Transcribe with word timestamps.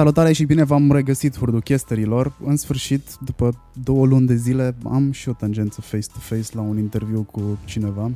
Salutare 0.00 0.32
și 0.32 0.44
bine 0.44 0.64
v-am 0.64 0.92
regăsit, 0.92 1.38
hurduchesterilor. 1.38 2.32
În 2.44 2.56
sfârșit, 2.56 3.02
după 3.24 3.62
două 3.82 4.06
luni 4.06 4.26
de 4.26 4.34
zile, 4.34 4.76
am 4.84 5.10
și 5.10 5.28
o 5.28 5.32
tangență 5.32 5.80
face-to-face 5.80 6.48
la 6.52 6.60
un 6.60 6.78
interviu 6.78 7.22
cu 7.22 7.58
cineva. 7.64 8.10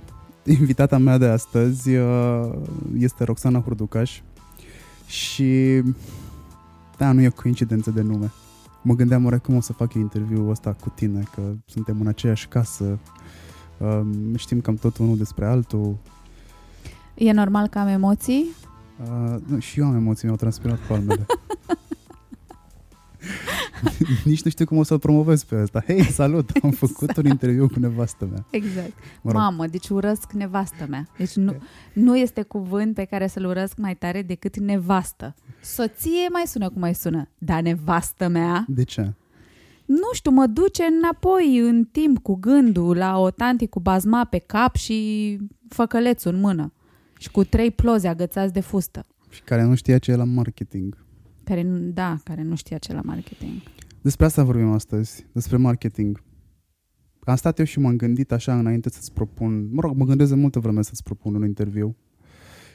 Invitata 0.61 0.99
mea 0.99 1.19
de 1.19 1.27
astăzi 1.27 1.95
uh, 1.95 2.53
este 2.99 3.25
Roxana 3.25 3.61
Hurducaș 3.61 4.21
și 5.07 5.83
da, 6.97 7.13
nu 7.13 7.23
e 7.23 7.29
coincidență 7.29 7.91
de 7.91 8.03
nume. 8.03 8.33
Mă 8.83 8.95
gândeam 8.95 9.25
oare 9.25 9.39
cum 9.39 9.57
o 9.57 9.61
să 9.61 9.73
fac 9.73 9.95
interviul 9.95 10.51
ăsta 10.51 10.77
cu 10.81 10.89
tine, 10.89 11.23
că 11.35 11.43
suntem 11.67 12.01
în 12.01 12.07
aceeași 12.07 12.49
casă, 12.49 12.99
uh, 13.79 14.01
știm 14.37 14.61
cam 14.61 14.75
tot 14.75 14.97
unul 14.97 15.17
despre 15.17 15.47
altul. 15.47 15.97
E 17.15 17.33
normal 17.33 17.67
că 17.67 17.79
am 17.79 17.89
emoții? 17.89 18.45
Uh, 19.01 19.37
nu, 19.47 19.59
și 19.59 19.81
eu 19.81 19.87
am 19.87 19.95
emoții, 19.95 20.25
mi-au 20.25 20.37
transpirat 20.37 20.79
palmele. 20.79 21.27
Nici 24.25 24.43
nu 24.43 24.51
știu 24.51 24.65
cum 24.65 24.77
o 24.77 24.83
să-l 24.83 24.99
promovez 24.99 25.45
pe 25.45 25.63
ăsta. 25.63 25.83
Hei, 25.87 26.05
salut, 26.05 26.51
am 26.51 26.71
exact. 26.71 26.77
făcut 26.77 27.17
un 27.17 27.25
interviu 27.25 27.69
cu 27.69 27.79
nevastă 27.79 28.29
mea. 28.31 28.45
Exact. 28.51 28.93
Mă 29.23 29.31
rog. 29.31 29.41
Mamă, 29.41 29.67
deci 29.67 29.89
urăsc 29.89 30.33
nevastă 30.33 30.87
mea. 30.89 31.09
Deci 31.19 31.35
nu, 31.35 31.57
nu 31.93 32.17
este 32.17 32.43
cuvânt 32.43 32.95
pe 32.95 33.05
care 33.05 33.27
să-l 33.27 33.45
urăsc 33.45 33.77
mai 33.77 33.95
tare 33.95 34.23
decât 34.23 34.59
nevastă. 34.59 35.35
Soție 35.61 36.29
mai 36.33 36.43
sună 36.47 36.69
cum 36.69 36.81
mai 36.81 36.95
sună, 36.95 37.29
dar 37.39 37.61
nevastă 37.61 38.29
mea... 38.29 38.65
De 38.69 38.83
ce? 38.83 39.13
Nu 39.85 40.09
știu, 40.13 40.31
mă 40.31 40.47
duce 40.47 40.83
înapoi 40.83 41.59
în 41.59 41.85
timp 41.85 42.19
cu 42.19 42.35
gândul 42.35 42.97
la 42.97 43.19
o 43.19 43.31
tanti 43.31 43.67
cu 43.67 43.81
bazma 43.81 44.25
pe 44.25 44.39
cap 44.39 44.77
și 44.77 45.39
făcălețul 45.69 46.35
în 46.35 46.41
mână. 46.41 46.73
Și 47.19 47.31
cu 47.31 47.45
trei 47.45 47.71
ploze 47.71 48.09
agățați 48.09 48.53
de 48.53 48.61
fustă. 48.61 49.07
Și 49.31 49.43
care 49.43 49.63
nu 49.63 49.75
știa 49.75 49.99
ce 49.99 50.11
e 50.11 50.17
la 50.17 50.25
marketing. 50.25 51.07
Care, 51.45 51.63
da, 51.93 52.17
care 52.25 52.43
nu 52.43 52.57
știa 52.57 52.79
ce 52.79 52.93
la 52.93 53.01
marketing. 53.05 53.53
Despre 54.01 54.25
asta 54.25 54.43
vorbim 54.45 54.71
astăzi, 54.71 55.27
despre 55.33 55.57
marketing. 55.57 56.23
Am 57.25 57.37
stat 57.37 57.59
eu 57.59 57.65
și 57.65 57.79
m-am 57.79 57.97
gândit 57.97 58.33
așa 58.33 58.59
înainte 58.59 58.91
să-ți 58.91 59.13
propun, 59.13 59.69
mă 59.75 59.81
rog, 59.81 59.97
mă 59.97 60.05
gândesc 60.05 60.31
de 60.31 60.37
multă 60.37 60.59
vreme 60.59 60.83
să-ți 60.83 61.03
propun 61.03 61.35
un 61.35 61.45
interviu. 61.45 61.97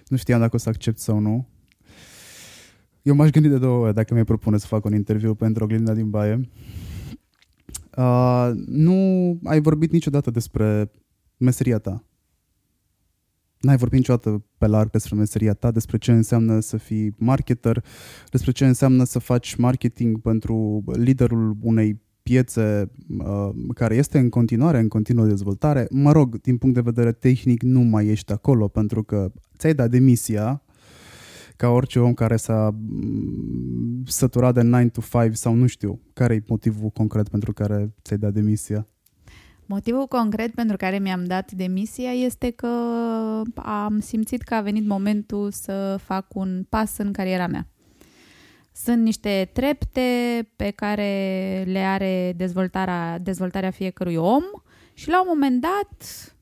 Nu 0.07 0.17
știam 0.17 0.39
dacă 0.39 0.55
o 0.55 0.59
să 0.59 0.69
accept 0.69 0.97
sau 0.97 1.19
nu. 1.19 1.47
Eu 3.01 3.15
m-aș 3.15 3.29
gândi 3.29 3.47
de 3.47 3.57
două 3.57 3.85
ori 3.85 3.93
dacă 3.93 4.13
mi-ai 4.13 4.25
propune 4.25 4.57
să 4.57 4.67
fac 4.67 4.85
un 4.85 4.93
interviu 4.93 5.35
pentru 5.35 5.63
oglinda 5.63 5.93
din 5.93 6.09
baie. 6.09 6.49
Uh, 7.97 8.51
nu 8.65 8.93
ai 9.43 9.61
vorbit 9.61 9.91
niciodată 9.91 10.31
despre 10.31 10.91
meseria 11.37 11.77
ta. 11.77 12.03
N-ai 13.59 13.77
vorbit 13.77 13.97
niciodată 13.97 14.43
pe 14.57 14.67
larg 14.67 14.89
despre 14.89 15.15
meseria 15.15 15.53
ta, 15.53 15.71
despre 15.71 15.97
ce 15.97 16.11
înseamnă 16.11 16.59
să 16.59 16.77
fii 16.77 17.13
marketer, 17.17 17.83
despre 18.29 18.51
ce 18.51 18.65
înseamnă 18.65 19.03
să 19.03 19.19
faci 19.19 19.55
marketing 19.55 20.21
pentru 20.21 20.83
liderul 20.85 21.57
unei 21.61 22.01
piețe 22.23 22.91
uh, 23.17 23.49
care 23.73 23.95
este 23.95 24.19
în 24.19 24.29
continuare, 24.29 24.79
în 24.79 24.87
continuă 24.87 25.25
dezvoltare. 25.25 25.87
Mă 25.91 26.11
rog, 26.11 26.41
din 26.41 26.57
punct 26.57 26.75
de 26.75 26.81
vedere 26.81 27.11
tehnic 27.11 27.61
nu 27.61 27.79
mai 27.79 28.07
ești 28.07 28.31
acolo 28.31 28.67
pentru 28.67 29.03
că 29.03 29.31
ți-ai 29.57 29.73
dat 29.73 29.89
demisia 29.89 30.63
ca 31.55 31.69
orice 31.69 31.99
om 31.99 32.13
care 32.13 32.35
s-a 32.35 32.75
mm, 32.75 34.03
săturat 34.05 34.53
de 34.53 34.61
9 34.61 34.83
to 34.83 35.01
5 35.21 35.35
sau 35.35 35.53
nu 35.53 35.67
știu, 35.67 36.01
care 36.13 36.33
e 36.33 36.43
motivul 36.47 36.89
concret 36.89 37.29
pentru 37.29 37.53
care 37.53 37.93
ți-ai 38.01 38.19
dat 38.19 38.33
demisia? 38.33 38.87
Motivul 39.71 40.07
concret 40.07 40.53
pentru 40.53 40.77
care 40.77 40.99
mi-am 40.99 41.25
dat 41.25 41.51
demisia 41.51 42.11
este 42.11 42.49
că 42.49 42.67
am 43.55 43.99
simțit 43.99 44.41
că 44.41 44.55
a 44.55 44.61
venit 44.61 44.87
momentul 44.87 45.51
să 45.51 45.99
fac 46.03 46.35
un 46.35 46.65
pas 46.69 46.97
în 46.97 47.11
cariera 47.11 47.47
mea. 47.47 47.67
Sunt 48.73 49.03
niște 49.03 49.49
trepte 49.53 50.01
pe 50.55 50.71
care 50.71 51.63
le 51.67 51.79
are 51.79 52.33
dezvoltarea, 52.35 53.17
dezvoltarea 53.17 53.71
fiecărui 53.71 54.15
om 54.15 54.43
și 54.93 55.09
la 55.09 55.21
un 55.21 55.27
moment 55.29 55.61
dat, 55.61 56.33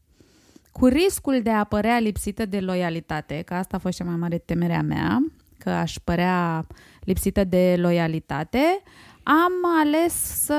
cu 0.72 0.86
riscul 0.86 1.42
de 1.42 1.50
a 1.50 1.64
părea 1.64 2.00
lipsită 2.00 2.46
de 2.46 2.60
loialitate, 2.60 3.42
că 3.46 3.54
asta 3.54 3.76
a 3.76 3.80
fost 3.80 3.98
cea 3.98 4.04
mai 4.04 4.16
mare 4.16 4.38
temerea 4.38 4.82
mea, 4.82 5.32
că 5.58 5.70
aș 5.70 5.96
părea 6.04 6.68
lipsită 7.00 7.44
de 7.44 7.76
loialitate, 7.78 8.82
am 9.24 9.80
ales 9.80 10.14
să 10.46 10.56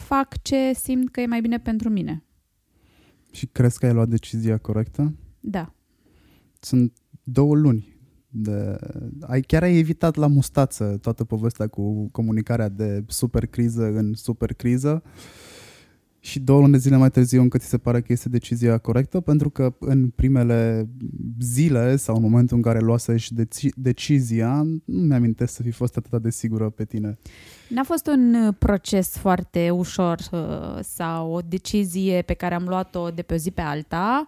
fac 0.00 0.42
ce 0.42 0.72
simt 0.74 1.10
că 1.10 1.20
e 1.20 1.26
mai 1.26 1.40
bine 1.40 1.58
pentru 1.58 1.88
mine. 1.88 2.24
Și 3.30 3.46
crezi 3.46 3.78
că 3.78 3.86
ai 3.86 3.92
luat 3.92 4.08
decizia 4.08 4.58
corectă? 4.58 5.14
Da. 5.40 5.74
Sunt 6.60 6.92
două 7.22 7.54
luni. 7.54 7.98
De... 8.28 8.78
Ai, 9.20 9.40
chiar 9.40 9.62
ai 9.62 9.78
evitat 9.78 10.14
la 10.14 10.26
mustață 10.26 10.98
toată 11.02 11.24
povestea 11.24 11.66
cu 11.66 12.08
comunicarea 12.08 12.68
de 12.68 13.04
super 13.06 13.46
criză 13.46 13.84
în 13.84 14.14
super 14.14 14.54
criză 14.54 15.02
și 16.20 16.40
două 16.40 16.60
luni 16.60 16.72
de 16.72 16.78
zile 16.78 16.96
mai 16.96 17.10
târziu 17.10 17.40
încă 17.40 17.58
ți 17.58 17.66
se 17.66 17.78
pare 17.78 18.00
că 18.00 18.12
este 18.12 18.28
decizia 18.28 18.78
corectă, 18.78 19.20
pentru 19.20 19.50
că 19.50 19.76
în 19.78 20.08
primele 20.08 20.88
zile 21.40 21.96
sau 21.96 22.16
în 22.16 22.22
momentul 22.22 22.56
în 22.56 22.62
care 22.62 22.80
luasești 22.80 23.34
deci- 23.34 23.74
decizia, 23.74 24.62
nu 24.84 25.00
mi-amintesc 25.02 25.54
să 25.54 25.62
fi 25.62 25.70
fost 25.70 25.96
atât 25.96 26.22
de 26.22 26.30
sigură 26.30 26.70
pe 26.70 26.84
tine. 26.84 27.18
N-a 27.70 27.82
fost 27.82 28.06
un 28.06 28.34
uh, 28.34 28.54
proces 28.58 29.16
foarte 29.16 29.70
ușor 29.70 30.18
uh, 30.30 30.78
sau 30.80 31.32
o 31.32 31.40
decizie 31.40 32.22
pe 32.22 32.34
care 32.34 32.54
am 32.54 32.64
luat-o 32.68 33.10
de 33.10 33.22
pe 33.22 33.34
o 33.34 33.36
zi 33.36 33.50
pe 33.50 33.60
alta. 33.60 34.24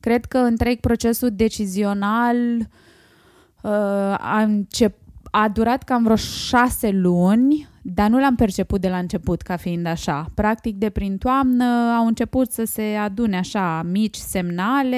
Cred 0.00 0.24
că 0.24 0.38
întreg 0.38 0.80
procesul 0.80 1.30
decizional 1.32 2.36
uh, 2.58 3.70
a, 4.18 4.42
încep, 4.42 4.96
a 5.30 5.48
durat 5.48 5.82
cam 5.82 6.02
vreo 6.02 6.16
șase 6.16 6.90
luni, 6.90 7.68
dar 7.82 8.08
nu 8.08 8.18
l-am 8.18 8.34
perceput 8.34 8.80
de 8.80 8.88
la 8.88 8.98
început 8.98 9.42
ca 9.42 9.56
fiind 9.56 9.86
așa. 9.86 10.26
Practic, 10.34 10.76
de 10.76 10.90
prin 10.90 11.18
toamnă 11.18 11.64
au 11.98 12.06
început 12.06 12.50
să 12.52 12.64
se 12.64 12.82
adune 12.82 13.36
așa 13.36 13.82
mici 13.82 14.16
semnale 14.16 14.96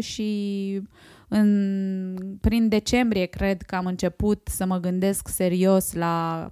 și 0.00 0.80
în, 1.28 2.16
prin 2.40 2.68
decembrie 2.68 3.24
cred 3.24 3.62
că 3.62 3.74
am 3.74 3.86
început 3.86 4.48
să 4.50 4.66
mă 4.66 4.78
gândesc 4.78 5.28
serios 5.28 5.92
la 5.92 6.50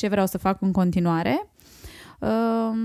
ce 0.00 0.08
vreau 0.08 0.26
să 0.26 0.38
fac 0.38 0.60
în 0.60 0.72
continuare. 0.72 1.50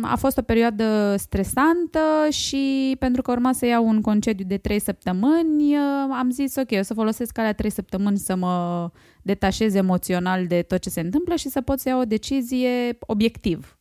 A 0.02 0.16
fost 0.18 0.38
o 0.38 0.42
perioadă 0.42 1.16
stresantă 1.18 2.00
și 2.30 2.96
pentru 3.00 3.22
că 3.22 3.32
urma 3.32 3.54
să 3.54 3.66
iau 3.66 3.88
un 3.88 4.02
concediu 4.02 4.46
de 4.48 4.58
3 4.58 4.80
săptămâni, 4.80 5.76
am 6.12 6.30
zis 6.32 6.56
ok, 6.56 6.80
o 6.80 6.82
să 6.82 6.94
folosesc 6.94 7.38
alea 7.38 7.54
3 7.54 7.70
săptămâni 7.70 8.18
să 8.18 8.36
mă 8.36 8.90
detașez 9.22 9.74
emoțional 9.74 10.48
de 10.48 10.62
tot 10.62 10.80
ce 10.80 10.90
se 10.90 11.00
întâmplă 11.00 11.36
și 11.36 11.50
să 11.50 11.62
pot 11.62 11.80
să 11.80 11.90
iau 11.90 12.00
o 12.00 12.06
decizie 12.06 12.98
obiectiv. 13.00 13.78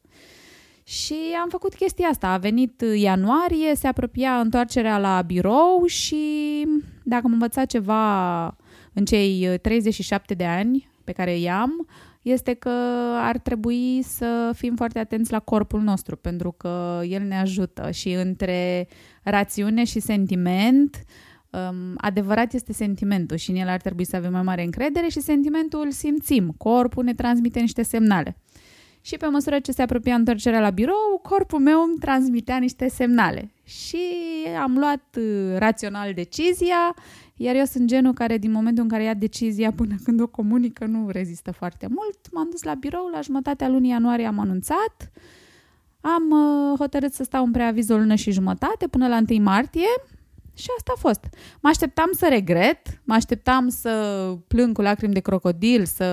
Și 0.84 1.16
am 1.42 1.48
făcut 1.48 1.74
chestia 1.74 2.08
asta. 2.08 2.28
A 2.28 2.38
venit 2.38 2.84
ianuarie, 2.94 3.74
se 3.74 3.86
apropia 3.86 4.40
întoarcerea 4.40 4.98
la 4.98 5.22
birou 5.22 5.84
și 5.86 6.16
dacă 7.02 7.22
am 7.24 7.32
învățat 7.32 7.66
ceva 7.66 8.44
în 8.92 9.04
cei 9.04 9.58
37 9.62 10.34
de 10.34 10.44
ani 10.44 10.90
pe 11.04 11.12
care 11.12 11.38
i-am, 11.38 11.86
este 12.24 12.54
că 12.54 12.70
ar 13.16 13.38
trebui 13.38 14.02
să 14.02 14.50
fim 14.54 14.74
foarte 14.76 14.98
atenți 14.98 15.32
la 15.32 15.38
corpul 15.38 15.80
nostru, 15.80 16.16
pentru 16.16 16.52
că 16.52 17.00
el 17.08 17.22
ne 17.22 17.38
ajută 17.38 17.90
și 17.90 18.10
între 18.10 18.88
rațiune 19.22 19.84
și 19.84 20.00
sentiment, 20.00 21.04
um, 21.50 21.94
adevărat 21.96 22.52
este 22.52 22.72
sentimentul 22.72 23.36
și 23.36 23.50
în 23.50 23.56
el 23.56 23.68
ar 23.68 23.80
trebui 23.80 24.04
să 24.04 24.16
avem 24.16 24.32
mai 24.32 24.42
mare 24.42 24.62
încredere 24.62 25.08
și 25.08 25.20
sentimentul 25.20 25.80
îl 25.84 25.90
simțim. 25.90 26.54
Corpul 26.58 27.04
ne 27.04 27.14
transmite 27.14 27.60
niște 27.60 27.82
semnale. 27.82 28.36
Și 29.00 29.16
pe 29.16 29.26
măsură 29.26 29.58
ce 29.58 29.72
se 29.72 29.82
apropia 29.82 30.14
întorcerea 30.14 30.60
la 30.60 30.70
birou, 30.70 31.20
corpul 31.22 31.60
meu 31.60 31.82
îmi 31.82 31.98
transmitea 31.98 32.56
niște 32.56 32.88
semnale. 32.88 33.52
Și 33.64 33.98
am 34.62 34.76
luat 34.78 35.16
uh, 35.18 35.58
rațional 35.58 36.12
decizia 36.12 36.94
iar 37.36 37.54
eu 37.54 37.64
sunt 37.64 37.86
genul 37.86 38.12
care 38.12 38.38
din 38.38 38.50
momentul 38.50 38.82
în 38.82 38.88
care 38.88 39.02
ia 39.02 39.14
decizia 39.14 39.72
până 39.72 39.94
când 40.04 40.20
o 40.20 40.26
comunică 40.26 40.86
nu 40.86 41.08
rezistă 41.08 41.52
foarte 41.52 41.86
mult. 41.90 42.18
M-am 42.32 42.48
dus 42.50 42.62
la 42.62 42.74
birou, 42.74 43.08
la 43.12 43.20
jumătatea 43.20 43.68
lunii 43.68 43.90
ianuarie 43.90 44.26
am 44.26 44.38
anunțat. 44.38 45.10
Am 46.00 46.30
uh, 46.30 46.78
hotărât 46.78 47.12
să 47.12 47.22
stau 47.22 47.44
în 47.44 47.50
preaviz 47.50 47.88
o 47.88 47.96
lună 47.96 48.14
și 48.14 48.30
jumătate 48.30 48.88
până 48.88 49.08
la 49.08 49.20
1 49.28 49.42
martie 49.42 49.88
și 50.54 50.66
asta 50.76 50.92
a 50.96 50.98
fost. 50.98 51.24
Mă 51.60 51.68
așteptam 51.68 52.10
să 52.12 52.26
regret, 52.28 53.00
mă 53.04 53.14
așteptam 53.14 53.68
să 53.68 53.92
plâng 54.46 54.74
cu 54.74 54.82
lacrimi 54.82 55.12
de 55.12 55.20
crocodil, 55.20 55.84
să 55.84 56.04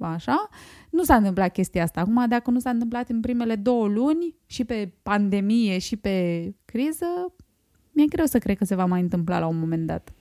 așa. 0.00 0.48
Nu 0.90 1.02
s-a 1.02 1.14
întâmplat 1.14 1.52
chestia 1.52 1.82
asta. 1.82 2.00
Acum, 2.00 2.28
dacă 2.28 2.50
nu 2.50 2.58
s-a 2.58 2.70
întâmplat 2.70 3.08
în 3.08 3.20
primele 3.20 3.54
două 3.54 3.86
luni, 3.86 4.34
și 4.46 4.64
pe 4.64 4.92
pandemie, 5.02 5.78
și 5.78 5.96
pe 5.96 6.54
criză, 6.64 7.06
mi-e 7.92 8.06
greu 8.06 8.24
să 8.24 8.38
cred 8.38 8.56
că 8.56 8.64
se 8.64 8.74
va 8.74 8.84
mai 8.84 9.00
întâmpla 9.00 9.38
la 9.38 9.46
un 9.46 9.58
moment 9.58 9.86
dat. 9.86 10.12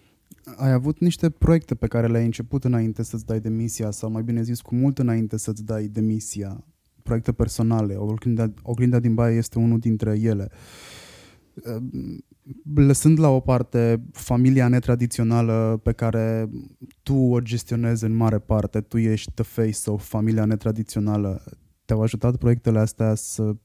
Ai 0.55 0.71
avut 0.71 0.99
niște 0.99 1.29
proiecte 1.29 1.75
pe 1.75 1.87
care 1.87 2.07
le-ai 2.07 2.25
început 2.25 2.63
înainte 2.63 3.03
să-ți 3.03 3.25
dai 3.25 3.39
demisia 3.39 3.91
sau 3.91 4.11
mai 4.11 4.23
bine 4.23 4.41
zis 4.41 4.61
cu 4.61 4.75
mult 4.75 4.99
înainte 4.99 5.37
să-ți 5.37 5.65
dai 5.65 5.87
demisia, 5.87 6.63
proiecte 7.03 7.31
personale, 7.31 7.95
Oglinda, 7.95 8.53
Oglinda 8.61 8.99
din 8.99 9.13
Baie 9.13 9.37
este 9.37 9.59
unul 9.59 9.79
dintre 9.79 10.19
ele. 10.19 10.49
lăsând 12.75 13.19
la 13.19 13.29
o 13.29 13.39
parte 13.39 14.03
familia 14.11 14.67
netradițională 14.67 15.79
pe 15.83 15.91
care 15.91 16.49
tu 17.03 17.15
o 17.15 17.39
gestionezi 17.39 18.03
în 18.03 18.15
mare 18.15 18.39
parte, 18.39 18.81
tu 18.81 18.97
ești 18.97 19.31
the 19.31 19.43
face 19.43 19.71
sau 19.71 19.97
familia 19.97 20.45
netradițională, 20.45 21.43
te-au 21.85 22.01
ajutat 22.01 22.35
proiectele 22.35 22.79
astea 22.79 23.15
să 23.15 23.55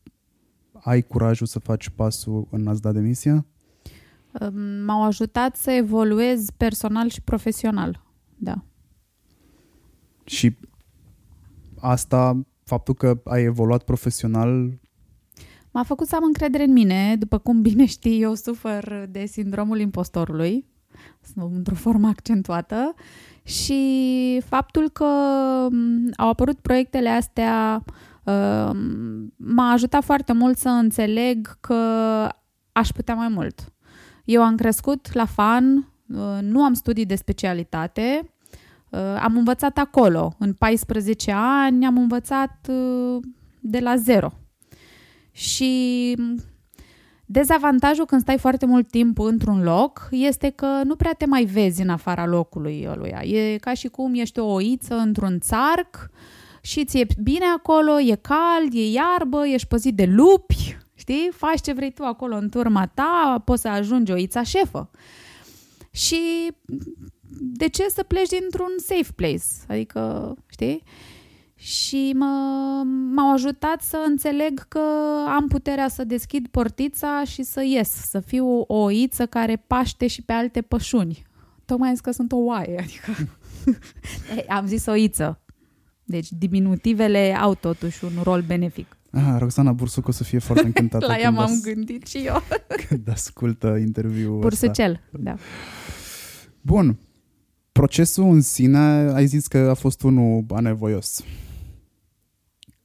ai 0.73 1.03
curajul 1.03 1.47
să 1.47 1.59
faci 1.59 1.89
pasul 1.89 2.49
în 2.51 2.67
a-ți 2.67 2.83
da 2.83 2.93
demisia? 2.93 3.47
M-au 4.85 5.03
ajutat 5.03 5.57
să 5.57 5.71
evoluez 5.71 6.51
personal 6.51 7.09
și 7.09 7.23
profesional, 7.23 8.03
da. 8.37 8.65
Și 10.25 10.57
asta, 11.81 12.47
faptul 12.65 12.95
că 12.95 13.21
ai 13.25 13.43
evoluat 13.43 13.85
profesional, 13.85 14.81
m-a 15.71 15.83
făcut 15.83 16.07
să 16.07 16.17
am 16.17 16.25
încredere 16.25 16.65
în 16.65 16.73
mine. 16.73 17.17
După 17.17 17.39
cum 17.39 17.61
bine 17.69 17.85
știi, 17.85 18.23
eu 18.23 18.35
sufer 18.35 19.07
de 19.09 19.27
sindromul 19.27 19.81
impostorului, 19.81 20.67
într-o 21.35 21.75
formă 21.75 22.09
accentuată, 22.09 22.95
și 23.45 24.43
faptul 24.45 24.89
că 24.91 25.05
au 26.17 26.29
apărut 26.29 26.59
proiectele 26.59 27.09
astea 27.09 27.85
uh, 28.25 28.71
m-a 29.37 29.71
ajutat 29.73 30.05
foarte 30.05 30.33
mult 30.33 30.57
să 30.57 30.69
înțeleg 30.69 31.57
că 31.61 31.75
aș 32.73 32.89
putea 32.89 33.15
mai 33.15 33.29
mult. 33.29 33.72
Eu 34.25 34.43
am 34.43 34.57
crescut 34.57 35.13
la 35.13 35.25
FAN, 35.25 35.77
uh, 35.77 36.39
nu 36.41 36.63
am 36.63 36.73
studii 36.73 37.07
de 37.07 37.15
specialitate, 37.15 38.33
uh, 38.91 39.01
am 39.23 39.37
învățat 39.37 39.79
acolo. 39.79 40.35
În 40.39 40.53
14 40.53 41.33
ani 41.35 41.87
am 41.87 41.99
învățat 41.99 42.69
de 43.61 43.79
la 43.79 43.97
zero. 43.97 44.33
Și 45.33 46.17
dezavantajul 47.27 48.05
când 48.05 48.21
stai 48.21 48.39
foarte 48.39 48.67
mult 48.67 48.91
timp 48.91 49.19
într-un 49.19 49.63
loc 49.63 50.09
este 50.11 50.51
că 50.51 50.81
nu 50.85 50.97
prea 50.97 51.13
te 51.13 51.27
mai 51.27 51.45
vezi 51.45 51.83
în 51.83 51.89
afara 51.89 52.27
locului 52.27 52.87
ăluia. 52.91 53.23
E 53.23 53.57
ca 53.57 53.75
și 53.75 53.89
cum 53.89 54.15
ești 54.15 54.39
o 54.39 54.53
oiță 54.53 54.95
într-un 54.95 55.39
țarc 55.41 56.11
și 56.63 56.85
ți-e 56.85 57.07
bine 57.23 57.45
acolo, 57.57 58.01
e 58.01 58.15
cald, 58.15 58.73
e 58.73 58.91
iarbă, 58.91 59.47
ești 59.47 59.69
păzit 59.69 59.95
de 59.95 60.05
lupi, 60.05 60.77
știi? 61.03 61.31
Faci 61.33 61.61
ce 61.61 61.73
vrei 61.73 61.93
tu 61.93 62.03
acolo 62.05 62.37
în 62.37 62.49
turma 62.49 62.87
ta, 62.87 63.43
poți 63.45 63.61
să 63.61 63.69
ajungi 63.69 64.13
oița 64.13 64.43
șefă. 64.43 64.91
Și 65.91 66.51
de 67.41 67.69
ce 67.69 67.89
să 67.89 68.03
pleci 68.03 68.29
dintr-un 68.29 68.73
safe 68.77 69.13
place? 69.15 69.45
Adică, 69.69 70.35
știi? 70.47 70.83
și 71.63 72.13
mă, 72.17 72.27
m-au 73.15 73.33
ajutat 73.33 73.83
să 73.83 74.05
înțeleg 74.07 74.69
că 74.69 74.81
am 75.27 75.49
puterea 75.49 75.89
să 75.89 76.05
deschid 76.05 76.47
portița 76.47 77.25
și 77.25 77.43
să 77.43 77.63
ies, 77.65 77.91
să 77.91 78.21
fiu 78.21 78.47
o 78.61 78.75
oiță 78.75 79.27
care 79.27 79.57
paște 79.67 80.07
și 80.07 80.23
pe 80.23 80.33
alte 80.33 80.63
pășuni. 80.63 81.23
Tocmai 81.65 81.89
am 81.89 81.95
zis 81.95 82.03
că 82.03 82.11
sunt 82.11 82.33
o 82.33 82.37
oaie, 82.37 82.79
adică 82.79 83.29
am 84.57 84.67
zis 84.67 84.87
oiță. 84.87 85.41
Deci 86.05 86.29
diminutivele 86.31 87.37
au 87.41 87.55
totuși 87.55 88.05
un 88.05 88.23
rol 88.23 88.41
benefic. 88.41 88.97
Ah, 89.13 89.37
Roxana 89.39 89.73
Bursuc 89.73 90.09
o 90.09 90.11
să 90.11 90.25
fie 90.25 90.39
foarte 90.39 90.65
încântată. 90.65 91.07
La 91.13 91.19
ea 91.19 91.31
m-am 91.31 91.51
as... 91.51 91.61
gândit 91.61 92.07
și 92.07 92.19
eu. 92.19 92.43
când 92.89 93.09
ascultă 93.11 93.77
interviul 93.81 94.39
Bursucel, 94.39 95.01
da. 95.11 95.35
Bun. 96.61 96.99
Procesul 97.73 98.25
în 98.25 98.41
sine, 98.41 98.79
ai 99.15 99.27
zis 99.27 99.47
că 99.47 99.59
a 99.59 99.75
fost 99.75 100.03
unul 100.03 100.45
anevoios 100.49 101.25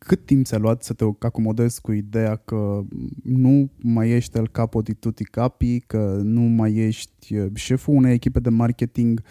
cât 0.07 0.25
timp 0.25 0.45
ți-a 0.45 0.57
luat 0.57 0.83
să 0.83 0.93
te 0.93 1.03
acomodezi 1.19 1.81
cu 1.81 1.91
ideea 1.91 2.35
că 2.35 2.81
nu 3.23 3.69
mai 3.77 4.09
ești 4.09 4.37
el 4.37 4.47
capo 4.47 4.81
di 4.81 4.93
tutti 4.93 5.23
capi, 5.23 5.79
că 5.79 6.19
nu 6.23 6.41
mai 6.41 6.75
ești 6.75 7.35
uh, 7.35 7.47
șeful 7.53 7.95
unei 7.95 8.13
echipe 8.13 8.39
de 8.39 8.49
marketing? 8.49 9.21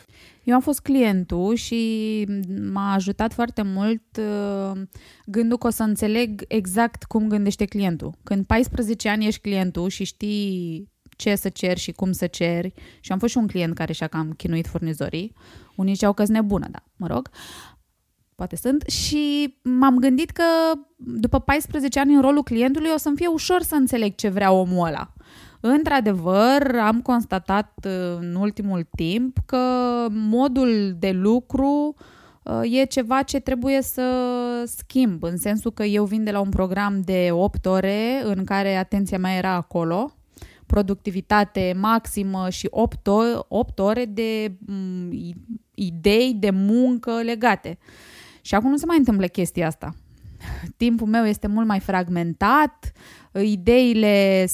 Eu 0.45 0.55
am 0.55 0.61
fost 0.61 0.81
clientul 0.81 1.55
și 1.55 2.25
m-a 2.73 2.93
ajutat 2.93 3.33
foarte 3.33 3.63
mult 3.63 4.03
uh, 4.19 4.81
gândul 5.27 5.59
că 5.59 5.67
o 5.67 5.71
să 5.71 5.83
înțeleg 5.83 6.45
exact 6.49 7.05
cum 7.05 7.29
gândește 7.29 7.65
clientul. 7.65 8.15
Când 8.23 8.45
14 8.45 9.09
ani 9.09 9.27
ești 9.27 9.41
clientul 9.41 9.89
și 9.89 10.05
știi 10.05 10.89
ce 11.17 11.35
să 11.35 11.49
ceri 11.49 11.81
și 11.81 11.93
cum 11.93 12.13
să 12.13 12.27
ceri, 12.27 12.73
și 13.01 13.13
am 13.13 13.19
fost 13.19 13.33
și 13.33 13.39
un 13.39 13.47
client 13.47 13.75
care 13.75 13.93
și-a 13.93 14.07
cam 14.07 14.33
chinuit 14.33 14.67
furnizorii, 14.67 15.33
unii 15.77 15.93
ziceau 15.93 16.13
că 16.13 16.23
nebună, 16.29 16.67
da, 16.71 16.83
mă 16.97 17.07
rog, 17.07 17.31
poate 18.37 18.57
sunt, 18.57 18.83
și 18.83 19.57
m-am 19.63 19.99
gândit 19.99 20.31
că 20.31 20.45
după 20.97 21.39
14 21.39 22.01
ani 22.01 22.15
în 22.15 22.21
rolul 22.21 22.43
clientului 22.43 22.91
o 22.95 22.99
să-mi 22.99 23.17
fie 23.17 23.27
ușor 23.27 23.63
să 23.63 23.75
înțeleg 23.75 24.15
ce 24.15 24.29
vrea 24.29 24.53
omul 24.53 24.87
ăla. 24.87 25.13
Într-adevăr, 25.61 26.77
am 26.81 27.01
constatat 27.01 27.73
uh, 27.85 28.17
în 28.21 28.35
ultimul 28.35 28.87
timp 28.97 29.37
că 29.47 29.59
modul 30.11 30.97
de 30.99 31.11
lucru 31.11 31.95
uh, 32.43 32.61
e 32.81 32.85
ceva 32.85 33.23
ce 33.23 33.39
trebuie 33.39 33.83
să 33.83 34.03
schimb, 34.67 35.23
în 35.23 35.37
sensul 35.37 35.73
că 35.73 35.83
eu 35.83 36.05
vin 36.05 36.25
de 36.25 36.31
la 36.31 36.41
un 36.41 36.49
program 36.49 37.01
de 37.01 37.29
8 37.31 37.67
ore 37.67 38.23
în 38.25 38.45
care 38.45 38.77
atenția 38.77 39.19
mea 39.19 39.37
era 39.37 39.53
acolo, 39.53 40.17
productivitate 40.67 41.75
maximă 41.79 42.51
și 42.51 42.69
8 42.71 43.07
ore, 43.07 43.39
8 43.49 43.79
ore 43.79 44.05
de 44.05 44.53
m, 44.67 45.11
idei 45.75 46.37
de 46.39 46.51
muncă 46.51 47.11
legate. 47.23 47.79
Și 48.47 48.55
acum 48.55 48.71
nu 48.71 48.77
se 48.77 48.87
mai 48.87 48.99
întâmplă 48.99 49.27
chestia 49.27 49.67
asta. 49.67 49.95
Timpul 50.77 51.07
meu 51.07 51.25
este 51.25 51.47
mult 51.47 51.67
mai 51.67 51.81
fragmentat, 51.81 52.93
ideile 53.45 54.47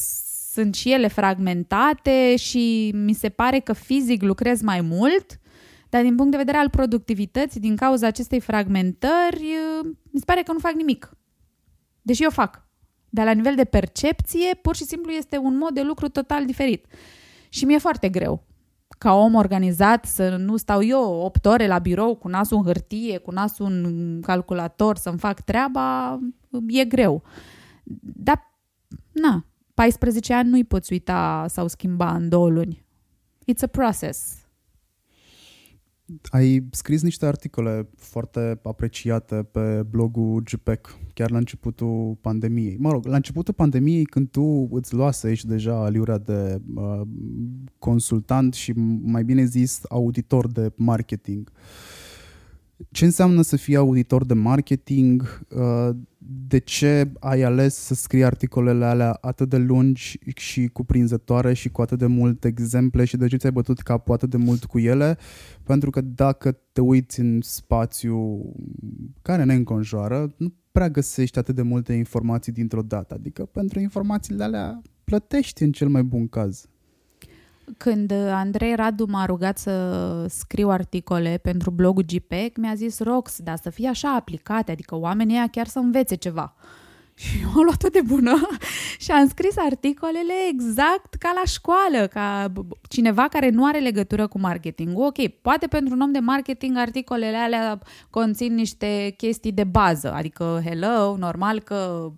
sunt 0.52 0.74
și 0.74 0.92
ele 0.92 1.08
fragmentate 1.08 2.36
și 2.36 2.92
mi 2.94 3.12
se 3.12 3.28
pare 3.28 3.58
că 3.58 3.72
fizic 3.72 4.22
lucrez 4.22 4.60
mai 4.60 4.80
mult, 4.80 5.40
dar 5.88 6.02
din 6.02 6.16
punct 6.16 6.30
de 6.30 6.36
vedere 6.36 6.56
al 6.56 6.70
productivității, 6.70 7.60
din 7.60 7.76
cauza 7.76 8.06
acestei 8.06 8.40
fragmentări, 8.40 9.44
mi 10.10 10.18
se 10.18 10.24
pare 10.24 10.42
că 10.42 10.52
nu 10.52 10.58
fac 10.58 10.72
nimic. 10.72 11.16
Deși 12.02 12.22
eu 12.22 12.30
fac. 12.30 12.66
Dar 13.08 13.24
la 13.24 13.32
nivel 13.32 13.54
de 13.54 13.64
percepție, 13.64 14.54
pur 14.62 14.76
și 14.76 14.84
simplu 14.84 15.10
este 15.10 15.36
un 15.36 15.56
mod 15.56 15.74
de 15.74 15.82
lucru 15.82 16.08
total 16.08 16.46
diferit. 16.46 16.86
Și 17.48 17.64
mi-e 17.64 17.78
foarte 17.78 18.08
greu 18.08 18.46
ca 18.98 19.14
om 19.14 19.34
organizat 19.34 20.04
să 20.04 20.36
nu 20.36 20.56
stau 20.56 20.82
eu 20.84 21.20
8 21.20 21.46
ore 21.46 21.66
la 21.66 21.78
birou 21.78 22.14
cu 22.14 22.28
nasul 22.28 22.56
în 22.56 22.64
hârtie, 22.64 23.18
cu 23.18 23.30
nasul 23.30 23.66
în 23.66 24.20
calculator 24.22 24.96
să-mi 24.96 25.18
fac 25.18 25.40
treaba, 25.40 26.18
e 26.66 26.84
greu. 26.84 27.22
Dar, 28.00 28.42
na, 29.12 29.46
14 29.74 30.34
ani 30.34 30.48
nu-i 30.48 30.64
poți 30.64 30.92
uita 30.92 31.44
sau 31.48 31.68
schimba 31.68 32.14
în 32.14 32.28
două 32.28 32.48
luni. 32.48 32.84
It's 33.52 33.62
a 33.62 33.66
process. 33.66 34.41
Ai 36.30 36.66
scris 36.70 37.02
niște 37.02 37.26
articole 37.26 37.88
foarte 37.96 38.60
apreciate 38.62 39.34
pe 39.34 39.82
blogul 39.90 40.42
GPEC, 40.42 40.98
chiar 41.14 41.30
la 41.30 41.38
începutul 41.38 42.18
pandemiei. 42.20 42.76
Mă 42.78 42.90
rog, 42.90 43.06
la 43.06 43.16
începutul 43.16 43.54
pandemiei, 43.54 44.04
când 44.04 44.28
tu 44.28 44.68
îți 44.70 44.94
luase 44.94 45.26
aici 45.26 45.44
deja 45.44 45.84
aliurea 45.84 46.18
de 46.18 46.60
uh, 46.74 47.00
consultant 47.78 48.54
și, 48.54 48.72
mai 49.02 49.24
bine 49.24 49.44
zis, 49.44 49.80
auditor 49.88 50.52
de 50.52 50.72
marketing. 50.76 51.52
Ce 52.90 53.04
înseamnă 53.04 53.42
să 53.42 53.56
fii 53.56 53.76
auditor 53.76 54.26
de 54.26 54.34
marketing? 54.34 55.46
Uh, 55.48 55.96
de 56.26 56.58
ce 56.58 57.12
ai 57.20 57.42
ales 57.42 57.74
să 57.74 57.94
scrii 57.94 58.24
articolele 58.24 58.84
alea 58.84 59.18
atât 59.20 59.48
de 59.48 59.56
lungi 59.56 60.18
și 60.36 60.68
cuprinzătoare 60.68 61.52
și 61.52 61.68
cu 61.68 61.82
atât 61.82 61.98
de 61.98 62.06
multe 62.06 62.48
exemple 62.48 63.04
și 63.04 63.16
de 63.16 63.26
ce 63.26 63.36
ți-ai 63.36 63.52
bătut 63.52 63.80
capul 63.80 64.14
atât 64.14 64.30
de 64.30 64.36
mult 64.36 64.64
cu 64.64 64.78
ele? 64.78 65.18
Pentru 65.62 65.90
că 65.90 66.00
dacă 66.00 66.58
te 66.72 66.80
uiți 66.80 67.20
în 67.20 67.40
spațiu 67.42 68.42
care 69.22 69.44
ne 69.44 69.54
înconjoară, 69.54 70.34
nu 70.36 70.54
prea 70.72 70.90
găsești 70.90 71.38
atât 71.38 71.54
de 71.54 71.62
multe 71.62 71.92
informații 71.92 72.52
dintr-o 72.52 72.82
dată. 72.82 73.14
Adică 73.14 73.44
pentru 73.44 73.80
informațiile 73.80 74.44
alea 74.44 74.82
plătești 75.04 75.62
în 75.62 75.72
cel 75.72 75.88
mai 75.88 76.02
bun 76.02 76.28
caz. 76.28 76.66
Când 77.76 78.12
Andrei 78.12 78.74
Radu 78.74 79.06
m-a 79.08 79.24
rugat 79.24 79.58
să 79.58 80.26
scriu 80.28 80.68
articole 80.68 81.38
pentru 81.42 81.70
blogul 81.70 82.04
GPEC, 82.04 82.56
mi-a 82.56 82.74
zis 82.74 83.00
Rox, 83.00 83.38
dar 83.40 83.56
să 83.62 83.70
fie 83.70 83.88
așa 83.88 84.14
aplicate, 84.14 84.72
adică 84.72 84.96
oamenii 84.96 85.34
ăia 85.34 85.46
chiar 85.46 85.66
să 85.66 85.78
învețe 85.78 86.14
ceva. 86.14 86.54
Și 87.14 87.40
eu 87.42 87.48
am 87.48 87.64
luat-o 87.64 87.88
de 87.88 88.00
bună 88.06 88.48
și 88.98 89.10
am 89.10 89.28
scris 89.28 89.56
articolele 89.56 90.32
exact 90.50 91.14
ca 91.14 91.32
la 91.34 91.42
școală, 91.44 92.06
ca 92.06 92.52
cineva 92.88 93.28
care 93.28 93.50
nu 93.50 93.64
are 93.64 93.78
legătură 93.78 94.26
cu 94.26 94.38
marketing. 94.38 94.98
Ok, 94.98 95.26
poate 95.42 95.66
pentru 95.66 95.94
un 95.94 96.00
om 96.00 96.12
de 96.12 96.18
marketing 96.18 96.76
articolele 96.76 97.36
alea 97.36 97.78
conțin 98.10 98.54
niște 98.54 99.14
chestii 99.16 99.52
de 99.52 99.64
bază, 99.64 100.12
adică 100.12 100.60
hello, 100.64 101.16
normal 101.16 101.60
că 101.60 102.10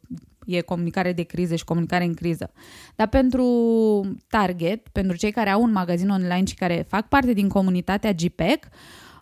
e 0.46 0.60
comunicare 0.60 1.12
de 1.12 1.22
criză 1.22 1.54
și 1.54 1.64
comunicare 1.64 2.04
în 2.04 2.14
criză. 2.14 2.52
Dar 2.96 3.08
pentru 3.08 3.46
target, 4.28 4.88
pentru 4.88 5.16
cei 5.16 5.30
care 5.30 5.50
au 5.50 5.62
un 5.62 5.72
magazin 5.72 6.08
online 6.08 6.44
și 6.46 6.54
care 6.54 6.86
fac 6.88 7.08
parte 7.08 7.32
din 7.32 7.48
comunitatea 7.48 8.12
GPEC, 8.12 8.68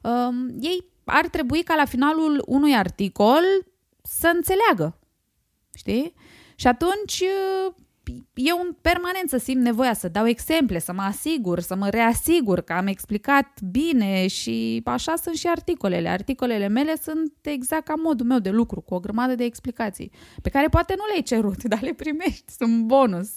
um, 0.02 0.56
ei 0.60 0.84
ar 1.04 1.28
trebui 1.28 1.62
ca 1.62 1.74
la 1.74 1.84
finalul 1.84 2.42
unui 2.46 2.74
articol 2.74 3.42
să 4.02 4.30
înțeleagă. 4.34 4.98
Știi? 5.74 6.14
Și 6.54 6.66
atunci 6.66 7.22
eu 8.34 8.60
în 8.66 8.76
permanent 8.80 9.28
să 9.28 9.36
simt 9.36 9.62
nevoia 9.62 9.94
să 9.94 10.08
dau 10.08 10.26
exemple, 10.26 10.78
să 10.78 10.92
mă 10.92 11.02
asigur, 11.02 11.60
să 11.60 11.76
mă 11.76 11.88
reasigur 11.88 12.60
că 12.60 12.72
am 12.72 12.86
explicat 12.86 13.60
bine 13.70 14.26
și 14.26 14.80
așa 14.84 15.14
sunt 15.22 15.34
și 15.34 15.46
articolele. 15.46 16.08
Articolele 16.08 16.68
mele 16.68 16.94
sunt 17.02 17.32
exact 17.40 17.84
ca 17.84 17.94
modul 18.02 18.26
meu 18.26 18.38
de 18.38 18.50
lucru, 18.50 18.80
cu 18.80 18.94
o 18.94 19.00
grămadă 19.00 19.34
de 19.34 19.44
explicații, 19.44 20.10
pe 20.42 20.48
care 20.48 20.68
poate 20.68 20.94
nu 20.96 21.04
le-ai 21.06 21.22
cerut, 21.22 21.64
dar 21.72 21.82
le 21.82 21.92
primești, 21.92 22.52
sunt 22.52 22.84
bonus. 22.84 23.30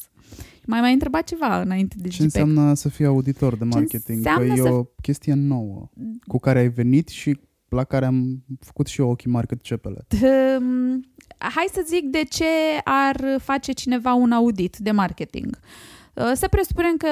Mai 0.68 0.80
mai 0.80 0.94
întrebat 0.94 1.24
ceva 1.24 1.62
înainte 1.62 1.96
de 2.00 2.08
Ce 2.08 2.24
înseamnă 2.24 2.74
să 2.74 2.90
fii 2.90 3.06
auditor 3.06 3.58
de 3.58 3.64
marketing? 3.64 4.24
Că 4.24 4.44
e 4.44 4.56
să... 4.56 4.70
o 4.70 4.84
chestie 5.02 5.34
nouă 5.34 5.90
cu 6.28 6.40
care 6.40 6.60
ai 6.60 6.70
venit 6.70 7.08
și 7.08 7.38
la 7.70 7.84
care 7.84 8.06
am 8.06 8.44
făcut 8.60 8.88
și 8.88 9.02
eu 9.02 9.10
ochii 9.10 9.32
mari 9.32 9.48
cât 9.48 9.62
cepele. 9.62 10.06
Hai 11.54 11.66
să 11.74 11.82
zic 11.86 12.06
de 12.06 12.24
ce 12.24 12.46
ar 12.84 13.38
face 13.38 13.72
cineva 13.72 14.14
un 14.14 14.32
audit 14.32 14.78
de 14.78 14.92
marketing. 14.92 15.60
Uh, 16.14 16.32
să 16.34 16.48
presupunem 16.48 16.98
că 16.98 17.08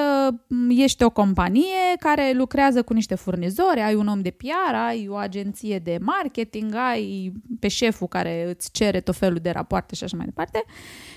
ești 0.68 1.02
o 1.02 1.10
companie 1.10 1.96
care 1.98 2.32
lucrează 2.34 2.82
cu 2.82 2.92
niște 2.92 3.14
furnizori, 3.14 3.80
ai 3.80 3.94
un 3.94 4.06
om 4.06 4.20
de 4.20 4.30
PR, 4.30 4.74
ai 4.74 5.08
o 5.08 5.14
agenție 5.14 5.78
de 5.78 5.98
marketing, 6.00 6.74
ai 6.74 7.32
pe 7.60 7.68
șeful 7.68 8.06
care 8.06 8.48
îți 8.48 8.70
cere 8.72 9.00
tot 9.00 9.16
felul 9.16 9.38
de 9.38 9.50
rapoarte 9.50 9.94
și 9.94 10.04
așa 10.04 10.16
mai 10.16 10.26
departe 10.26 10.64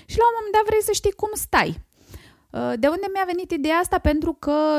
și 0.06 0.18
la 0.18 0.24
un 0.24 0.34
moment 0.36 0.52
dat 0.52 0.64
vrei 0.66 0.82
să 0.82 0.92
știi 0.92 1.12
cum 1.12 1.30
stai. 1.32 1.86
Uh, 2.50 2.72
de 2.78 2.86
unde 2.86 3.06
mi-a 3.12 3.24
venit 3.26 3.50
ideea 3.50 3.76
asta? 3.76 3.98
Pentru 3.98 4.32
că 4.32 4.78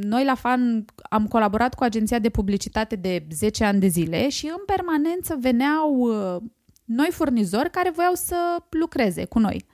noi 0.00 0.24
la 0.24 0.34
FAN 0.34 0.84
am 1.10 1.26
colaborat 1.26 1.74
cu 1.74 1.84
agenția 1.84 2.18
de 2.18 2.28
publicitate 2.28 2.96
de 2.96 3.26
10 3.30 3.64
ani 3.64 3.80
de 3.80 3.86
zile 3.86 4.28
și 4.28 4.46
în 4.46 4.64
permanență 4.66 5.36
veneau 5.40 5.94
uh, 5.94 6.42
noi 6.94 7.08
furnizori 7.10 7.70
care 7.70 7.90
voiau 7.90 8.14
să 8.14 8.62
lucreze 8.70 9.24
cu 9.24 9.38
noi. 9.38 9.64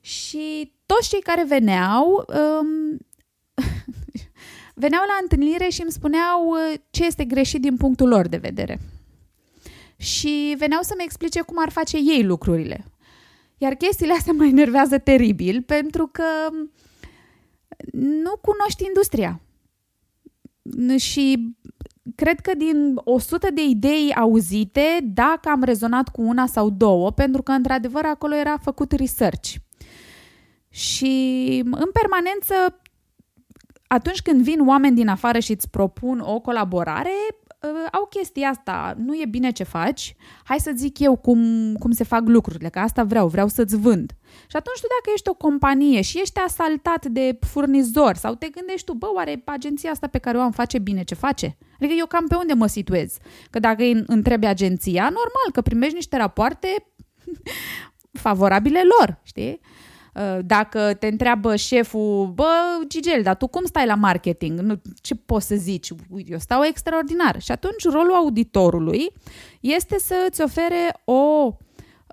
Și 0.00 0.72
toți 0.86 1.08
cei 1.08 1.20
care 1.20 1.44
veneau 1.44 2.26
um, 2.28 2.98
veneau 4.82 5.02
la 5.06 5.18
întâlnire 5.22 5.68
și 5.68 5.82
îmi 5.82 5.92
spuneau 5.92 6.48
uh, 6.48 6.78
ce 6.90 7.04
este 7.04 7.24
greșit 7.24 7.60
din 7.60 7.76
punctul 7.76 8.08
lor 8.08 8.28
de 8.28 8.36
vedere. 8.36 8.80
Și 9.96 10.54
veneau 10.58 10.82
să-mi 10.82 11.04
explice 11.04 11.40
cum 11.40 11.56
ar 11.60 11.70
face 11.70 11.96
ei 11.96 12.24
lucrurile. 12.24 12.84
Iar 13.58 13.74
chestiile 13.74 14.12
astea 14.12 14.32
mă 14.32 14.44
enervează 14.44 14.98
teribil 14.98 15.62
pentru 15.62 16.06
că 16.06 16.24
nu 17.92 18.36
cunoști 18.36 18.84
industria. 18.84 19.40
Și 20.98 21.54
cred 22.14 22.40
că 22.40 22.52
din 22.56 23.00
100 23.04 23.48
de 23.54 23.62
idei 23.62 24.14
auzite, 24.14 24.98
dacă 25.02 25.48
am 25.48 25.62
rezonat 25.62 26.08
cu 26.08 26.22
una 26.22 26.46
sau 26.46 26.70
două, 26.70 27.10
pentru 27.10 27.42
că 27.42 27.52
într-adevăr 27.52 28.04
acolo 28.04 28.34
era 28.34 28.58
făcut 28.62 28.92
research. 28.92 29.54
Și 30.68 31.62
în 31.64 31.90
permanență, 31.92 32.80
atunci 33.86 34.22
când 34.22 34.42
vin 34.42 34.68
oameni 34.68 34.96
din 34.96 35.08
afară 35.08 35.38
și 35.38 35.52
îți 35.52 35.70
propun 35.70 36.20
o 36.20 36.40
colaborare, 36.40 37.10
uh, 37.62 37.86
au 37.92 38.06
chestia 38.10 38.48
asta, 38.48 38.94
nu 38.98 39.14
e 39.14 39.26
bine 39.30 39.50
ce 39.50 39.64
faci, 39.64 40.16
hai 40.44 40.60
să 40.60 40.72
zic 40.74 40.98
eu 40.98 41.16
cum, 41.16 41.72
cum 41.78 41.90
se 41.90 42.04
fac 42.04 42.22
lucrurile, 42.26 42.68
că 42.68 42.78
asta 42.78 43.04
vreau, 43.04 43.28
vreau 43.28 43.48
să-ți 43.48 43.76
vând. 43.76 44.12
Și 44.46 44.56
atunci 44.56 44.80
tu 44.80 44.86
dacă 44.98 45.10
ești 45.14 45.28
o 45.28 45.34
companie 45.34 46.00
și 46.00 46.20
ești 46.20 46.38
asaltat 46.38 47.06
de 47.06 47.38
furnizor 47.40 48.14
sau 48.16 48.34
te 48.34 48.48
gândești 48.48 48.86
tu, 48.86 48.92
bă, 48.92 49.06
oare 49.14 49.42
agenția 49.44 49.90
asta 49.90 50.06
pe 50.06 50.18
care 50.18 50.38
o 50.38 50.40
am 50.40 50.52
face 50.52 50.78
bine 50.78 51.02
ce 51.02 51.14
face? 51.14 51.56
Adică 51.80 51.94
eu 51.98 52.06
cam 52.06 52.26
pe 52.26 52.34
unde 52.34 52.52
mă 52.52 52.66
situez? 52.66 53.16
Că 53.50 53.58
dacă 53.58 53.82
îi 53.82 54.02
întrebi 54.06 54.46
agenția, 54.46 55.02
normal 55.02 55.50
că 55.52 55.60
primești 55.60 55.94
niște 55.94 56.16
rapoarte 56.16 56.86
favorabile 58.24 58.80
lor, 58.98 59.20
știi? 59.22 59.60
Uh, 60.14 60.38
dacă 60.44 60.94
te 60.94 61.06
întreabă 61.06 61.56
șeful, 61.56 62.26
bă, 62.34 62.50
Gigel, 62.86 63.22
dar 63.22 63.36
tu 63.36 63.46
cum 63.46 63.64
stai 63.64 63.86
la 63.86 63.94
marketing? 63.94 64.60
Nu, 64.60 64.80
ce 65.00 65.14
poți 65.14 65.46
să 65.46 65.54
zici? 65.54 65.90
Eu 66.26 66.38
stau 66.38 66.62
extraordinar. 66.64 67.40
Și 67.40 67.52
atunci 67.52 67.84
rolul 67.84 68.14
auditorului 68.14 69.12
este 69.60 69.98
să 69.98 70.26
îți 70.28 70.42
ofere 70.42 71.00
o 71.04 71.52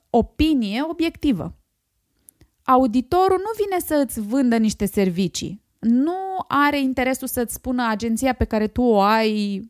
opinie 0.10 0.86
obiectivă. 0.90 1.56
Auditorul 2.64 3.38
nu 3.38 3.66
vine 3.66 3.80
să 3.86 4.04
îți 4.06 4.22
vândă 4.22 4.58
niște 4.58 4.86
servicii. 4.86 5.66
Nu 5.80 6.18
are 6.48 6.80
interesul 6.80 7.28
să-ți 7.28 7.54
spună 7.54 7.88
agenția 7.90 8.34
pe 8.34 8.44
care 8.44 8.68
tu 8.68 8.82
o 8.82 9.02
ai 9.02 9.62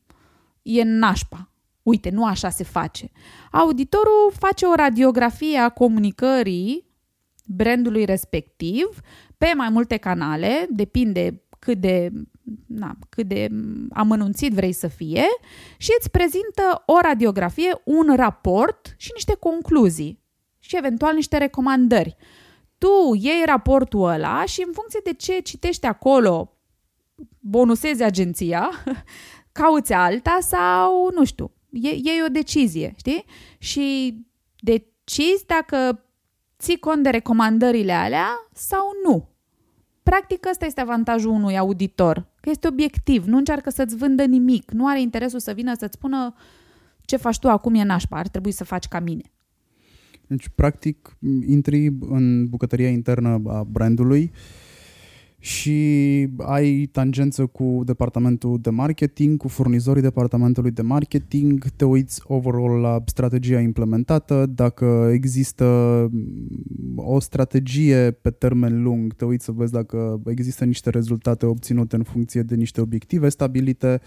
e 0.61 0.83
nașpa. 0.83 1.51
Uite, 1.83 2.09
nu 2.09 2.25
așa 2.25 2.49
se 2.49 2.63
face. 2.63 3.11
Auditorul 3.51 4.31
face 4.39 4.65
o 4.65 4.75
radiografie 4.75 5.57
a 5.57 5.69
comunicării 5.69 6.85
brandului 7.45 8.05
respectiv 8.05 8.99
pe 9.37 9.53
mai 9.55 9.69
multe 9.69 9.97
canale, 9.97 10.67
depinde 10.69 11.41
cât 11.59 11.77
de, 11.77 12.09
na, 12.67 12.97
cât 13.09 13.27
de 13.27 13.47
amănunțit 13.91 14.53
vrei 14.53 14.71
să 14.71 14.87
fie 14.87 15.23
și 15.77 15.91
îți 15.99 16.11
prezintă 16.11 16.83
o 16.85 16.99
radiografie, 17.01 17.81
un 17.83 18.15
raport 18.15 18.95
și 18.97 19.09
niște 19.13 19.35
concluzii 19.39 20.23
și 20.59 20.77
eventual 20.77 21.15
niște 21.15 21.37
recomandări. 21.37 22.15
Tu 22.77 23.13
iei 23.13 23.45
raportul 23.45 24.09
ăla 24.09 24.45
și 24.45 24.63
în 24.67 24.73
funcție 24.73 24.99
de 25.03 25.13
ce 25.13 25.39
citești 25.39 25.85
acolo, 25.85 26.57
bonusezi 27.39 28.03
agenția, 28.03 28.69
cauți 29.51 29.93
alta 29.93 30.37
sau, 30.41 31.09
nu 31.13 31.25
știu, 31.25 31.51
iei 31.81 32.21
o 32.25 32.29
decizie, 32.31 32.93
știi? 32.97 33.25
Și 33.57 34.15
decizi 34.59 35.45
dacă 35.45 36.03
ții 36.59 36.79
cont 36.79 37.03
de 37.03 37.09
recomandările 37.09 37.93
alea 37.93 38.27
sau 38.53 38.91
nu. 39.03 39.29
Practic 40.03 40.45
ăsta 40.49 40.65
este 40.65 40.81
avantajul 40.81 41.31
unui 41.31 41.57
auditor, 41.57 42.25
că 42.41 42.49
este 42.49 42.67
obiectiv, 42.67 43.25
nu 43.25 43.37
încearcă 43.37 43.69
să-ți 43.69 43.95
vândă 43.95 44.23
nimic, 44.23 44.71
nu 44.71 44.87
are 44.87 45.01
interesul 45.01 45.39
să 45.39 45.51
vină 45.51 45.73
să-ți 45.77 45.93
spună 45.93 46.33
ce 47.05 47.17
faci 47.17 47.39
tu 47.39 47.49
acum 47.49 47.75
e 47.75 47.83
nașpa, 47.83 48.17
ar 48.17 48.27
trebui 48.27 48.51
să 48.51 48.63
faci 48.63 48.87
ca 48.87 48.99
mine. 48.99 49.31
Deci, 50.27 50.49
practic, 50.55 51.17
intri 51.47 51.93
în 51.99 52.47
bucătăria 52.49 52.89
internă 52.89 53.41
a 53.45 53.63
brandului 53.63 54.31
și 55.39 56.27
ai 56.37 56.89
tangență 56.91 57.45
cu 57.45 57.81
departamentul 57.85 58.59
de 58.61 58.69
marketing, 58.69 59.37
cu 59.37 59.47
furnizorii 59.47 60.01
departamentului 60.01 60.71
de 60.71 60.81
marketing, 60.81 61.69
te 61.75 61.85
uiți 61.85 62.21
overall 62.25 62.79
la 62.79 63.03
strategia 63.05 63.59
implementată, 63.59 64.45
dacă 64.55 65.09
există 65.13 65.65
o 66.95 67.19
strategie 67.19 68.11
pe 68.11 68.29
termen 68.29 68.83
lung, 68.83 69.13
te 69.13 69.25
uiți 69.25 69.45
să 69.45 69.51
vezi 69.51 69.71
dacă 69.71 70.21
există 70.25 70.65
niște 70.65 70.89
rezultate 70.89 71.45
obținute 71.45 71.95
în 71.95 72.03
funcție 72.03 72.41
de 72.41 72.55
niște 72.55 72.81
obiective 72.81 73.29
stabilite 73.29 74.01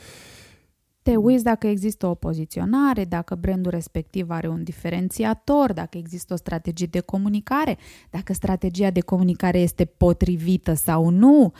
te 1.02 1.16
uiți 1.16 1.44
dacă 1.44 1.66
există 1.66 2.06
o 2.06 2.14
poziționare, 2.14 3.04
dacă 3.04 3.34
brandul 3.34 3.70
respectiv 3.70 4.30
are 4.30 4.48
un 4.48 4.62
diferențiator, 4.62 5.72
dacă 5.72 5.98
există 5.98 6.32
o 6.32 6.36
strategie 6.36 6.86
de 6.86 7.00
comunicare, 7.00 7.78
dacă 8.10 8.32
strategia 8.32 8.90
de 8.90 9.00
comunicare 9.00 9.58
este 9.58 9.84
potrivită 9.84 10.74
sau 10.74 11.08
nu, 11.08 11.52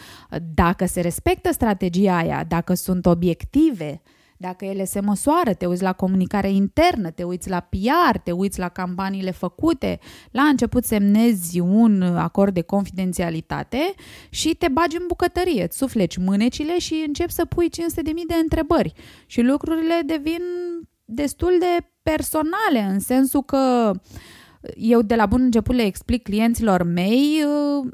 dacă 0.55 0.87
se 0.87 1.01
respectă 1.01 1.53
strategia 1.53 2.17
aia, 2.17 2.45
dacă 2.45 2.75
sunt 2.75 3.07
obiective, 3.07 4.03
dacă 4.41 4.65
ele 4.65 4.85
se 4.85 5.01
măsoară, 5.01 5.55
te 5.55 5.67
uiți 5.67 5.83
la 5.83 5.93
comunicare 5.93 6.51
internă, 6.51 7.11
te 7.11 7.23
uiți 7.23 7.49
la 7.49 7.61
PR, 7.61 8.19
te 8.19 8.33
uiți 8.33 8.59
la 8.59 8.69
campaniile 8.69 9.31
făcute, 9.31 9.99
la 10.31 10.43
început 10.43 10.85
semnezi 10.85 11.59
un 11.59 12.03
acord 12.03 12.55
de 12.55 12.61
confidențialitate 12.61 13.95
și 14.31 14.55
te 14.55 14.69
bagi 14.69 14.97
în 14.97 15.05
bucătărie, 15.07 15.63
îți 15.63 15.77
sufleci 15.77 16.17
mânecile 16.17 16.79
și 16.79 17.05
începi 17.07 17.33
să 17.33 17.45
pui 17.45 17.69
500.000 17.71 18.05
de 18.05 18.35
întrebări. 18.43 18.93
Și 19.27 19.41
lucrurile 19.41 20.03
devin 20.07 20.43
destul 21.05 21.57
de 21.59 21.87
personale 22.03 22.81
în 22.81 23.01
sensul 23.01 23.43
că 23.43 23.93
eu 24.75 25.03
de 25.03 25.15
la 25.15 25.27
bun 25.27 25.43
început 25.43 25.75
le 25.75 25.83
explic 25.83 26.23
clienților 26.23 26.83
mei, 26.83 27.45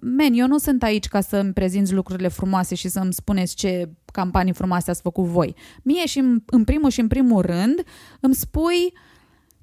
men, 0.01 0.33
eu 0.33 0.47
nu 0.47 0.59
sunt 0.59 0.83
aici 0.83 1.09
ca 1.09 1.21
să 1.21 1.37
îmi 1.37 1.53
prezinți 1.53 1.93
lucrurile 1.93 2.29
frumoase 2.29 2.75
și 2.75 2.89
să 2.89 2.99
îmi 2.99 3.13
spuneți 3.13 3.55
ce 3.55 3.89
campanii 4.13 4.53
frumoase 4.53 4.91
ați 4.91 5.01
făcut 5.01 5.25
voi. 5.25 5.55
Mie 5.83 6.07
și 6.07 6.19
în, 6.19 6.43
în 6.47 6.65
primul 6.65 6.91
și 6.91 7.01
în 7.01 7.09
primul 7.09 7.43
rând 7.43 7.83
îmi 8.21 8.35
spui 8.35 8.93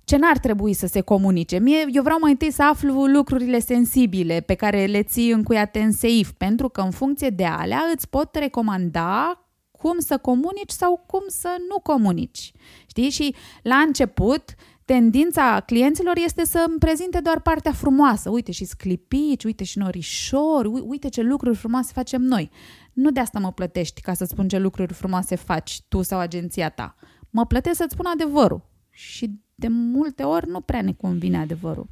ce 0.03 0.17
n-ar 0.17 0.38
trebui 0.38 0.74
să 0.74 0.88
se 0.88 1.01
comunice. 1.01 1.60
Mie, 1.60 1.86
eu 1.91 2.03
vreau 2.03 2.17
mai 2.22 2.31
întâi 2.31 2.51
să 2.51 2.63
aflu 2.63 3.05
lucrurile 3.05 3.60
sensibile 3.60 4.39
pe 4.39 4.53
care 4.53 4.86
le 4.86 5.03
ții 5.03 5.31
încuiate 5.31 5.79
în 5.79 5.91
seif, 5.91 6.31
pentru 6.31 6.69
că 6.69 6.81
în 6.81 6.91
funcție 6.91 7.29
de 7.29 7.45
alea 7.45 7.81
îți 7.93 8.10
pot 8.10 8.36
recomanda 8.36 9.38
cum 9.72 10.00
să 10.00 10.17
comunici 10.17 10.72
sau 10.72 11.03
cum 11.07 11.24
să 11.27 11.55
nu 11.69 11.79
comunici. 11.79 12.51
Știi? 12.88 13.10
Și 13.10 13.36
la 13.62 13.75
început, 13.75 14.43
tendința 14.85 15.63
clienților 15.65 16.13
este 16.25 16.45
să 16.45 16.65
îmi 16.67 16.77
prezinte 16.77 17.19
doar 17.19 17.41
partea 17.41 17.71
frumoasă. 17.71 18.29
Uite 18.29 18.51
și 18.51 18.65
sclipici, 18.65 19.43
uite 19.43 19.63
și 19.63 19.77
norișori, 19.77 20.67
uite 20.67 21.09
ce 21.09 21.21
lucruri 21.21 21.57
frumoase 21.57 21.91
facem 21.93 22.21
noi. 22.21 22.49
Nu 22.93 23.11
de 23.11 23.19
asta 23.19 23.39
mă 23.39 23.51
plătești 23.51 24.01
ca 24.01 24.13
să 24.13 24.25
spun 24.25 24.47
ce 24.47 24.59
lucruri 24.59 24.93
frumoase 24.93 25.35
faci 25.35 25.81
tu 25.87 26.01
sau 26.01 26.19
agenția 26.19 26.69
ta. 26.69 26.95
Mă 27.29 27.45
plătesc 27.45 27.77
să-ți 27.77 27.93
spun 27.93 28.05
adevărul. 28.05 28.69
Și 28.89 29.39
de 29.55 29.67
multe 29.67 30.23
ori 30.23 30.49
nu 30.49 30.61
prea 30.61 30.81
ne 30.81 30.93
convine 30.93 31.37
adevărul. 31.37 31.89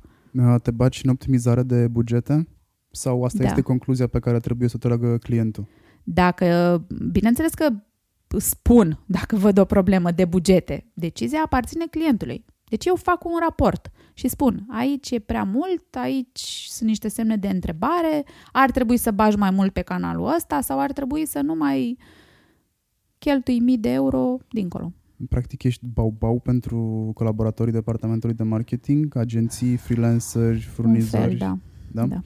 Te 0.63 0.71
baci 0.71 1.03
în 1.03 1.09
optimizare 1.09 1.63
de 1.63 1.87
bugete? 1.87 2.47
Sau 2.91 3.23
asta 3.23 3.43
Da. 3.43 3.47
este 3.47 3.61
concluzia 3.61 4.07
pe 4.07 4.19
care 4.19 4.39
trebuie 4.39 4.69
să 4.69 4.75
o 4.77 4.87
tragă 4.87 5.17
clientul? 5.17 5.67
Dacă, 6.03 6.81
bineînțeles 7.11 7.53
că 7.53 7.69
spun 8.37 8.99
dacă 9.05 9.35
văd 9.35 9.57
o 9.57 9.65
problemă 9.65 10.11
de 10.11 10.25
bugete, 10.25 10.91
decizia 10.93 11.41
aparține 11.45 11.85
clientului. 11.85 12.45
Deci 12.71 12.85
eu 12.85 12.95
fac 12.95 13.25
un 13.25 13.37
raport 13.39 13.91
și 14.13 14.27
spun, 14.27 14.65
aici 14.69 15.11
e 15.11 15.19
prea 15.19 15.43
mult, 15.43 15.95
aici 15.95 16.65
sunt 16.69 16.89
niște 16.89 17.07
semne 17.07 17.35
de 17.35 17.47
întrebare, 17.47 18.25
ar 18.51 18.71
trebui 18.71 18.97
să 18.97 19.11
bagi 19.11 19.37
mai 19.37 19.51
mult 19.51 19.73
pe 19.73 19.81
canalul 19.81 20.33
ăsta 20.35 20.61
sau 20.61 20.79
ar 20.79 20.91
trebui 20.91 21.25
să 21.25 21.39
nu 21.41 21.55
mai 21.55 21.97
cheltui 23.17 23.59
mii 23.59 23.77
de 23.77 23.89
euro 23.89 24.37
dincolo. 24.49 24.93
Practic 25.29 25.63
ești 25.63 25.85
bau-bau 25.85 26.39
pentru 26.39 27.11
colaboratorii 27.13 27.73
departamentului 27.73 28.35
de 28.35 28.43
marketing, 28.43 29.15
agenții, 29.15 29.75
freelanceri, 29.75 30.53
Un 30.53 30.59
furnizori. 30.59 31.23
fel, 31.23 31.37
da. 31.37 31.57
da? 31.91 32.05
da. 32.05 32.21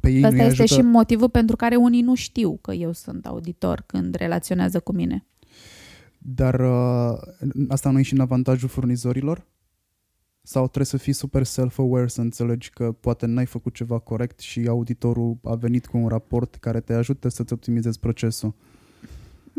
Pe 0.00 0.10
ei 0.10 0.24
Asta 0.24 0.36
nu-i 0.36 0.46
este 0.46 0.62
ajută... 0.62 0.80
și 0.80 0.86
motivul 0.86 1.28
pentru 1.28 1.56
care 1.56 1.76
unii 1.76 2.02
nu 2.02 2.14
știu 2.14 2.58
că 2.60 2.72
eu 2.72 2.92
sunt 2.92 3.26
auditor 3.26 3.82
când 3.86 4.14
relaționează 4.14 4.80
cu 4.80 4.92
mine. 4.92 5.26
Dar 6.28 6.60
uh, 6.60 7.18
asta 7.68 7.90
nu 7.90 7.98
e 7.98 8.02
și 8.02 8.14
în 8.14 8.20
avantajul 8.20 8.68
furnizorilor? 8.68 9.46
Sau 10.42 10.62
trebuie 10.62 10.86
să 10.86 10.96
fii 10.96 11.12
super 11.12 11.42
self-aware 11.42 12.06
să 12.06 12.20
înțelegi 12.20 12.70
că 12.70 12.92
poate 12.92 13.26
n-ai 13.26 13.46
făcut 13.46 13.74
ceva 13.74 13.98
corect 13.98 14.38
și 14.40 14.66
auditorul 14.68 15.38
a 15.42 15.54
venit 15.54 15.86
cu 15.86 15.96
un 15.96 16.08
raport 16.08 16.54
care 16.54 16.80
te 16.80 16.94
ajută 16.94 17.28
să-ți 17.28 17.52
optimizezi 17.52 17.98
procesul? 17.98 18.54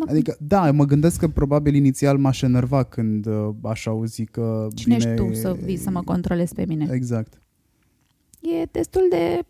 Adică, 0.07 0.37
da, 0.39 0.71
mă 0.71 0.85
gândesc 0.85 1.19
că 1.19 1.27
probabil 1.27 1.75
inițial 1.75 2.17
m-aș 2.17 2.41
enerva 2.41 2.83
când 2.83 3.25
uh, 3.25 3.49
aș 3.63 3.85
auzi 3.85 4.25
că 4.25 4.67
Cine 4.73 4.97
vine... 4.97 5.11
ești 5.11 5.25
tu 5.25 5.33
să 5.33 5.57
vii 5.63 5.77
să 5.77 5.89
mă 5.89 6.01
controlezi 6.03 6.53
pe 6.53 6.65
mine? 6.65 6.87
Exact. 6.91 7.41
e 8.41 8.65
destul 8.71 9.01
de 9.09 9.45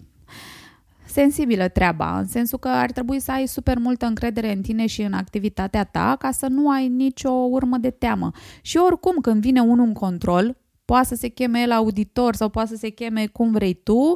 sensibilă 1.08 1.68
treaba, 1.68 2.20
în 2.20 2.26
sensul 2.26 2.60
că 2.60 2.68
ar 2.68 2.92
trebui 2.92 3.20
să 3.20 3.32
ai 3.32 3.48
super 3.48 3.78
multă 3.78 4.06
încredere 4.06 4.54
în 4.56 4.62
tine 4.62 4.86
și 4.86 5.02
în 5.02 5.14
activitatea 5.14 5.84
ta 5.84 6.16
ca 6.20 6.32
să 6.32 6.48
nu 6.48 6.70
ai 6.70 6.88
nicio 6.88 7.30
urmă 7.30 7.78
de 7.78 7.90
teamă. 7.90 8.32
Și 8.62 8.78
oricum 8.78 9.16
când 9.22 9.42
vine 9.42 9.62
unul 9.62 9.86
în 9.86 9.94
control, 9.94 10.58
poate 10.86 11.08
să 11.08 11.16
se 11.16 11.28
cheme 11.28 11.62
el 11.62 11.72
auditor 11.72 12.36
sau 12.36 12.50
poate 12.50 12.70
să 12.70 12.76
se 12.76 12.90
cheme 12.90 13.28
cum 13.28 13.52
vrei 13.52 13.74
tu, 13.74 14.16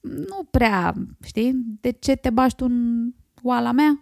nu 0.00 0.44
prea, 0.50 0.94
știi, 1.24 1.52
de 1.80 1.90
ce 1.90 2.16
te 2.16 2.30
bași 2.30 2.54
tu 2.54 2.64
în 2.64 3.08
oala 3.42 3.72
mea? 3.72 4.00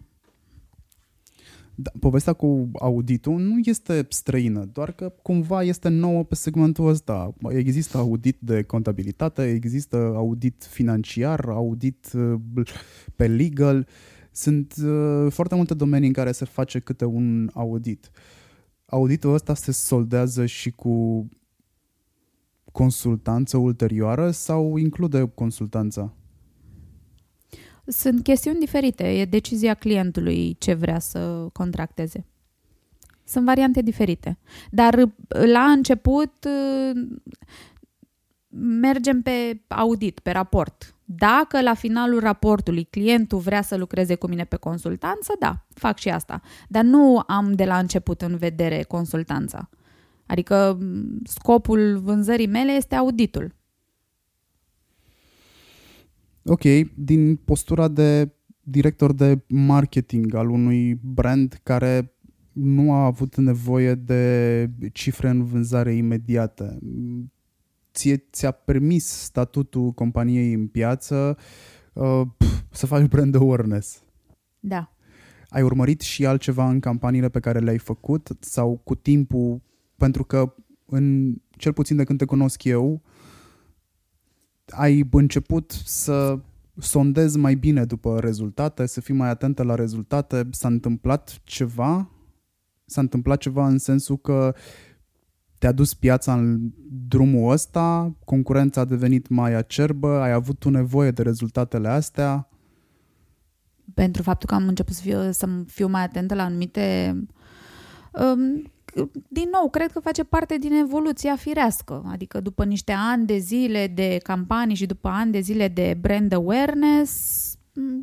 Da, 1.82 1.90
povestea 2.00 2.32
cu 2.32 2.70
auditul 2.72 3.38
nu 3.38 3.58
este 3.64 4.06
străină, 4.08 4.64
doar 4.72 4.92
că 4.92 5.12
cumva 5.22 5.62
este 5.62 5.88
nouă 5.88 6.24
pe 6.24 6.34
segmentul 6.34 6.88
ăsta. 6.88 7.34
Există 7.48 7.98
audit 7.98 8.36
de 8.40 8.62
contabilitate, 8.62 9.50
există 9.50 9.96
audit 9.96 10.64
financiar, 10.64 11.44
audit 11.48 12.12
uh, 12.14 12.40
pe 13.16 13.26
legal. 13.26 13.86
Sunt 14.30 14.74
uh, 14.84 15.26
foarte 15.30 15.54
multe 15.54 15.74
domenii 15.74 16.06
în 16.06 16.12
care 16.12 16.32
se 16.32 16.44
face 16.44 16.78
câte 16.78 17.04
un 17.04 17.50
audit. 17.54 18.10
Auditul 18.86 19.34
ăsta 19.34 19.54
se 19.54 19.72
soldează 19.72 20.46
și 20.46 20.70
cu 20.70 21.28
consultanță 22.72 23.56
ulterioară 23.56 24.30
sau 24.30 24.76
include 24.76 25.30
consultanța? 25.34 26.14
Sunt 27.86 28.22
chestiuni 28.22 28.58
diferite, 28.58 29.04
e 29.04 29.24
decizia 29.24 29.74
clientului 29.74 30.56
ce 30.58 30.74
vrea 30.74 30.98
să 30.98 31.48
contracteze. 31.52 32.26
Sunt 33.24 33.44
variante 33.44 33.82
diferite. 33.82 34.38
Dar 34.70 35.12
la 35.28 35.62
început 35.62 36.48
mergem 38.58 39.22
pe 39.22 39.62
audit, 39.68 40.20
pe 40.20 40.30
raport. 40.30 40.94
Dacă 41.04 41.62
la 41.62 41.74
finalul 41.74 42.20
raportului 42.20 42.84
clientul 42.84 43.38
vrea 43.38 43.62
să 43.62 43.76
lucreze 43.76 44.14
cu 44.14 44.26
mine 44.26 44.44
pe 44.44 44.56
consultanță, 44.56 45.32
da, 45.38 45.66
fac 45.74 45.98
și 45.98 46.08
asta. 46.08 46.40
Dar 46.68 46.84
nu 46.84 47.22
am 47.26 47.52
de 47.52 47.64
la 47.64 47.78
început 47.78 48.22
în 48.22 48.36
vedere 48.36 48.82
consultanța. 48.82 49.68
Adică 50.26 50.78
scopul 51.24 51.98
vânzării 51.98 52.46
mele 52.46 52.72
este 52.72 52.94
auditul. 52.94 53.54
Ok, 56.44 56.62
din 56.94 57.36
postura 57.36 57.88
de 57.88 58.30
director 58.62 59.12
de 59.12 59.40
marketing 59.48 60.34
al 60.34 60.50
unui 60.50 60.94
brand 60.94 61.60
care 61.62 62.14
nu 62.52 62.92
a 62.92 63.04
avut 63.04 63.36
nevoie 63.36 63.94
de 63.94 64.70
cifre 64.92 65.28
în 65.28 65.44
vânzare 65.44 65.94
imediată, 65.94 66.78
ție 67.92 68.16
ți-a 68.32 68.50
permis 68.50 69.06
statutul 69.06 69.90
companiei 69.90 70.52
în 70.52 70.66
piață 70.66 71.36
uh, 71.92 72.22
pf, 72.36 72.62
să 72.70 72.86
faci 72.86 73.06
brand 73.06 73.34
awareness. 73.34 74.02
Da. 74.60 74.96
Ai 75.48 75.62
urmărit 75.62 76.00
și 76.00 76.26
altceva 76.26 76.68
în 76.68 76.80
campaniile 76.80 77.28
pe 77.28 77.40
care 77.40 77.58
le-ai 77.58 77.78
făcut 77.78 78.36
sau 78.40 78.80
cu 78.84 78.94
timpul, 78.94 79.62
pentru 79.96 80.24
că 80.24 80.54
în 80.86 81.34
cel 81.50 81.72
puțin 81.72 81.96
de 81.96 82.04
când 82.04 82.18
te 82.18 82.24
cunosc 82.24 82.64
eu, 82.64 83.02
ai 84.70 85.08
început 85.10 85.70
să 85.84 86.38
sondezi 86.78 87.38
mai 87.38 87.54
bine 87.54 87.84
după 87.84 88.20
rezultate, 88.20 88.86
să 88.86 89.00
fii 89.00 89.14
mai 89.14 89.28
atentă 89.28 89.62
la 89.62 89.74
rezultate, 89.74 90.48
s-a 90.50 90.68
întâmplat 90.68 91.40
ceva? 91.44 92.10
S-a 92.84 93.00
întâmplat 93.00 93.38
ceva 93.38 93.66
în 93.66 93.78
sensul 93.78 94.18
că 94.18 94.54
te-a 95.58 95.72
dus 95.72 95.94
piața 95.94 96.34
în 96.34 96.70
drumul 97.08 97.52
ăsta, 97.52 98.16
concurența 98.24 98.80
a 98.80 98.84
devenit 98.84 99.28
mai 99.28 99.54
acerbă, 99.54 100.20
ai 100.20 100.32
avut 100.32 100.58
tu 100.58 100.70
nevoie 100.70 101.10
de 101.10 101.22
rezultatele 101.22 101.88
astea? 101.88 102.48
Pentru 103.94 104.22
faptul 104.22 104.48
că 104.48 104.54
am 104.54 104.68
început 104.68 104.94
să 104.94 105.02
fiu, 105.02 105.32
să 105.32 105.48
fiu 105.66 105.88
mai 105.88 106.02
atentă 106.02 106.34
la 106.34 106.42
anumite... 106.42 107.16
Um, 108.12 108.72
din 109.28 109.48
nou, 109.52 109.70
cred 109.70 109.92
că 109.92 110.00
face 110.00 110.24
parte 110.24 110.56
din 110.56 110.72
evoluția 110.72 111.36
firească. 111.36 112.02
Adică 112.10 112.40
după 112.40 112.64
niște 112.64 112.92
ani 112.92 113.26
de 113.26 113.38
zile 113.38 113.86
de 113.86 114.18
campanii 114.22 114.74
și 114.74 114.86
după 114.86 115.08
ani 115.08 115.32
de 115.32 115.40
zile 115.40 115.68
de 115.68 115.96
brand 116.00 116.32
awareness, 116.32 117.12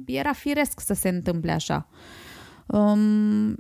era 0.05 0.33
firesc 0.33 0.79
să 0.79 0.93
se 0.93 1.09
întâmple 1.09 1.51
așa. 1.51 1.87
Um, 2.67 3.55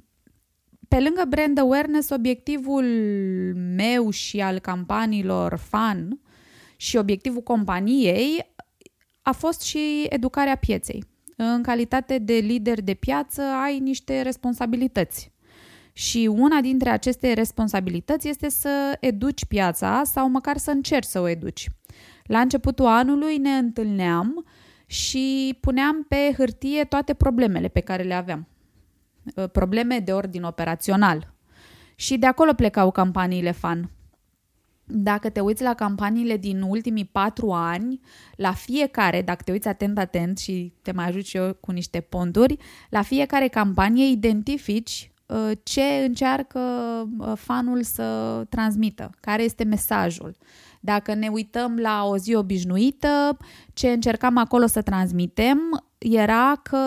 pe 0.87 0.99
lângă 0.99 1.25
brand 1.29 1.57
awareness, 1.57 2.09
obiectivul 2.09 2.85
meu 3.55 4.09
și 4.09 4.41
al 4.41 4.59
campaniilor 4.59 5.55
fan 5.55 6.19
și 6.75 6.97
obiectivul 6.97 7.41
companiei 7.41 8.53
a 9.21 9.31
fost 9.31 9.61
și 9.61 10.05
educarea 10.09 10.55
pieței. 10.55 11.03
În 11.35 11.61
calitate 11.61 12.17
de 12.17 12.33
lider 12.33 12.81
de 12.81 12.93
piață 12.93 13.41
ai 13.41 13.79
niște 13.79 14.21
responsabilități. 14.21 15.31
Și 15.99 16.29
una 16.31 16.61
dintre 16.61 16.89
aceste 16.89 17.33
responsabilități 17.33 18.27
este 18.27 18.49
să 18.49 18.97
educi 18.99 19.45
piața 19.45 20.01
sau 20.03 20.29
măcar 20.29 20.57
să 20.57 20.71
încerci 20.71 21.07
să 21.07 21.19
o 21.19 21.27
educi. 21.27 21.69
La 22.23 22.39
începutul 22.39 22.85
anului 22.85 23.37
ne 23.37 23.49
întâlneam 23.49 24.45
și 24.85 25.57
puneam 25.59 26.05
pe 26.07 26.33
hârtie 26.37 26.83
toate 26.83 27.13
problemele 27.13 27.67
pe 27.67 27.79
care 27.79 28.03
le 28.03 28.13
aveam. 28.13 28.47
Probleme 29.51 29.99
de 29.99 30.11
ordin 30.11 30.43
operațional. 30.43 31.33
Și 31.95 32.17
de 32.17 32.25
acolo 32.25 32.53
plecau 32.53 32.91
campaniile 32.91 33.51
fan. 33.51 33.91
Dacă 34.83 35.29
te 35.29 35.39
uiți 35.39 35.63
la 35.63 35.73
campaniile 35.73 36.37
din 36.37 36.61
ultimii 36.61 37.05
patru 37.05 37.51
ani, 37.51 37.99
la 38.35 38.53
fiecare, 38.53 39.21
dacă 39.21 39.43
te 39.43 39.51
uiți 39.51 39.67
atent, 39.67 39.97
atent 39.97 40.37
și 40.37 40.73
te 40.81 40.91
mai 40.91 41.07
ajut 41.07 41.25
și 41.25 41.37
eu 41.37 41.53
cu 41.53 41.71
niște 41.71 41.99
ponduri, 41.99 42.57
la 42.89 43.01
fiecare 43.01 43.47
campanie 43.47 44.07
identifici 44.07 45.08
ce 45.63 45.81
încearcă 45.81 46.59
fanul 47.35 47.83
să 47.83 48.43
transmită, 48.49 49.09
care 49.19 49.43
este 49.43 49.63
mesajul. 49.63 50.35
Dacă 50.79 51.13
ne 51.13 51.27
uităm 51.27 51.77
la 51.77 52.05
o 52.05 52.17
zi 52.17 52.35
obișnuită, 52.35 53.37
ce 53.73 53.89
încercam 53.89 54.37
acolo 54.37 54.65
să 54.65 54.81
transmitem 54.81 55.59
era 55.97 56.59
că 56.63 56.79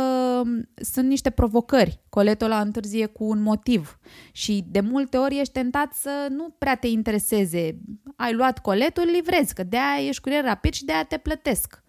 sunt 0.74 1.08
niște 1.08 1.30
provocări. 1.30 2.00
Coletul 2.08 2.48
la 2.48 2.60
întârzie 2.60 3.06
cu 3.06 3.24
un 3.24 3.42
motiv 3.42 3.98
și 4.32 4.64
de 4.68 4.80
multe 4.80 5.16
ori 5.16 5.38
ești 5.38 5.52
tentat 5.52 5.92
să 5.92 6.26
nu 6.30 6.54
prea 6.58 6.74
te 6.74 6.86
intereseze. 6.86 7.78
Ai 8.16 8.32
luat 8.34 8.58
coletul, 8.58 9.08
livrezi, 9.12 9.54
că 9.54 9.62
de-aia 9.62 10.08
ești 10.08 10.22
curier 10.22 10.44
rapid 10.44 10.72
și 10.72 10.84
de-aia 10.84 11.04
te 11.04 11.16
plătesc. 11.16 11.81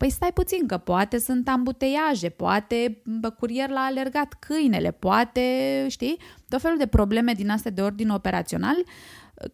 Păi 0.00 0.10
stai 0.10 0.32
puțin, 0.32 0.66
că 0.66 0.76
poate 0.76 1.18
sunt 1.18 1.48
ambuteiaje, 1.48 2.28
poate 2.28 3.02
curier 3.38 3.68
l-a 3.68 3.80
alergat 3.80 4.36
câinele, 4.38 4.90
poate, 4.90 5.40
știi, 5.88 6.18
tot 6.48 6.60
felul 6.60 6.78
de 6.78 6.86
probleme 6.86 7.32
din 7.32 7.50
astea 7.50 7.70
de 7.70 7.82
ordin 7.82 8.08
operațional 8.08 8.76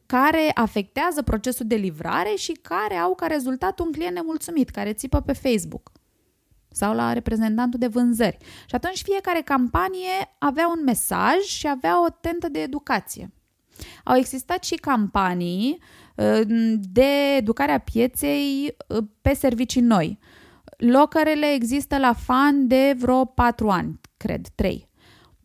care 0.07 0.51
afectează 0.55 1.23
procesul 1.23 1.67
de 1.67 1.75
livrare 1.75 2.35
și 2.37 2.53
care 2.53 2.95
au 2.95 3.15
ca 3.15 3.27
rezultat 3.27 3.79
un 3.79 3.93
client 3.93 4.15
nemulțumit, 4.15 4.71
care 4.71 4.93
țipă 4.93 5.21
pe 5.21 5.33
Facebook 5.33 5.93
sau 6.71 6.95
la 6.95 7.13
reprezentantul 7.13 7.79
de 7.79 7.87
vânzări. 7.87 8.37
Și 8.67 8.75
atunci 8.75 9.03
fiecare 9.03 9.41
campanie 9.41 10.35
avea 10.39 10.69
un 10.69 10.85
mesaj 10.85 11.37
și 11.47 11.69
avea 11.69 12.05
o 12.05 12.09
tentă 12.21 12.49
de 12.49 12.63
educație. 12.63 13.33
Au 14.05 14.17
existat 14.17 14.65
și 14.65 14.75
campanii 14.75 15.79
de 16.81 17.35
educare 17.37 17.73
a 17.73 17.79
pieței 17.79 18.77
pe 19.21 19.35
servicii 19.35 19.81
noi. 19.81 20.19
Locărele 20.77 21.53
există 21.55 21.99
la 21.99 22.13
fan 22.13 22.67
de 22.67 22.95
vreo 22.99 23.25
4 23.25 23.69
ani, 23.69 24.01
cred, 24.17 24.47
3. 24.55 24.89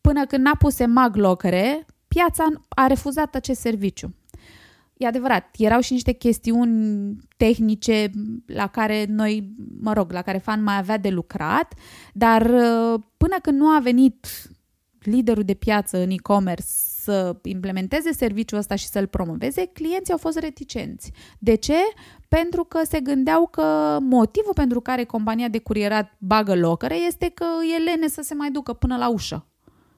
Până 0.01 0.25
când 0.25 0.43
n-a 0.43 0.55
pus 0.55 0.85
mag 0.85 1.15
locăre, 1.15 1.85
piața 2.07 2.47
a 2.69 2.87
refuzat 2.87 3.35
acest 3.35 3.59
serviciu. 3.59 4.15
E 4.97 5.07
adevărat, 5.07 5.55
erau 5.57 5.79
și 5.79 5.93
niște 5.93 6.11
chestiuni 6.11 7.17
tehnice 7.37 8.09
la 8.45 8.67
care 8.67 9.05
noi, 9.07 9.53
mă 9.79 9.93
rog, 9.93 10.11
la 10.11 10.21
care 10.21 10.37
fan 10.37 10.63
mai 10.63 10.77
avea 10.77 10.97
de 10.97 11.09
lucrat, 11.09 11.73
dar 12.13 12.41
uh, 12.41 13.01
până 13.17 13.35
când 13.41 13.57
nu 13.57 13.67
a 13.67 13.79
venit 13.79 14.27
liderul 14.99 15.43
de 15.43 15.53
piață 15.53 15.97
în 15.97 16.09
e-commerce 16.09 16.67
să 17.11 17.35
implementeze 17.43 18.11
serviciul 18.11 18.57
ăsta 18.57 18.75
și 18.75 18.87
să-l 18.87 19.07
promoveze, 19.07 19.65
clienții 19.65 20.13
au 20.13 20.19
fost 20.19 20.37
reticenți. 20.39 21.11
De 21.39 21.55
ce? 21.55 21.77
Pentru 22.27 22.63
că 22.63 22.79
se 22.83 22.99
gândeau 22.99 23.47
că 23.47 23.97
motivul 24.01 24.53
pentru 24.53 24.81
care 24.81 25.03
compania 25.03 25.47
de 25.47 25.59
curierat 25.59 26.15
bagă 26.17 26.55
locăre 26.55 26.95
este 26.95 27.29
că 27.29 27.45
e 27.75 27.83
lene 27.83 28.07
să 28.07 28.21
se 28.21 28.33
mai 28.33 28.51
ducă 28.51 28.73
până 28.73 28.97
la 28.97 29.09
ușă. 29.09 29.45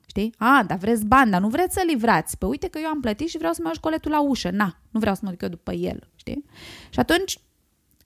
Știi? 0.05 0.33
A, 0.37 0.63
dar 0.67 0.77
vreți 0.77 1.05
bani, 1.05 1.31
dar 1.31 1.41
nu 1.41 1.47
vreți 1.47 1.73
să 1.73 1.83
livrați. 1.87 2.37
Păi 2.37 2.49
uite 2.49 2.67
că 2.67 2.79
eu 2.81 2.87
am 2.87 2.99
plătit 2.99 3.27
și 3.27 3.37
vreau 3.37 3.53
să 3.53 3.59
mă 3.61 3.67
ajut 3.67 3.79
școletul 3.79 4.11
la 4.11 4.21
ușă. 4.21 4.49
Na, 4.49 4.77
nu 4.89 4.99
vreau 4.99 5.15
să 5.15 5.21
mă 5.23 5.29
duc 5.29 5.41
eu 5.41 5.49
după 5.49 5.73
el. 5.73 6.09
Știi? 6.15 6.45
Și 6.89 6.99
atunci, 6.99 7.39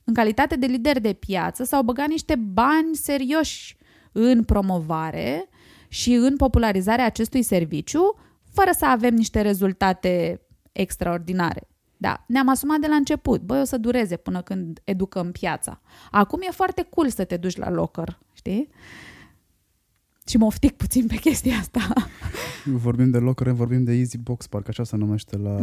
în 0.03 0.13
calitate 0.13 0.55
de 0.55 0.65
lider 0.65 0.99
de 0.99 1.13
piață, 1.13 1.63
s-au 1.63 1.83
băgat 1.83 2.07
niște 2.07 2.35
bani 2.35 2.95
serioși 2.95 3.77
în 4.11 4.43
promovare 4.43 5.49
și 5.87 6.13
în 6.13 6.35
popularizarea 6.35 7.05
acestui 7.05 7.41
serviciu, 7.41 8.15
fără 8.59 8.71
să 8.77 8.85
avem 8.85 9.13
niște 9.13 9.41
rezultate 9.41 10.41
extraordinare. 10.71 11.67
Da, 11.97 12.25
ne-am 12.27 12.49
asumat 12.49 12.79
de 12.79 12.87
la 12.87 12.95
început. 12.95 13.41
Băi, 13.41 13.61
o 13.61 13.63
să 13.63 13.77
dureze 13.77 14.17
până 14.17 14.41
când 14.41 14.79
educăm 14.83 15.31
piața. 15.31 15.81
Acum 16.11 16.39
e 16.41 16.51
foarte 16.51 16.87
cool 16.89 17.09
să 17.09 17.23
te 17.23 17.37
duci 17.37 17.55
la 17.55 17.69
locker, 17.69 18.19
știi? 18.33 18.69
Și 20.27 20.37
mă 20.37 20.45
oftic 20.45 20.71
puțin 20.71 21.07
pe 21.07 21.15
chestia 21.15 21.55
asta. 21.55 21.93
Vorbim 22.85 23.09
de 23.09 23.17
locker, 23.17 23.49
vorbim 23.49 23.83
de 23.83 23.93
Easy 23.93 24.17
Box, 24.17 24.47
parcă 24.47 24.67
așa 24.69 24.83
se 24.83 24.95
numește 24.95 25.37
la, 25.37 25.57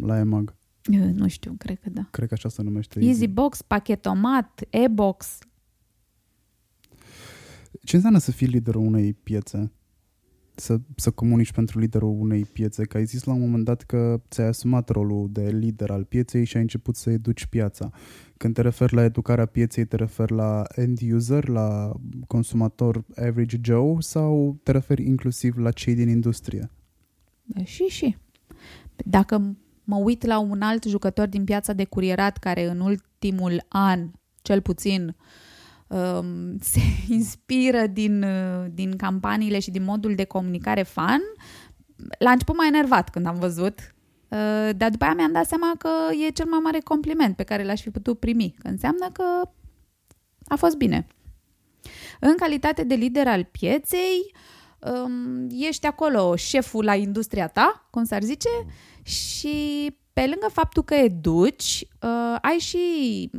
la 0.00 0.18
EMAG. 0.18 0.54
Nu 1.14 1.28
știu, 1.28 1.54
cred 1.58 1.80
că 1.80 1.90
da. 1.90 2.08
Cred 2.10 2.28
că 2.28 2.34
așa 2.34 2.48
se 2.48 2.62
numește. 2.62 2.98
Easy, 2.98 3.10
Easy 3.10 3.26
Box, 3.26 3.62
pachetomat, 3.62 4.60
e-box. 4.70 5.38
Ce 7.84 7.96
înseamnă 7.96 8.18
să 8.18 8.30
fii 8.30 8.46
liderul 8.46 8.82
unei 8.82 9.12
piețe? 9.12 9.72
Să, 10.54 10.80
să 10.96 11.10
comunici 11.10 11.52
pentru 11.52 11.78
liderul 11.78 12.16
unei 12.18 12.44
piețe? 12.44 12.84
Că 12.84 12.96
ai 12.96 13.04
zis 13.04 13.24
la 13.24 13.32
un 13.32 13.40
moment 13.40 13.64
dat 13.64 13.82
că 13.82 14.20
ți-ai 14.30 14.46
asumat 14.46 14.88
rolul 14.88 15.28
de 15.32 15.50
lider 15.50 15.90
al 15.90 16.04
pieței 16.04 16.44
și 16.44 16.56
ai 16.56 16.62
început 16.62 16.96
să 16.96 17.10
educi 17.10 17.46
piața. 17.46 17.90
Când 18.36 18.54
te 18.54 18.60
referi 18.60 18.94
la 18.94 19.04
educarea 19.04 19.46
pieței, 19.46 19.84
te 19.84 19.96
referi 19.96 20.32
la 20.32 20.62
end 20.74 20.98
user, 21.12 21.48
la 21.48 21.92
consumator 22.26 23.04
average 23.16 23.58
Joe 23.62 23.96
sau 23.98 24.58
te 24.62 24.72
referi 24.72 25.06
inclusiv 25.06 25.56
la 25.56 25.70
cei 25.70 25.94
din 25.94 26.08
industrie? 26.08 26.70
Și, 27.64 27.82
și. 27.82 28.16
Dacă 28.96 29.56
mă 29.84 29.96
uit 29.96 30.24
la 30.24 30.38
un 30.38 30.62
alt 30.62 30.84
jucător 30.84 31.28
din 31.28 31.44
piața 31.44 31.72
de 31.72 31.84
curierat 31.84 32.36
care 32.36 32.64
în 32.64 32.80
ultimul 32.80 33.64
an, 33.68 34.10
cel 34.42 34.60
puțin, 34.60 35.16
um, 35.92 36.58
se 36.72 36.80
inspiră 37.08 37.86
din, 37.86 38.22
uh, 38.22 38.66
din 38.70 38.96
campaniile 38.96 39.58
și 39.58 39.70
din 39.70 39.84
modul 39.84 40.14
de 40.14 40.24
comunicare 40.24 40.82
fan, 40.82 41.20
la 42.18 42.30
început 42.30 42.56
m-a 42.56 42.66
enervat 42.66 43.10
când 43.10 43.26
am 43.26 43.38
văzut 43.38 43.92
Uh, 44.32 44.70
dar 44.76 44.90
după 44.90 45.04
aia 45.04 45.14
mi-am 45.14 45.32
dat 45.32 45.46
seama 45.46 45.72
că 45.78 45.88
e 46.26 46.30
cel 46.30 46.46
mai 46.46 46.58
mare 46.62 46.78
compliment 46.78 47.36
pe 47.36 47.42
care 47.42 47.64
l-aș 47.64 47.80
fi 47.80 47.90
putut 47.90 48.18
primi, 48.18 48.54
că 48.58 48.68
înseamnă 48.68 49.10
că 49.12 49.22
a 50.48 50.56
fost 50.56 50.76
bine. 50.76 51.06
În 52.20 52.36
calitate 52.36 52.84
de 52.84 52.94
lider 52.94 53.26
al 53.28 53.44
pieței, 53.44 54.34
um, 54.78 55.46
ești 55.50 55.86
acolo 55.86 56.36
șeful 56.36 56.84
la 56.84 56.94
industria 56.94 57.48
ta, 57.48 57.88
cum 57.90 58.04
s-ar 58.04 58.22
zice, 58.22 58.48
și 59.02 59.56
pe 60.12 60.20
lângă 60.20 60.46
faptul 60.52 60.82
că 60.82 60.94
educi, 60.94 61.86
uh, 62.02 62.36
ai 62.40 62.58
și 62.58 63.30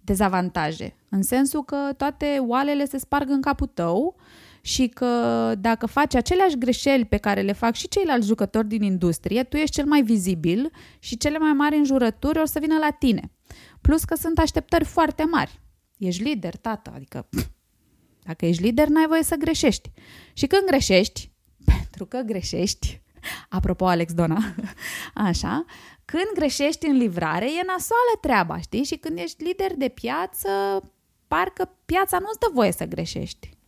dezavantaje, 0.00 0.96
în 1.10 1.22
sensul 1.22 1.64
că 1.64 1.92
toate 1.96 2.42
oalele 2.46 2.84
se 2.84 2.98
sparg 2.98 3.30
în 3.30 3.40
capul 3.40 3.66
tău 3.66 4.16
și 4.60 4.88
că 4.88 5.52
dacă 5.58 5.86
faci 5.86 6.14
aceleași 6.14 6.58
greșeli 6.58 7.04
pe 7.04 7.16
care 7.16 7.40
le 7.40 7.52
fac 7.52 7.74
și 7.74 7.88
ceilalți 7.88 8.26
jucători 8.26 8.68
din 8.68 8.82
industrie, 8.82 9.42
tu 9.42 9.56
ești 9.56 9.74
cel 9.74 9.86
mai 9.86 10.02
vizibil 10.02 10.70
și 10.98 11.16
cele 11.16 11.38
mai 11.38 11.52
mari 11.52 11.76
înjurături 11.76 12.38
o 12.38 12.44
să 12.44 12.58
vină 12.58 12.78
la 12.78 12.90
tine. 12.90 13.32
Plus 13.80 14.04
că 14.04 14.14
sunt 14.14 14.38
așteptări 14.38 14.84
foarte 14.84 15.24
mari. 15.24 15.60
Ești 15.98 16.22
lider, 16.22 16.56
tată, 16.56 16.92
adică 16.94 17.28
dacă 18.22 18.46
ești 18.46 18.62
lider, 18.62 18.88
n-ai 18.88 19.06
voie 19.06 19.22
să 19.22 19.34
greșești. 19.34 19.90
Și 20.32 20.46
când 20.46 20.62
greșești, 20.66 21.32
pentru 21.72 22.06
că 22.06 22.18
greșești, 22.18 23.02
apropo 23.48 23.86
Alex 23.86 24.12
Dona, 24.12 24.54
așa, 25.28 25.64
când 26.04 26.30
greșești 26.34 26.86
în 26.86 26.96
livrare, 26.96 27.46
e 27.46 27.62
nasoală 27.66 28.14
treaba, 28.20 28.60
știi? 28.60 28.84
Și 28.84 28.96
când 28.96 29.18
ești 29.18 29.42
lider 29.42 29.76
de 29.76 29.88
piață, 29.88 30.48
parcă 31.32 31.64
piața 31.84 32.18
nu-ți 32.18 32.38
dă 32.38 32.50
voie 32.54 32.72
să 32.72 32.84
greșești 32.84 33.58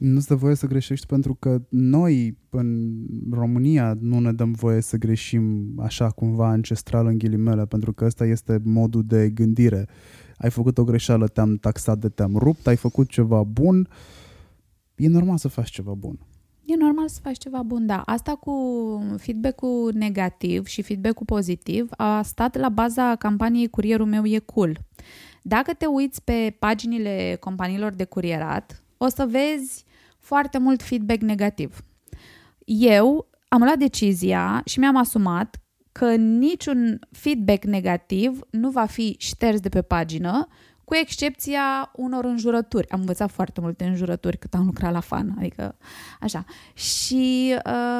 nu-ți 0.00 0.26
dă 0.26 0.34
voie 0.34 0.54
să 0.54 0.66
greșești 0.66 1.06
pentru 1.06 1.34
că 1.34 1.62
noi 1.68 2.38
în 2.50 2.96
România 3.30 3.96
nu 4.00 4.18
ne 4.20 4.32
dăm 4.32 4.52
voie 4.52 4.80
să 4.80 4.96
greșim 4.96 5.74
așa 5.78 6.10
cumva 6.10 6.48
ancestral 6.48 7.06
în 7.06 7.18
ghilimele, 7.18 7.66
pentru 7.66 7.92
că 7.92 8.04
ăsta 8.04 8.24
este 8.24 8.60
modul 8.64 9.04
de 9.06 9.30
gândire. 9.30 9.88
Ai 10.36 10.50
făcut 10.50 10.78
o 10.78 10.84
greșeală, 10.84 11.26
te-am 11.26 11.56
taxat 11.56 11.98
de 11.98 12.08
te-am 12.08 12.36
rupt, 12.36 12.66
ai 12.66 12.76
făcut 12.76 13.08
ceva 13.08 13.42
bun, 13.42 13.88
e 14.94 15.08
normal 15.08 15.36
să 15.36 15.48
faci 15.48 15.70
ceva 15.70 15.94
bun. 15.94 16.18
E 16.64 16.76
normal 16.76 17.08
să 17.08 17.20
faci 17.22 17.38
ceva 17.38 17.62
bun, 17.62 17.86
da. 17.86 18.02
Asta 18.06 18.32
cu 18.34 18.54
feedback-ul 19.16 19.92
negativ 19.94 20.66
și 20.66 20.82
feedback-ul 20.82 21.26
pozitiv 21.26 21.88
a 21.96 22.22
stat 22.22 22.56
la 22.56 22.68
baza 22.68 23.16
campaniei 23.16 23.68
Curierul 23.68 24.06
meu 24.06 24.24
e 24.24 24.38
cool. 24.38 24.78
Dacă 25.42 25.72
te 25.72 25.86
uiți 25.86 26.24
pe 26.24 26.56
paginile 26.58 27.36
companiilor 27.40 27.92
de 27.92 28.04
curierat, 28.04 28.82
o 28.96 29.08
să 29.08 29.26
vezi 29.28 29.84
foarte 30.18 30.58
mult 30.58 30.82
feedback 30.82 31.20
negativ. 31.20 31.84
Eu 32.64 33.28
am 33.48 33.62
luat 33.62 33.78
decizia 33.78 34.62
și 34.64 34.78
mi-am 34.78 34.96
asumat 34.96 35.60
că 35.92 36.14
niciun 36.14 36.98
feedback 37.10 37.64
negativ 37.64 38.40
nu 38.50 38.70
va 38.70 38.84
fi 38.84 39.16
șters 39.18 39.60
de 39.60 39.68
pe 39.68 39.82
pagină, 39.82 40.48
cu 40.90 40.96
excepția 40.96 41.90
unor 41.94 42.24
înjurături. 42.24 42.90
Am 42.90 43.00
învățat 43.00 43.30
foarte 43.30 43.60
multe 43.60 43.84
înjurături 43.84 44.38
cât 44.38 44.54
am 44.54 44.64
lucrat 44.64 44.92
la 44.92 45.00
fan, 45.00 45.34
adică 45.38 45.76
așa. 46.20 46.44
Și 46.74 47.54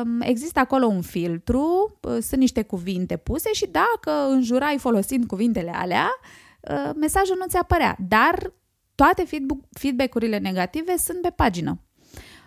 um, 0.05 0.20
există 0.20 0.61
acolo 0.61 0.87
un 0.87 1.00
filtru, 1.03 1.98
uh, 2.00 2.18
sunt 2.20 2.40
niște 2.40 2.62
cuvinte 2.62 3.16
puse 3.16 3.53
și 3.53 3.66
dacă 3.66 4.11
înjurai 4.29 4.76
folosind 4.79 5.26
cuvintele 5.26 5.70
alea, 5.74 6.09
uh, 6.60 6.90
mesajul 6.96 7.36
nu 7.38 7.46
ți 7.46 7.56
apărea. 7.56 7.96
Dar 8.08 8.52
toate 8.94 9.24
feedback-urile 9.70 10.38
negative 10.38 10.96
sunt 10.96 11.20
pe 11.20 11.30
pagină. 11.30 11.80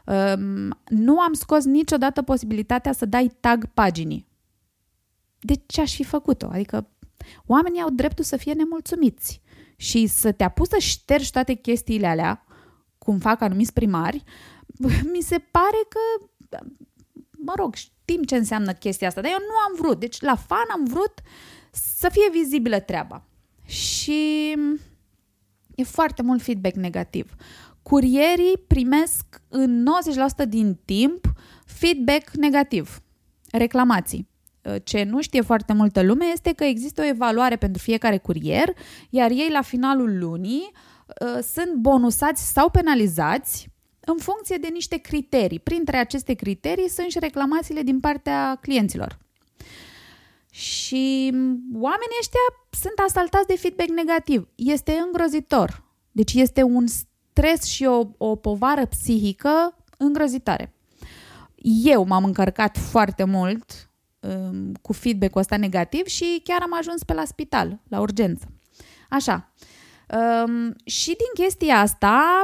Um, 0.05 0.79
nu 0.87 1.19
am 1.19 1.33
scos 1.33 1.63
niciodată 1.63 2.21
posibilitatea 2.21 2.91
să 2.91 3.05
dai 3.05 3.35
tag 3.39 3.65
paginii. 3.73 4.27
De 5.39 5.53
ce 5.65 5.81
aș 5.81 5.95
fi 5.95 6.03
făcut-o? 6.03 6.47
Adică 6.51 6.89
oamenii 7.45 7.81
au 7.81 7.89
dreptul 7.89 8.23
să 8.23 8.37
fie 8.37 8.53
nemulțumiți 8.53 9.41
și 9.75 10.07
să 10.07 10.31
te 10.31 10.43
apuci 10.43 10.67
să 10.67 10.77
ștergi 10.79 11.31
toate 11.31 11.53
chestiile 11.53 12.07
alea, 12.07 12.45
cum 12.97 13.19
fac 13.19 13.41
anumiți 13.41 13.73
primari, 13.73 14.23
mi 15.13 15.21
se 15.21 15.37
pare 15.37 15.77
că, 15.89 16.25
mă 17.31 17.53
rog, 17.55 17.75
știm 17.75 18.23
ce 18.23 18.35
înseamnă 18.35 18.73
chestia 18.73 19.07
asta, 19.07 19.21
dar 19.21 19.31
eu 19.31 19.37
nu 19.37 19.55
am 19.67 19.81
vrut. 19.81 19.99
Deci 19.99 20.21
la 20.21 20.35
fan 20.35 20.65
am 20.71 20.85
vrut 20.85 21.13
să 21.71 22.09
fie 22.09 22.29
vizibilă 22.31 22.79
treaba. 22.79 23.23
Și 23.65 24.55
e 25.75 25.83
foarte 25.83 26.21
mult 26.21 26.41
feedback 26.41 26.75
negativ. 26.75 27.35
Curierii 27.83 28.57
primesc 28.67 29.25
în 29.49 29.85
90% 30.45 30.47
din 30.47 30.79
timp 30.85 31.33
feedback 31.65 32.29
negativ, 32.31 33.01
reclamații. 33.51 34.27
Uh, 34.61 34.75
ce 34.83 35.03
nu 35.03 35.21
știe 35.21 35.41
foarte 35.41 35.73
multă 35.73 36.03
lume 36.03 36.25
este 36.33 36.53
că 36.53 36.63
există 36.63 37.01
o 37.01 37.05
evaluare 37.05 37.55
pentru 37.55 37.81
fiecare 37.81 38.17
curier, 38.17 38.69
iar 39.09 39.31
ei 39.31 39.49
la 39.51 39.61
finalul 39.61 40.17
lunii 40.17 40.71
uh, 40.71 41.43
sunt 41.53 41.73
bonusați 41.73 42.51
sau 42.51 42.69
penalizați 42.69 43.67
în 43.99 44.17
funcție 44.17 44.57
de 44.57 44.67
niște 44.73 44.97
criterii. 44.97 45.59
Printre 45.59 45.97
aceste 45.97 46.33
criterii 46.33 46.89
sunt 46.89 47.09
și 47.09 47.19
reclamațiile 47.19 47.81
din 47.81 47.99
partea 47.99 48.57
clienților. 48.61 49.22
Și 50.55 51.29
oamenii 51.73 52.19
ăștia 52.19 52.39
sunt 52.69 52.93
asaltați 53.05 53.47
de 53.47 53.57
feedback 53.57 53.89
negativ. 53.89 54.47
Este 54.55 54.91
îngrozitor. 55.05 55.83
Deci 56.11 56.33
este 56.33 56.63
un 56.63 56.87
stres 56.87 57.63
și 57.63 57.85
o, 57.85 58.07
o 58.17 58.35
povară 58.35 58.85
psihică 58.85 59.77
îngrozitoare. 59.97 60.73
Eu 61.83 62.05
m-am 62.05 62.23
încărcat 62.23 62.77
foarte 62.77 63.23
mult 63.23 63.89
um, 64.19 64.71
cu 64.81 64.93
feedback-ul 64.93 65.41
ăsta 65.41 65.57
negativ 65.57 66.05
și 66.05 66.41
chiar 66.43 66.61
am 66.61 66.77
ajuns 66.77 67.03
pe 67.03 67.13
la 67.13 67.25
spital, 67.25 67.79
la 67.89 67.99
urgență. 67.99 68.47
Așa, 69.09 69.53
Um, 70.13 70.73
și 70.85 71.05
din 71.05 71.45
chestia 71.45 71.79
asta, 71.79 72.41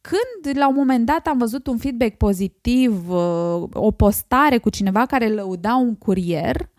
când 0.00 0.56
la 0.56 0.68
un 0.68 0.74
moment 0.74 1.06
dat 1.06 1.26
am 1.26 1.38
văzut 1.38 1.66
un 1.66 1.76
feedback 1.76 2.16
pozitiv, 2.16 3.10
uh, 3.10 3.62
o 3.72 3.90
postare 3.90 4.58
cu 4.58 4.70
cineva 4.70 5.06
care 5.06 5.28
lăuda 5.28 5.74
un 5.74 5.96
curier, 5.96 6.70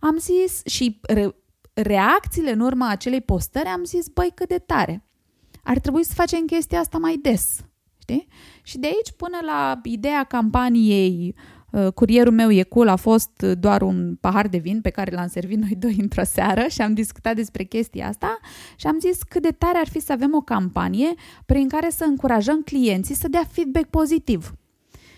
am 0.00 0.16
zis 0.18 0.62
și 0.64 1.00
re- 1.02 1.36
reacțiile 1.72 2.52
în 2.52 2.60
urma 2.60 2.88
acelei 2.88 3.20
postări, 3.20 3.68
am 3.68 3.84
zis, 3.84 4.08
băi, 4.08 4.32
cât 4.34 4.48
de 4.48 4.58
tare. 4.58 5.04
Ar 5.62 5.78
trebui 5.78 6.04
să 6.04 6.12
facem 6.14 6.44
chestia 6.44 6.78
asta 6.78 6.98
mai 6.98 7.18
des. 7.22 7.60
Știi? 7.98 8.28
Și 8.62 8.78
de 8.78 8.86
aici 8.86 9.12
până 9.16 9.38
la 9.42 9.80
ideea 9.82 10.24
campaniei 10.24 11.34
uh, 11.70 11.92
Curierul 11.92 12.32
meu 12.32 12.50
e 12.50 12.62
cool 12.62 12.88
a 12.88 12.96
fost 12.96 13.42
doar 13.42 13.82
un 13.82 14.16
pahar 14.20 14.48
de 14.48 14.58
vin 14.58 14.80
pe 14.80 14.90
care 14.90 15.14
l-am 15.14 15.26
servit 15.26 15.58
noi 15.58 15.76
doi 15.78 15.96
într-o 16.00 16.24
seară 16.24 16.66
și 16.68 16.80
am 16.80 16.94
discutat 16.94 17.34
despre 17.34 17.64
chestia 17.64 18.08
asta 18.08 18.38
și 18.76 18.86
am 18.86 18.98
zis 18.98 19.22
cât 19.22 19.42
de 19.42 19.50
tare 19.50 19.78
ar 19.78 19.88
fi 19.88 20.00
să 20.00 20.12
avem 20.12 20.34
o 20.34 20.40
campanie 20.40 21.14
prin 21.46 21.68
care 21.68 21.90
să 21.90 22.04
încurajăm 22.04 22.62
clienții 22.62 23.14
să 23.14 23.28
dea 23.28 23.44
feedback 23.50 23.86
pozitiv. 23.86 24.52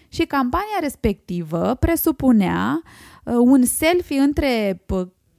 Și 0.08 0.24
campania 0.24 0.78
respectivă 0.80 1.76
presupunea 1.80 2.82
uh, 3.24 3.34
un 3.34 3.64
selfie 3.64 4.18
între 4.18 4.82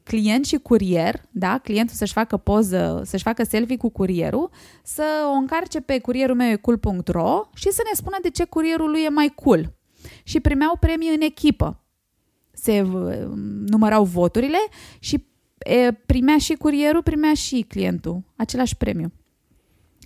client 0.09 0.45
și 0.45 0.57
curier, 0.57 1.21
da? 1.31 1.57
clientul 1.57 1.95
să-și 1.95 2.13
facă 2.13 2.37
poză, 2.37 3.01
să-și 3.05 3.23
facă 3.23 3.43
selfie 3.43 3.77
cu 3.77 3.89
curierul, 3.89 4.49
să 4.83 5.03
o 5.27 5.31
încarce 5.31 5.79
pe 5.79 5.99
curierul 5.99 6.35
meu 6.35 6.57
cool.ro 6.57 7.49
și 7.55 7.71
să 7.71 7.81
ne 7.89 7.95
spună 7.95 8.17
de 8.21 8.29
ce 8.29 8.43
curierul 8.43 8.89
lui 8.89 9.03
e 9.03 9.09
mai 9.09 9.31
cool. 9.35 9.73
Și 10.23 10.39
primeau 10.39 10.77
premii 10.79 11.13
în 11.15 11.21
echipă. 11.21 11.83
Se 12.51 12.81
numărau 13.65 14.03
voturile 14.03 14.57
și 14.99 15.25
e, 15.57 15.91
primea 15.91 16.37
și 16.37 16.53
curierul, 16.53 17.03
primea 17.03 17.33
și 17.33 17.65
clientul 17.67 18.23
același 18.35 18.77
premiu. 18.77 19.11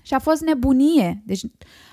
Și 0.04 0.13
a 0.13 0.20
fost 0.20 0.42
nebunie. 0.42 1.24
Deci 1.26 1.42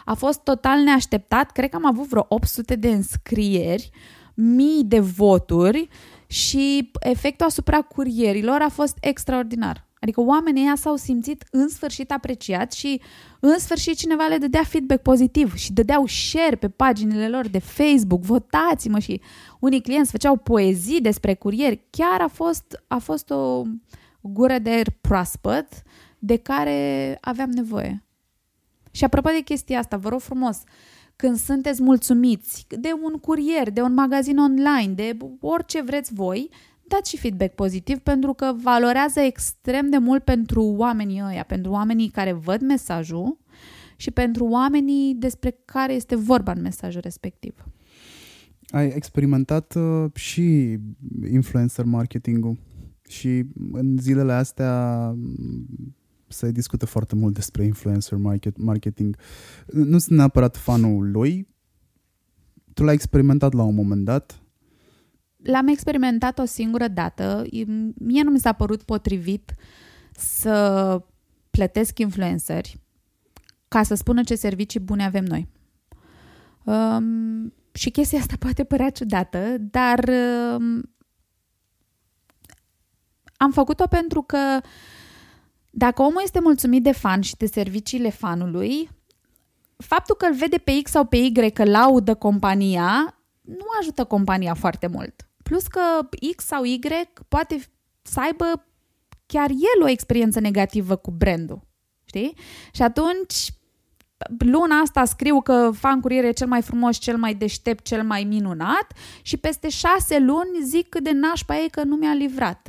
a 0.05 0.14
fost 0.14 0.40
total 0.40 0.79
neașteptat. 0.79 1.51
Cred 1.51 1.70
că 1.70 1.77
am 1.77 1.87
avut 1.87 2.07
vreo 2.07 2.27
800 2.29 2.75
de 2.75 2.88
înscrieri, 2.88 3.90
mii 4.35 4.85
de 4.85 5.01
voturi 5.01 5.88
și 6.27 6.90
efectul 7.01 7.46
asupra 7.46 7.81
curierilor 7.81 8.61
a 8.61 8.68
fost 8.68 8.96
extraordinar. 9.01 9.88
Adică 10.01 10.20
oamenii 10.20 10.62
ăia 10.62 10.75
s-au 10.77 10.96
simțit 10.96 11.44
în 11.51 11.68
sfârșit 11.68 12.12
apreciați 12.12 12.79
și 12.79 13.01
în 13.40 13.59
sfârșit 13.59 13.96
cineva 13.96 14.27
le 14.27 14.37
dădea 14.37 14.62
feedback 14.62 15.03
pozitiv 15.03 15.55
și 15.55 15.73
dădeau 15.73 16.07
share 16.07 16.57
pe 16.57 16.68
paginile 16.68 17.29
lor 17.29 17.49
de 17.49 17.59
Facebook, 17.59 18.23
votați-mă 18.23 18.99
și 18.99 19.20
unii 19.61 19.81
clienți 19.81 20.11
făceau 20.11 20.37
poezii 20.37 21.01
despre 21.01 21.35
curieri. 21.35 21.87
Chiar 21.90 22.20
a 22.20 22.29
fost, 22.29 22.85
a 22.87 22.99
fost 22.99 23.31
o 23.31 23.62
gură 24.20 24.59
de 24.59 24.70
aer 24.70 24.87
proaspăt 25.01 25.68
de 26.20 26.37
care 26.37 27.18
aveam 27.20 27.50
nevoie. 27.50 28.04
Și 28.90 29.04
apropo 29.04 29.28
de 29.28 29.40
chestia 29.40 29.78
asta, 29.78 29.96
vă 29.96 30.09
rog 30.09 30.20
frumos, 30.20 30.56
uh, 30.56 30.62
când 31.20 31.37
sunteți 31.37 31.83
mulțumiți 31.83 32.66
de 32.80 32.88
un 33.02 33.12
curier, 33.12 33.70
de 33.70 33.80
un 33.80 33.94
magazin 33.94 34.38
online, 34.38 34.92
de 34.94 35.16
orice 35.40 35.83
vreți 35.83 36.14
voi, 36.14 36.50
dați 36.88 37.11
și 37.11 37.18
feedback 37.18 37.54
pozitiv 37.54 37.98
pentru 37.98 38.33
că 38.33 38.52
valorează 38.62 39.20
extrem 39.20 39.90
de 39.90 39.98
mult 39.98 40.24
pentru 40.24 40.62
oamenii 40.62 41.22
ăia, 41.22 41.42
pentru 41.42 41.70
oamenii 41.70 42.09
care 42.09 42.33
văd 42.33 42.61
mesajul 42.61 43.38
și 43.96 44.11
pentru 44.11 44.44
oamenii 44.44 45.14
despre 45.14 45.56
care 45.64 45.92
este 45.92 46.16
vorba 46.16 46.52
în 46.52 46.61
mesajul 46.61 47.00
respectiv. 47.00 47.64
Ai 48.70 48.87
experimentat 48.87 49.74
uh, 49.74 50.11
și 50.14 50.78
influencer 51.30 51.85
marketing-ul 51.85 52.59
și 53.09 53.44
în 53.72 53.96
zilele 53.98 54.33
astea 54.33 55.14
se 56.33 56.51
discută 56.51 56.87
foarte 56.87 57.14
mult 57.14 57.35
despre 57.35 57.64
influencer 57.64 58.19
market, 58.19 58.57
marketing. 58.57 59.16
Nu 59.66 59.99
sunt 59.99 60.19
neapărat 60.19 60.57
fanul 60.57 61.11
lui. 61.11 61.49
Tu 62.75 62.85
l-ai 62.85 62.95
experimentat 62.95 63.53
la 63.53 63.62
un 63.62 63.75
moment 63.75 64.05
dat? 64.05 64.43
L-am 65.37 65.66
experimentat 65.66 66.38
o 66.38 66.45
singură 66.45 66.88
dată. 66.88 67.47
Mie 67.95 68.23
nu 68.23 68.31
mi 68.31 68.38
s-a 68.38 68.53
părut 68.53 68.83
potrivit 68.83 69.55
să 70.12 71.03
plătesc 71.51 71.99
influenceri 71.99 72.81
ca 73.69 73.83
să 73.83 73.95
spună 73.95 74.23
ce 74.23 74.35
servicii 74.35 74.81
bune 74.81 75.05
avem 75.05 75.25
noi. 75.25 75.49
Um, 76.64 77.53
și 77.73 77.90
chestia 77.90 78.19
asta 78.19 78.35
poate 78.45 78.64
părea 78.64 78.90
ciudată, 78.90 79.57
dar 79.59 80.09
um, 80.57 80.95
am 83.37 83.53
făcut-o 83.53 83.87
pentru 83.87 84.23
că 84.23 84.38
uh, 84.57 84.69
dacă 85.70 86.02
omul 86.02 86.20
este 86.22 86.40
mulțumit 86.40 86.83
de 86.83 86.92
fan 86.92 87.20
și 87.20 87.37
de 87.37 87.46
serviciile 87.46 88.11
fanului, 88.11 88.88
faptul 89.76 90.14
că 90.14 90.26
îl 90.26 90.35
vede 90.35 90.59
pe 90.59 90.80
X 90.83 90.90
sau 90.90 91.04
pe 91.04 91.16
Y 91.16 91.50
că 91.50 91.64
laudă 91.64 92.14
compania, 92.14 93.18
nu 93.40 93.66
ajută 93.80 94.04
compania 94.04 94.54
foarte 94.54 94.87
mult. 94.87 95.28
Plus 95.42 95.66
că 95.66 95.80
X 96.37 96.44
sau 96.44 96.64
Y 96.64 96.80
poate 97.28 97.61
să 98.02 98.20
aibă 98.20 98.64
chiar 99.26 99.50
el 99.50 99.83
o 99.83 99.88
experiență 99.88 100.40
negativă 100.40 100.96
cu 100.96 101.11
brandul. 101.11 101.68
Știi? 102.04 102.37
Și 102.72 102.83
atunci, 102.83 103.52
luna 104.38 104.76
asta 104.76 105.04
scriu 105.04 105.40
că 105.40 105.70
fan 105.74 106.00
curier 106.00 106.24
e 106.24 106.33
cel 106.33 106.46
mai 106.46 106.62
frumos, 106.62 106.98
cel 106.98 107.16
mai 107.16 107.35
deștept, 107.35 107.85
cel 107.85 108.02
mai 108.02 108.24
minunat 108.24 108.87
și 109.22 109.37
peste 109.37 109.68
șase 109.68 110.18
luni 110.18 110.64
zic 110.64 110.88
cât 110.88 111.02
de 111.02 111.12
nașpa 111.12 111.59
e 111.59 111.68
că 111.68 111.83
nu 111.85 111.96
mi-a 111.96 112.12
livrat. 112.12 112.68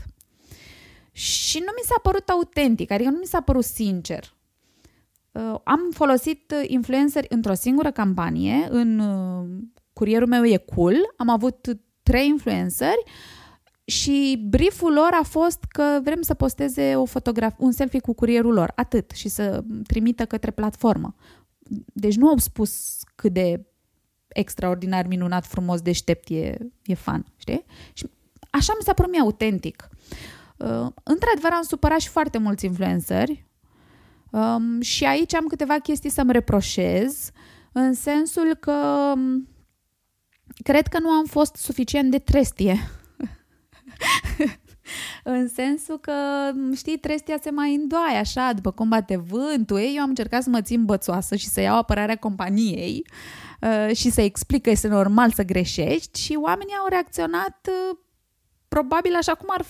Și 1.11 1.59
nu 1.59 1.71
mi 1.75 1.85
s-a 1.85 1.99
părut 2.01 2.29
autentic, 2.29 2.91
adică 2.91 3.09
nu 3.09 3.17
mi 3.17 3.25
s-a 3.25 3.41
părut 3.41 3.63
sincer. 3.63 4.35
Uh, 5.31 5.55
am 5.63 5.79
folosit 5.93 6.53
influenceri 6.67 7.27
într-o 7.29 7.53
singură 7.53 7.91
campanie, 7.91 8.67
în 8.69 8.99
uh, 8.99 9.47
curierul 9.93 10.27
meu 10.27 10.45
e 10.45 10.57
cool, 10.57 10.95
am 11.17 11.29
avut 11.29 11.67
trei 12.03 12.27
influenceri 12.27 13.03
și 13.83 14.45
brieful 14.49 14.93
lor 14.93 15.09
a 15.19 15.23
fost 15.23 15.63
că 15.63 15.99
vrem 16.03 16.21
să 16.21 16.33
posteze 16.33 16.95
o 16.95 17.05
fotografie, 17.05 17.65
un 17.65 17.71
selfie 17.71 17.99
cu 17.99 18.13
curierul 18.13 18.53
lor, 18.53 18.71
atât, 18.75 19.11
și 19.11 19.27
să 19.27 19.63
trimită 19.87 20.25
către 20.25 20.51
platformă. 20.51 21.15
Deci 21.93 22.15
nu 22.15 22.27
au 22.27 22.37
spus 22.37 22.99
cât 23.15 23.33
de 23.33 23.65
extraordinar, 24.27 25.07
minunat, 25.07 25.45
frumos, 25.45 25.81
deștept 25.81 26.29
e, 26.29 26.57
e 26.83 26.93
fan, 26.93 27.25
știi? 27.35 27.65
Și 27.93 28.05
așa 28.49 28.73
mi 28.77 28.83
s-a 28.83 28.93
părut 28.93 29.11
mie 29.11 29.21
autentic. 29.21 29.89
Uh, 29.91 29.97
Uh, 30.11 30.40
într-adevăr, 31.03 31.51
am 31.51 31.61
supărat 31.61 31.99
și 31.99 32.09
foarte 32.09 32.37
mulți 32.37 32.65
influenceri 32.65 33.45
um, 34.31 34.81
și 34.81 35.05
aici 35.05 35.33
am 35.33 35.45
câteva 35.45 35.77
chestii 35.77 36.09
să-mi 36.09 36.31
reproșez, 36.31 37.31
în 37.71 37.93
sensul 37.93 38.55
că 38.59 39.11
um, 39.15 39.47
cred 40.63 40.87
că 40.87 40.99
nu 40.99 41.09
am 41.09 41.25
fost 41.25 41.55
suficient 41.55 42.11
de 42.11 42.19
trestie. 42.19 42.77
în 45.23 45.47
sensul 45.47 45.99
că, 45.99 46.13
știi, 46.75 46.97
trestia 46.97 47.37
se 47.41 47.49
mai 47.49 47.75
îndoaie 47.75 48.17
așa, 48.17 48.53
după 48.53 48.71
cum 48.71 48.89
bate 48.89 49.17
vântul. 49.17 49.77
Ei, 49.77 49.93
eu 49.95 50.01
am 50.01 50.09
încercat 50.09 50.43
să 50.43 50.49
mă 50.49 50.61
țin 50.61 50.85
bățoasă 50.85 51.35
și 51.35 51.47
să 51.47 51.61
iau 51.61 51.77
apărarea 51.77 52.15
companiei 52.15 53.05
uh, 53.61 53.95
și 53.95 54.09
să 54.09 54.21
explic 54.21 54.61
că 54.61 54.69
este 54.69 54.87
normal 54.87 55.31
să 55.31 55.43
greșești 55.43 56.21
și 56.21 56.37
oamenii 56.41 56.75
au 56.79 56.87
reacționat 56.89 57.69
uh, 57.69 57.97
probabil 58.67 59.15
așa 59.15 59.33
cum 59.33 59.47
ar 59.51 59.65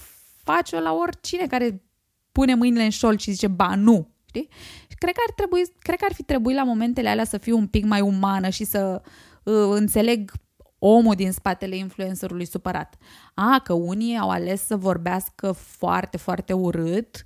face-o 0.54 0.80
la 0.80 0.94
oricine 0.94 1.48
care 1.48 1.84
pune 2.32 2.56
mâinile 2.56 2.84
în 2.84 2.90
șol 2.90 3.18
și 3.18 3.32
zice, 3.32 3.48
ba, 3.48 3.76
nu. 3.76 4.10
Știi? 4.26 4.50
Și 4.88 4.96
cred 4.98 5.14
că 5.14 5.22
ar, 5.28 5.34
trebui, 5.34 5.62
cred 5.80 5.98
că 5.98 6.06
ar 6.06 6.14
fi 6.14 6.24
trebuit 6.24 6.56
la 6.56 6.64
momentele 6.64 7.10
alea 7.10 7.26
să 7.26 7.38
fiu 7.38 7.58
un 7.58 7.68
pic 7.68 7.86
mai 7.86 8.02
umană 8.02 8.50
și 8.50 8.64
să 8.64 9.02
uh, 9.44 9.70
înțeleg 9.70 10.32
omul 10.80 11.16
din 11.16 11.32
spatele 11.32 11.76
influencerului 11.76 12.46
supărat. 12.46 12.96
A, 13.34 13.62
că 13.64 13.74
unii 13.74 14.18
au 14.18 14.30
ales 14.30 14.66
să 14.66 14.78
vorbească 14.78 15.52
foarte, 15.52 16.18
foarte 16.18 16.54
urât 16.54 17.24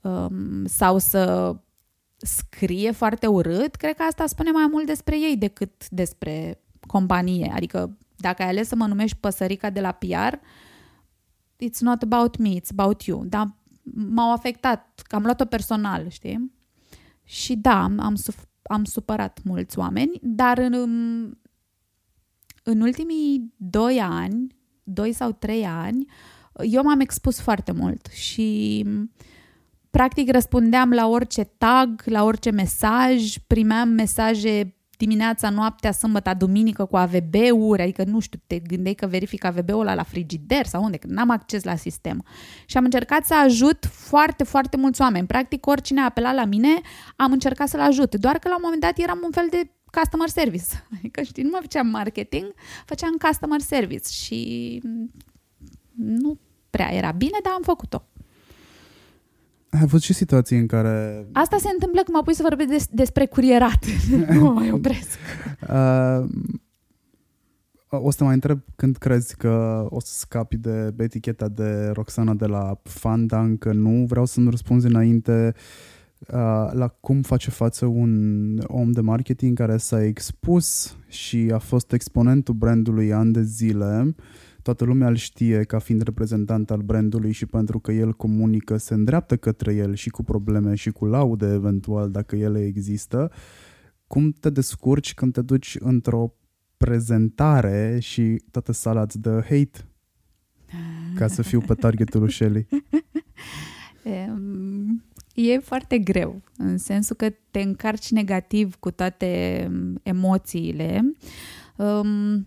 um, 0.00 0.66
sau 0.66 0.98
să 0.98 1.54
scrie 2.16 2.90
foarte 2.90 3.26
urât, 3.26 3.74
cred 3.74 3.96
că 3.96 4.02
asta 4.02 4.26
spune 4.26 4.50
mai 4.50 4.66
mult 4.70 4.86
despre 4.86 5.18
ei 5.18 5.36
decât 5.36 5.88
despre 5.88 6.60
companie. 6.86 7.52
Adică 7.54 7.96
dacă 8.16 8.42
ai 8.42 8.48
ales 8.48 8.68
să 8.68 8.74
mă 8.76 8.86
numești 8.86 9.16
păsărica 9.16 9.70
de 9.70 9.80
la 9.80 9.92
PR, 9.92 10.34
it's 11.64 11.80
not 11.80 12.02
about 12.02 12.36
me, 12.36 12.60
it's 12.60 12.70
about 12.76 13.02
you. 13.02 13.24
Dar 13.24 13.54
m-au 13.94 14.32
afectat, 14.32 15.02
că 15.06 15.14
am 15.14 15.22
luat-o 15.22 15.44
personal, 15.44 16.08
știi? 16.08 16.52
Și 17.24 17.56
da, 17.56 17.82
am, 17.82 18.14
suf- 18.14 18.48
am 18.62 18.84
supărat 18.84 19.40
mulți 19.44 19.78
oameni, 19.78 20.18
dar 20.22 20.58
în, 20.58 20.72
în 22.62 22.80
ultimii 22.80 23.52
doi 23.56 24.00
ani, 24.00 24.56
doi 24.82 25.12
sau 25.12 25.32
trei 25.32 25.64
ani, 25.66 26.06
eu 26.60 26.82
m-am 26.82 27.00
expus 27.00 27.40
foarte 27.40 27.72
mult 27.72 28.06
și 28.06 28.84
practic 29.90 30.30
răspundeam 30.30 30.90
la 30.90 31.06
orice 31.06 31.44
tag, 31.44 32.02
la 32.04 32.24
orice 32.24 32.50
mesaj, 32.50 33.38
primeam 33.46 33.88
mesaje 33.88 34.77
dimineața, 34.98 35.50
noaptea, 35.50 35.92
sâmbătă, 35.92 36.34
duminică 36.38 36.84
cu 36.84 36.96
AVB-uri, 36.96 37.82
adică 37.82 38.04
nu 38.04 38.20
știu, 38.20 38.38
te 38.46 38.58
gândeai 38.58 38.94
că 38.94 39.06
verific 39.06 39.44
AVB-ul 39.44 39.80
ăla 39.80 39.94
la 39.94 40.02
frigider 40.02 40.66
sau 40.66 40.82
unde, 40.82 40.96
că 40.96 41.06
n-am 41.10 41.30
acces 41.30 41.64
la 41.64 41.76
sistem. 41.76 42.24
Și 42.66 42.76
am 42.76 42.84
încercat 42.84 43.24
să 43.24 43.34
ajut 43.34 43.86
foarte, 43.86 44.44
foarte 44.44 44.76
mulți 44.76 45.00
oameni. 45.00 45.26
Practic, 45.26 45.66
oricine 45.66 46.00
a 46.00 46.04
apelat 46.04 46.34
la 46.34 46.44
mine, 46.44 46.80
am 47.16 47.32
încercat 47.32 47.68
să-l 47.68 47.80
ajut. 47.80 48.14
Doar 48.14 48.38
că 48.38 48.48
la 48.48 48.54
un 48.54 48.60
moment 48.64 48.80
dat 48.80 48.98
eram 48.98 49.20
un 49.24 49.30
fel 49.30 49.46
de 49.50 49.70
customer 50.00 50.28
service. 50.28 50.64
Adică, 50.98 51.22
știi, 51.22 51.42
nu 51.42 51.48
mai 51.50 51.60
făceam 51.60 51.86
marketing, 51.86 52.54
făceam 52.84 53.16
customer 53.28 53.60
service 53.60 54.08
și 54.12 54.80
nu 55.94 56.38
prea 56.70 56.94
era 56.94 57.10
bine, 57.10 57.38
dar 57.42 57.52
am 57.52 57.62
făcut-o. 57.62 58.02
Ai 59.70 59.80
avut 59.82 60.02
și 60.02 60.12
situații 60.12 60.58
în 60.58 60.66
care... 60.66 61.26
Asta 61.32 61.56
se 61.60 61.68
întâmplă 61.72 62.00
când 62.02 62.16
mă 62.16 62.22
pui 62.22 62.34
să 62.34 62.42
vorbesc 62.42 62.68
des, 62.68 62.86
despre 62.90 63.26
curierat. 63.26 63.84
nu 64.32 64.52
mai 64.52 64.70
opresc. 64.70 65.18
Uh, 65.70 66.24
o 67.88 68.10
să 68.10 68.16
te 68.16 68.24
mai 68.24 68.34
întreb 68.34 68.60
când 68.76 68.96
crezi 68.96 69.36
că 69.36 69.86
o 69.90 70.00
să 70.00 70.12
scapi 70.18 70.56
de 70.56 70.94
eticheta 70.98 71.48
de 71.48 71.90
Roxana 71.92 72.34
de 72.34 72.46
la 72.46 72.80
fan, 72.82 73.26
dar 73.26 73.44
încă 73.44 73.72
nu. 73.72 74.04
Vreau 74.08 74.24
să-mi 74.24 74.50
răspunzi 74.50 74.86
înainte 74.86 75.54
uh, 76.20 76.70
la 76.72 76.96
cum 77.00 77.22
face 77.22 77.50
față 77.50 77.86
un 77.86 78.58
om 78.66 78.92
de 78.92 79.00
marketing 79.00 79.56
care 79.56 79.76
s-a 79.76 80.04
expus 80.04 80.96
și 81.08 81.50
a 81.52 81.58
fost 81.58 81.92
exponentul 81.92 82.54
brandului 82.54 83.12
ani 83.12 83.32
de 83.32 83.42
zile 83.42 84.02
uh, 84.06 84.14
toată 84.68 84.84
lumea 84.84 85.08
îl 85.08 85.16
știe 85.16 85.64
ca 85.64 85.78
fiind 85.78 86.02
reprezentant 86.02 86.70
al 86.70 86.80
brandului 86.80 87.32
și 87.32 87.46
pentru 87.46 87.78
că 87.78 87.92
el 87.92 88.12
comunică, 88.12 88.76
se 88.76 88.94
îndreaptă 88.94 89.36
către 89.36 89.74
el 89.74 89.94
și 89.94 90.10
cu 90.10 90.22
probleme 90.22 90.74
și 90.74 90.90
cu 90.90 91.06
laude 91.06 91.52
eventual 91.52 92.10
dacă 92.10 92.36
ele 92.36 92.64
există, 92.64 93.30
cum 94.06 94.30
te 94.30 94.50
descurci 94.50 95.14
când 95.14 95.32
te 95.32 95.42
duci 95.42 95.76
într-o 95.80 96.34
prezentare 96.76 97.98
și 98.00 98.42
toată 98.50 98.72
sala 98.72 99.02
îți 99.02 99.18
dă 99.18 99.40
hate 99.40 99.88
ca 101.14 101.26
să 101.26 101.42
fiu 101.42 101.60
pe 101.60 101.74
targetul 101.74 102.20
lui 102.20 102.32
Shelly? 102.32 102.66
E 105.34 105.58
foarte 105.58 105.98
greu, 105.98 106.42
în 106.56 106.78
sensul 106.78 107.16
că 107.16 107.32
te 107.50 107.60
încarci 107.60 108.10
negativ 108.10 108.74
cu 108.74 108.90
toate 108.90 109.70
emoțiile. 110.02 111.14
Um, 111.76 112.46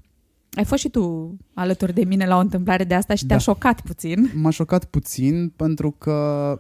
ai 0.58 0.66
fost 0.66 0.82
și 0.82 0.90
tu 0.90 1.38
alături 1.54 1.94
de 1.94 2.04
mine 2.04 2.26
la 2.26 2.38
o 2.38 2.40
întâmplare 2.40 2.84
de 2.84 2.94
asta 2.94 3.16
și 3.16 3.22
da. 3.22 3.28
te-a 3.28 3.38
șocat 3.38 3.82
puțin. 3.82 4.32
M-a 4.36 4.50
șocat 4.50 4.86
puțin 4.86 5.50
pentru 5.56 5.92
că 5.92 6.60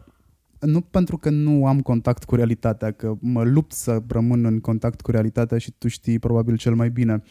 nu 0.59 0.81
pentru 0.81 1.17
că 1.17 1.29
nu 1.29 1.65
am 1.65 1.81
contact 1.81 2.23
cu 2.23 2.35
realitatea, 2.35 2.91
că 2.91 3.13
mă 3.19 3.43
lupt 3.43 3.71
să 3.71 4.03
rămân 4.07 4.45
în 4.45 4.59
contact 4.59 5.01
cu 5.01 5.11
realitatea 5.11 5.57
și 5.57 5.71
tu 5.71 5.87
știi 5.87 6.19
probabil 6.19 6.57
cel 6.57 6.75
mai 6.75 6.89
bine. 6.89 7.23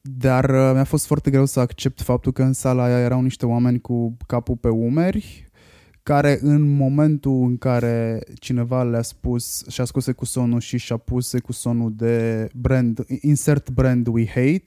Dar 0.00 0.44
uh, 0.50 0.70
mi-a 0.72 0.84
fost 0.84 1.06
foarte 1.06 1.30
greu 1.30 1.44
să 1.44 1.60
accept 1.60 2.00
faptul 2.00 2.32
că 2.32 2.42
în 2.42 2.52
sala 2.52 2.84
aia 2.84 2.98
erau 2.98 3.20
niște 3.20 3.46
oameni 3.46 3.80
cu 3.80 4.16
capul 4.26 4.56
pe 4.56 4.68
umeri, 4.68 5.50
care 6.04 6.38
în 6.42 6.76
momentul 6.76 7.44
în 7.44 7.56
care 7.56 8.22
cineva 8.34 8.82
le-a 8.82 9.02
spus 9.02 9.64
și-a 9.68 9.84
scos 9.84 10.06
cu 10.16 10.24
sonul 10.24 10.60
și 10.60 10.78
și-a 10.78 10.96
pus 10.96 11.34
cu 11.42 11.52
sonul 11.52 11.92
de 11.96 12.48
brand, 12.54 13.04
insert 13.20 13.70
brand 13.70 14.06
we 14.06 14.26
hate, 14.26 14.62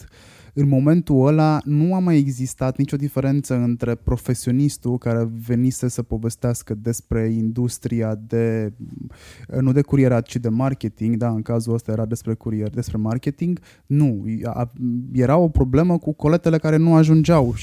în 0.54 0.68
momentul 0.68 1.28
ăla 1.28 1.60
nu 1.64 1.96
a 1.96 2.00
mai 2.00 2.18
existat 2.18 2.78
nicio 2.78 2.98
diferență 2.98 3.56
între 3.56 3.96
profesionistul 3.96 4.98
care 4.98 5.30
venise 5.48 5.88
să 5.88 6.04
povestească 6.04 6.74
despre 6.74 7.30
industria 7.30 8.16
de, 8.28 8.74
nu 9.60 9.72
de 9.72 9.82
curierat, 9.82 10.26
ci 10.26 10.36
de 10.36 10.50
marketing, 10.50 11.16
da, 11.16 11.30
în 11.30 11.42
cazul 11.42 11.74
ăsta 11.74 11.92
era 11.92 12.06
despre 12.06 12.34
curier, 12.34 12.70
despre 12.70 12.98
marketing, 12.98 13.60
nu, 13.86 14.26
era 15.14 15.38
o 15.38 15.50
problemă 15.50 15.98
cu 15.98 16.14
coletele 16.14 16.58
care 16.58 16.78
nu 16.78 16.96
ajungeau 16.96 17.54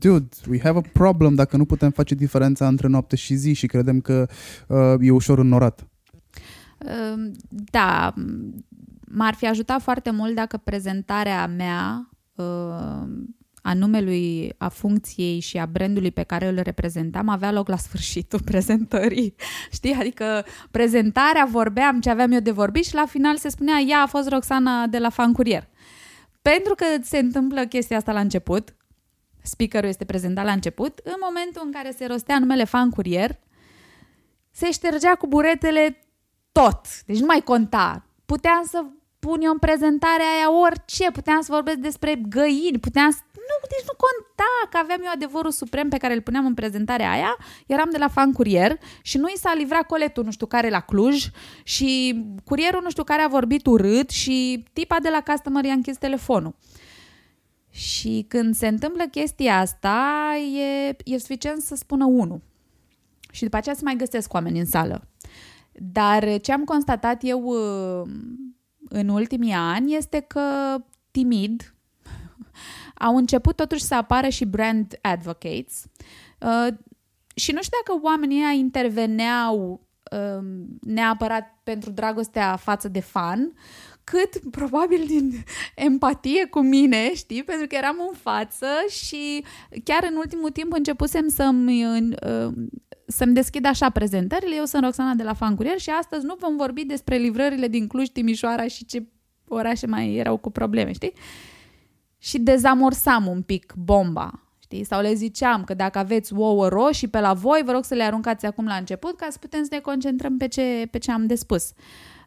dude, 0.00 0.28
we 0.48 0.60
have 0.62 0.78
a 0.78 0.90
problem 0.92 1.34
dacă 1.34 1.56
nu 1.56 1.64
putem 1.64 1.90
face 1.90 2.14
diferența 2.14 2.66
între 2.66 2.88
noapte 2.88 3.16
și 3.16 3.34
zi 3.34 3.52
și 3.52 3.66
credem 3.66 4.00
că 4.00 4.28
uh, 4.66 4.94
e 5.00 5.10
ușor 5.10 5.38
înnorat. 5.38 5.86
Uh, 6.78 7.30
da, 7.48 8.14
m-ar 9.00 9.34
fi 9.34 9.46
ajutat 9.46 9.82
foarte 9.82 10.10
mult 10.10 10.34
dacă 10.34 10.56
prezentarea 10.56 11.46
mea 11.46 12.10
uh, 12.34 12.44
a 13.62 13.74
numelui, 13.74 14.52
a 14.58 14.68
funcției 14.68 15.40
și 15.40 15.58
a 15.58 15.66
brandului 15.66 16.10
pe 16.10 16.22
care 16.22 16.48
îl 16.48 16.60
reprezentam 16.62 17.28
avea 17.28 17.52
loc 17.52 17.68
la 17.68 17.76
sfârșitul 17.76 18.42
prezentării. 18.50 19.34
Știi? 19.72 19.96
Adică 20.00 20.44
prezentarea, 20.70 21.48
vorbeam 21.50 22.00
ce 22.00 22.10
aveam 22.10 22.32
eu 22.32 22.40
de 22.40 22.50
vorbit 22.50 22.84
și 22.84 22.94
la 22.94 23.06
final 23.06 23.36
se 23.36 23.48
spunea 23.48 23.78
ea 23.78 23.98
a 23.98 24.06
fost 24.06 24.28
Roxana 24.28 24.86
de 24.86 24.98
la 24.98 25.08
Fan 25.08 25.32
Curier. 25.32 25.68
Pentru 26.42 26.74
că 26.74 26.84
se 27.02 27.18
întâmplă 27.18 27.66
chestia 27.66 27.96
asta 27.96 28.12
la 28.12 28.20
început, 28.20 28.74
speakerul 29.42 29.88
este 29.88 30.04
prezentat 30.04 30.44
la 30.44 30.52
început, 30.52 31.00
în 31.04 31.16
momentul 31.20 31.62
în 31.64 31.72
care 31.72 31.94
se 31.96 32.06
rostea 32.06 32.38
numele 32.38 32.64
fan 32.64 32.90
curier, 32.90 33.38
se 34.50 34.70
ștergea 34.70 35.14
cu 35.14 35.26
buretele 35.26 36.08
tot. 36.52 37.04
Deci 37.06 37.18
nu 37.18 37.26
mai 37.26 37.40
conta. 37.40 38.04
Puteam 38.26 38.64
să 38.68 38.84
pun 39.18 39.40
eu 39.40 39.52
în 39.52 39.58
prezentarea 39.58 40.26
aia 40.36 40.60
orice, 40.60 41.10
puteam 41.10 41.40
să 41.40 41.52
vorbesc 41.52 41.76
despre 41.76 42.14
găini, 42.28 42.78
puteam 42.78 43.10
să... 43.10 43.18
Nu, 43.34 43.68
deci 43.68 43.86
nu 43.86 43.96
conta 44.06 44.52
că 44.70 44.76
aveam 44.76 45.00
eu 45.04 45.10
adevărul 45.14 45.50
suprem 45.50 45.88
pe 45.88 45.96
care 45.96 46.14
îl 46.14 46.20
puneam 46.20 46.46
în 46.46 46.54
prezentarea 46.54 47.10
aia, 47.10 47.36
eram 47.66 47.88
de 47.90 47.98
la 47.98 48.08
fan 48.08 48.32
curier 48.32 48.78
și 49.02 49.18
nu 49.18 49.28
i 49.28 49.36
s-a 49.36 49.54
livrat 49.54 49.82
coletul 49.82 50.24
nu 50.24 50.30
știu 50.30 50.46
care 50.46 50.68
la 50.68 50.80
Cluj 50.80 51.26
și 51.62 52.24
curierul 52.44 52.80
nu 52.82 52.90
știu 52.90 53.04
care 53.04 53.22
a 53.22 53.28
vorbit 53.28 53.66
urât 53.66 54.10
și 54.10 54.64
tipa 54.72 54.96
de 55.02 55.08
la 55.08 55.32
customer 55.32 55.64
i-a 55.64 55.72
închis 55.72 55.96
telefonul. 55.96 56.54
Și 57.70 58.24
când 58.28 58.54
se 58.54 58.66
întâmplă 58.66 59.04
chestia 59.04 59.58
asta, 59.58 60.30
e, 60.56 60.96
e 61.04 61.18
suficient 61.18 61.62
să 61.62 61.74
spună 61.74 62.04
unul. 62.04 62.40
Și 63.30 63.42
după 63.42 63.56
aceea 63.56 63.74
se 63.74 63.84
mai 63.84 63.96
găsesc 63.96 64.32
oameni 64.32 64.58
în 64.58 64.66
sală. 64.66 65.08
Dar 65.72 66.40
ce 66.40 66.52
am 66.52 66.64
constatat 66.64 67.18
eu 67.22 67.42
uh, 67.42 68.10
în 68.88 69.08
ultimii 69.08 69.52
ani 69.52 69.94
este 69.94 70.20
că 70.20 70.76
timid 71.10 71.74
au 73.06 73.16
început 73.16 73.56
totuși 73.56 73.82
să 73.82 73.94
apară 73.94 74.28
și 74.28 74.44
brand 74.44 74.98
advocates 75.02 75.84
uh, 76.40 76.74
și 77.34 77.52
nu 77.52 77.62
știu 77.62 77.78
dacă 77.86 78.00
oamenii 78.02 78.38
ăia 78.38 78.50
interveneau 78.50 79.80
uh, 80.12 80.44
neapărat 80.80 81.58
pentru 81.62 81.90
dragostea 81.90 82.56
față 82.56 82.88
de 82.88 83.00
fan, 83.00 83.52
cât 84.10 84.50
probabil 84.50 85.04
din 85.06 85.44
empatie 85.74 86.46
cu 86.46 86.60
mine, 86.60 87.14
știi, 87.14 87.42
pentru 87.42 87.66
că 87.66 87.74
eram 87.74 87.96
în 88.08 88.16
față 88.16 88.66
și 88.88 89.44
chiar 89.84 90.06
în 90.10 90.16
ultimul 90.16 90.50
timp 90.50 90.72
începusem 90.72 91.28
să-mi, 91.28 91.84
uh, 91.84 92.52
să-mi 93.06 93.34
deschid 93.34 93.66
așa 93.66 93.90
prezentările. 93.90 94.54
Eu 94.56 94.64
sunt 94.64 94.82
Roxana 94.82 95.14
de 95.14 95.22
la 95.22 95.34
Fan 95.34 95.54
Curier 95.54 95.78
și 95.78 95.90
astăzi 95.90 96.24
nu 96.24 96.34
vom 96.38 96.56
vorbi 96.56 96.84
despre 96.84 97.16
livrările 97.16 97.68
din 97.68 97.86
Cluj, 97.86 98.08
Timișoara 98.08 98.66
și 98.66 98.84
ce 98.84 99.06
orașe 99.48 99.86
mai 99.86 100.14
erau 100.14 100.36
cu 100.36 100.50
probleme, 100.50 100.92
știi? 100.92 101.12
Și 102.18 102.38
dezamorsam 102.38 103.26
un 103.26 103.42
pic 103.42 103.72
bomba, 103.76 104.42
știi? 104.58 104.84
Sau 104.84 105.00
le 105.00 105.14
ziceam 105.14 105.64
că 105.64 105.74
dacă 105.74 105.98
aveți 105.98 106.34
ouă 106.34 106.68
roșii 106.68 107.08
pe 107.08 107.20
la 107.20 107.32
voi, 107.32 107.62
vă 107.64 107.72
rog 107.72 107.84
să 107.84 107.94
le 107.94 108.02
aruncați 108.02 108.46
acum 108.46 108.66
la 108.66 108.74
început 108.74 109.16
ca 109.16 109.26
să 109.30 109.38
putem 109.38 109.62
să 109.62 109.68
ne 109.70 109.78
concentrăm 109.78 110.36
pe 110.36 110.48
ce, 110.48 110.88
pe 110.90 110.98
ce 110.98 111.10
am 111.10 111.26
de 111.26 111.34
spus. 111.34 111.72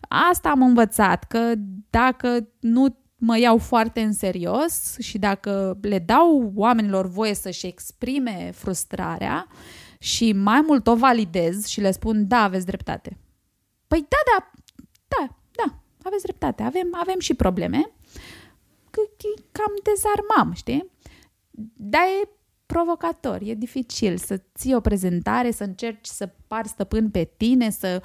Asta 0.08 0.50
am 0.50 0.62
învățat, 0.62 1.24
că 1.24 1.54
dacă 1.90 2.48
nu 2.60 2.98
mă 3.16 3.38
iau 3.38 3.58
foarte 3.58 4.02
în 4.02 4.14
serios 4.14 4.98
și 5.00 5.18
dacă 5.18 5.78
le 5.82 6.00
dau 6.00 6.52
oamenilor 6.56 7.08
voie 7.08 7.34
să-și 7.34 7.66
exprime 7.66 8.52
frustrarea 8.54 9.48
și 10.00 10.34
mai 10.34 10.62
mult 10.62 10.88
o 10.88 10.96
validez 10.96 11.66
și 11.66 11.82
le 11.82 11.92
spun, 11.92 12.28
da, 12.28 12.38
aveți 12.38 12.66
dreptate. 12.66 13.18
Păi 13.88 14.00
da, 14.00 14.18
da, 14.32 14.52
da, 15.08 15.36
da, 15.52 15.80
aveți 16.04 16.24
dreptate, 16.24 16.64
avem, 16.64 16.88
avem 16.92 17.20
și 17.20 17.34
probleme, 17.34 17.92
că 18.90 19.02
cam 19.52 19.74
dezarmam, 19.84 20.54
știi? 20.54 20.92
Dar 21.76 22.02
e 22.02 22.30
provocator, 22.66 23.40
e 23.42 23.54
dificil 23.54 24.18
să 24.18 24.42
ții 24.56 24.76
o 24.76 24.80
prezentare, 24.80 25.52
să 25.52 25.64
încerci 25.64 26.06
să 26.06 26.30
pari 26.48 26.68
stăpân 26.68 27.10
pe 27.10 27.32
tine, 27.38 27.70
să 27.70 28.02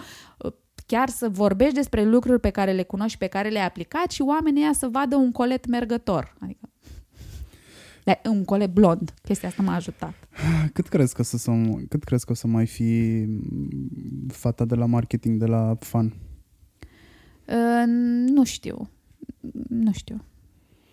chiar 0.89 1.09
să 1.09 1.29
vorbești 1.29 1.75
despre 1.75 2.05
lucruri 2.05 2.41
pe 2.41 2.51
care 2.51 2.73
le 2.73 2.83
cunoști 2.83 3.13
și 3.13 3.19
pe 3.19 3.27
care 3.27 3.49
le-ai 3.49 3.67
aplicat 3.67 4.11
și 4.11 4.23
oamenii 4.23 4.63
ăia 4.63 4.73
să 4.73 4.89
vadă 4.89 5.17
un 5.17 5.33
colet 5.33 5.67
mergător. 5.67 6.37
Adică 6.41 6.71
de, 8.09 8.21
un 8.29 8.45
colet 8.45 8.73
blond. 8.73 9.15
Chestia 9.23 9.49
asta 9.49 9.63
m-a 9.63 9.75
ajutat. 9.75 10.15
Cât 10.73 10.89
crezi 10.89 11.15
că, 11.15 11.23
să, 11.23 11.53
cât 11.89 12.05
crezi 12.05 12.25
că 12.25 12.33
o 12.33 12.35
să 12.35 12.47
mai 12.47 12.67
fi 12.67 13.25
fata 14.29 14.65
de 14.65 14.75
la 14.75 14.87
marketing, 14.87 15.39
de 15.39 15.47
la 15.47 15.77
fan? 15.81 16.15
Uh, 17.47 17.85
nu 18.27 18.45
știu. 18.45 18.91
Nu 19.69 19.93
știu. 19.93 20.25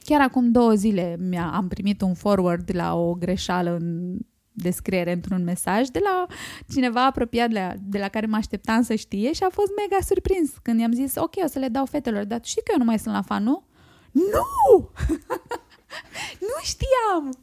Chiar 0.04 0.22
acum 0.22 0.52
două 0.52 0.74
zile 0.74 1.18
mi-a, 1.20 1.52
am 1.54 1.68
primit 1.68 2.02
un 2.02 2.14
forward 2.14 2.76
la 2.76 2.96
o 2.96 3.14
greșeală 3.14 3.76
în 3.76 4.18
descriere 4.56 5.12
într-un 5.12 5.44
mesaj 5.44 5.88
de 5.88 6.00
la 6.04 6.26
cineva 6.70 7.06
apropiat 7.06 7.50
de 7.50 7.60
la, 7.60 7.74
de 7.80 7.98
la 7.98 8.08
care 8.08 8.26
mă 8.26 8.36
așteptam 8.36 8.82
să 8.82 8.96
știe 8.96 9.34
și 9.34 9.44
a 9.44 9.50
fost 9.50 9.72
mega 9.82 10.02
surprins 10.06 10.50
când 10.62 10.80
i-am 10.80 10.92
zis, 10.92 11.16
ok, 11.16 11.34
o 11.44 11.48
să 11.48 11.60
le 11.60 11.68
dau 11.68 11.86
fetelor, 11.86 12.24
dar 12.24 12.40
tu 12.40 12.48
știi 12.48 12.62
că 12.64 12.72
eu 12.72 12.78
nu 12.78 12.86
mai 12.86 13.00
sunt 13.00 13.14
la 13.14 13.22
fan, 13.22 13.44
nu? 13.44 13.64
Nu! 14.12 14.90
nu 16.50 16.58
știam! 16.64 17.38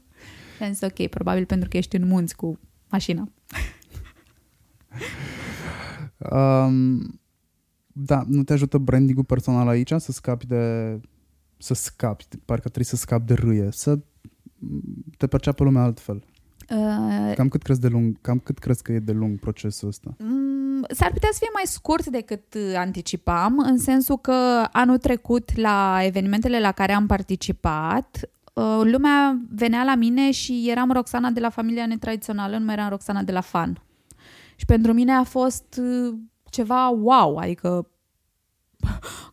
Și 0.57 0.63
am 0.63 0.73
zis, 0.73 0.81
ok, 0.81 1.09
probabil 1.09 1.45
pentru 1.45 1.69
că 1.69 1.77
ești 1.77 1.97
în 1.97 2.07
munți 2.07 2.37
cu 2.37 2.59
mașina. 2.89 3.29
Um, 6.31 7.21
da, 7.87 8.25
nu 8.27 8.43
te 8.43 8.53
ajută 8.53 8.79
branding-ul 8.79 9.25
personal 9.25 9.69
aici 9.69 9.93
să 9.97 10.13
scapi 10.13 10.47
de... 10.47 11.01
să 11.59 11.75
scapi, 11.75 12.27
parcă 12.45 12.63
trebuie 12.63 12.85
să 12.85 12.97
scapi 12.97 13.27
de 13.27 13.35
râie, 13.35 13.69
să 13.71 13.99
te 15.17 15.27
perceapă 15.27 15.65
lumea 15.65 15.83
altfel. 15.83 16.25
Uh, 16.71 17.35
cam 17.35 17.49
cât 17.49 17.63
crezi 17.63 17.81
de 17.81 17.89
lung, 17.89 18.17
cam 18.21 18.39
cât 18.39 18.59
crezi 18.59 18.83
că 18.83 18.93
e 18.93 18.99
de 18.99 19.13
lung 19.13 19.39
procesul 19.39 19.89
ăsta? 19.89 20.15
Um, 20.19 20.85
s-ar 20.89 21.13
putea 21.13 21.29
să 21.33 21.39
fie 21.39 21.51
mai 21.53 21.63
scurt 21.65 22.07
decât 22.07 22.57
anticipam, 22.77 23.59
în 23.59 23.79
sensul 23.79 24.19
că 24.19 24.69
anul 24.73 24.99
trecut 24.99 25.57
la 25.57 25.99
evenimentele 26.03 26.61
la 26.61 26.73
care 26.73 26.93
am 26.93 27.07
participat, 27.07 28.21
uh, 28.53 28.81
lumea 28.83 29.41
venea 29.51 29.85
la 29.85 29.95
mine 29.95 30.31
și 30.31 30.67
eram 30.71 30.93
Roxana 30.93 31.31
de 31.31 31.41
la 31.41 31.51
familia 31.51 31.87
netradițională, 31.87 32.59
nu 32.59 32.65
mai 32.65 32.75
eram 32.75 32.89
Roxana 32.89 33.23
de 33.23 33.33
la 33.33 33.41
fan. 33.41 33.83
Și 34.57 34.65
pentru 34.65 34.93
mine 34.93 35.13
a 35.13 35.23
fost 35.23 35.81
uh, 35.81 36.15
ceva 36.51 36.89
wow, 36.89 37.37
adică 37.37 37.87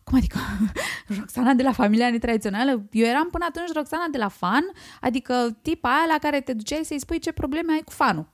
cum 0.04 0.18
adică 0.18 0.38
Roxana 1.18 1.52
de 1.52 1.62
la 1.62 1.72
familia 1.72 2.10
netradițională? 2.10 2.70
Eu 2.90 3.06
eram 3.06 3.28
până 3.30 3.44
atunci 3.48 3.72
Roxana 3.72 4.06
de 4.10 4.18
la 4.18 4.28
fan, 4.28 4.64
adică 5.00 5.58
tipa 5.62 5.88
aia 5.88 6.06
la 6.06 6.18
care 6.18 6.40
te 6.40 6.52
duceai 6.52 6.84
să-i 6.84 7.00
spui 7.00 7.18
ce 7.18 7.32
probleme 7.32 7.72
ai 7.72 7.82
cu 7.84 7.92
fanul. 7.92 8.32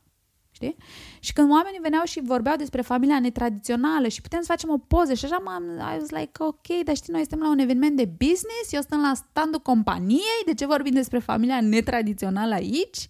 Știi? 0.50 0.76
Și 1.20 1.32
când 1.32 1.50
oamenii 1.50 1.78
veneau 1.82 2.04
și 2.04 2.20
vorbeau 2.22 2.56
despre 2.56 2.82
familia 2.82 3.20
netradițională 3.20 4.08
și 4.08 4.20
putem 4.20 4.40
să 4.40 4.46
facem 4.46 4.70
o 4.70 4.78
poză 4.78 5.14
și 5.14 5.24
așa 5.24 5.36
m-am, 5.44 5.64
I 5.64 5.98
was 5.98 6.10
like, 6.10 6.30
ok, 6.38 6.84
dar 6.84 6.96
știi, 6.96 7.12
noi 7.12 7.20
suntem 7.20 7.40
la 7.40 7.50
un 7.50 7.58
eveniment 7.58 7.96
de 7.96 8.04
business, 8.04 8.72
eu 8.72 8.80
sunt 8.88 9.00
la 9.02 9.12
standul 9.14 9.60
companiei, 9.60 10.42
de 10.46 10.54
ce 10.54 10.66
vorbim 10.66 10.92
despre 10.92 11.18
familia 11.18 11.60
netradițională 11.60 12.54
aici? 12.54 13.08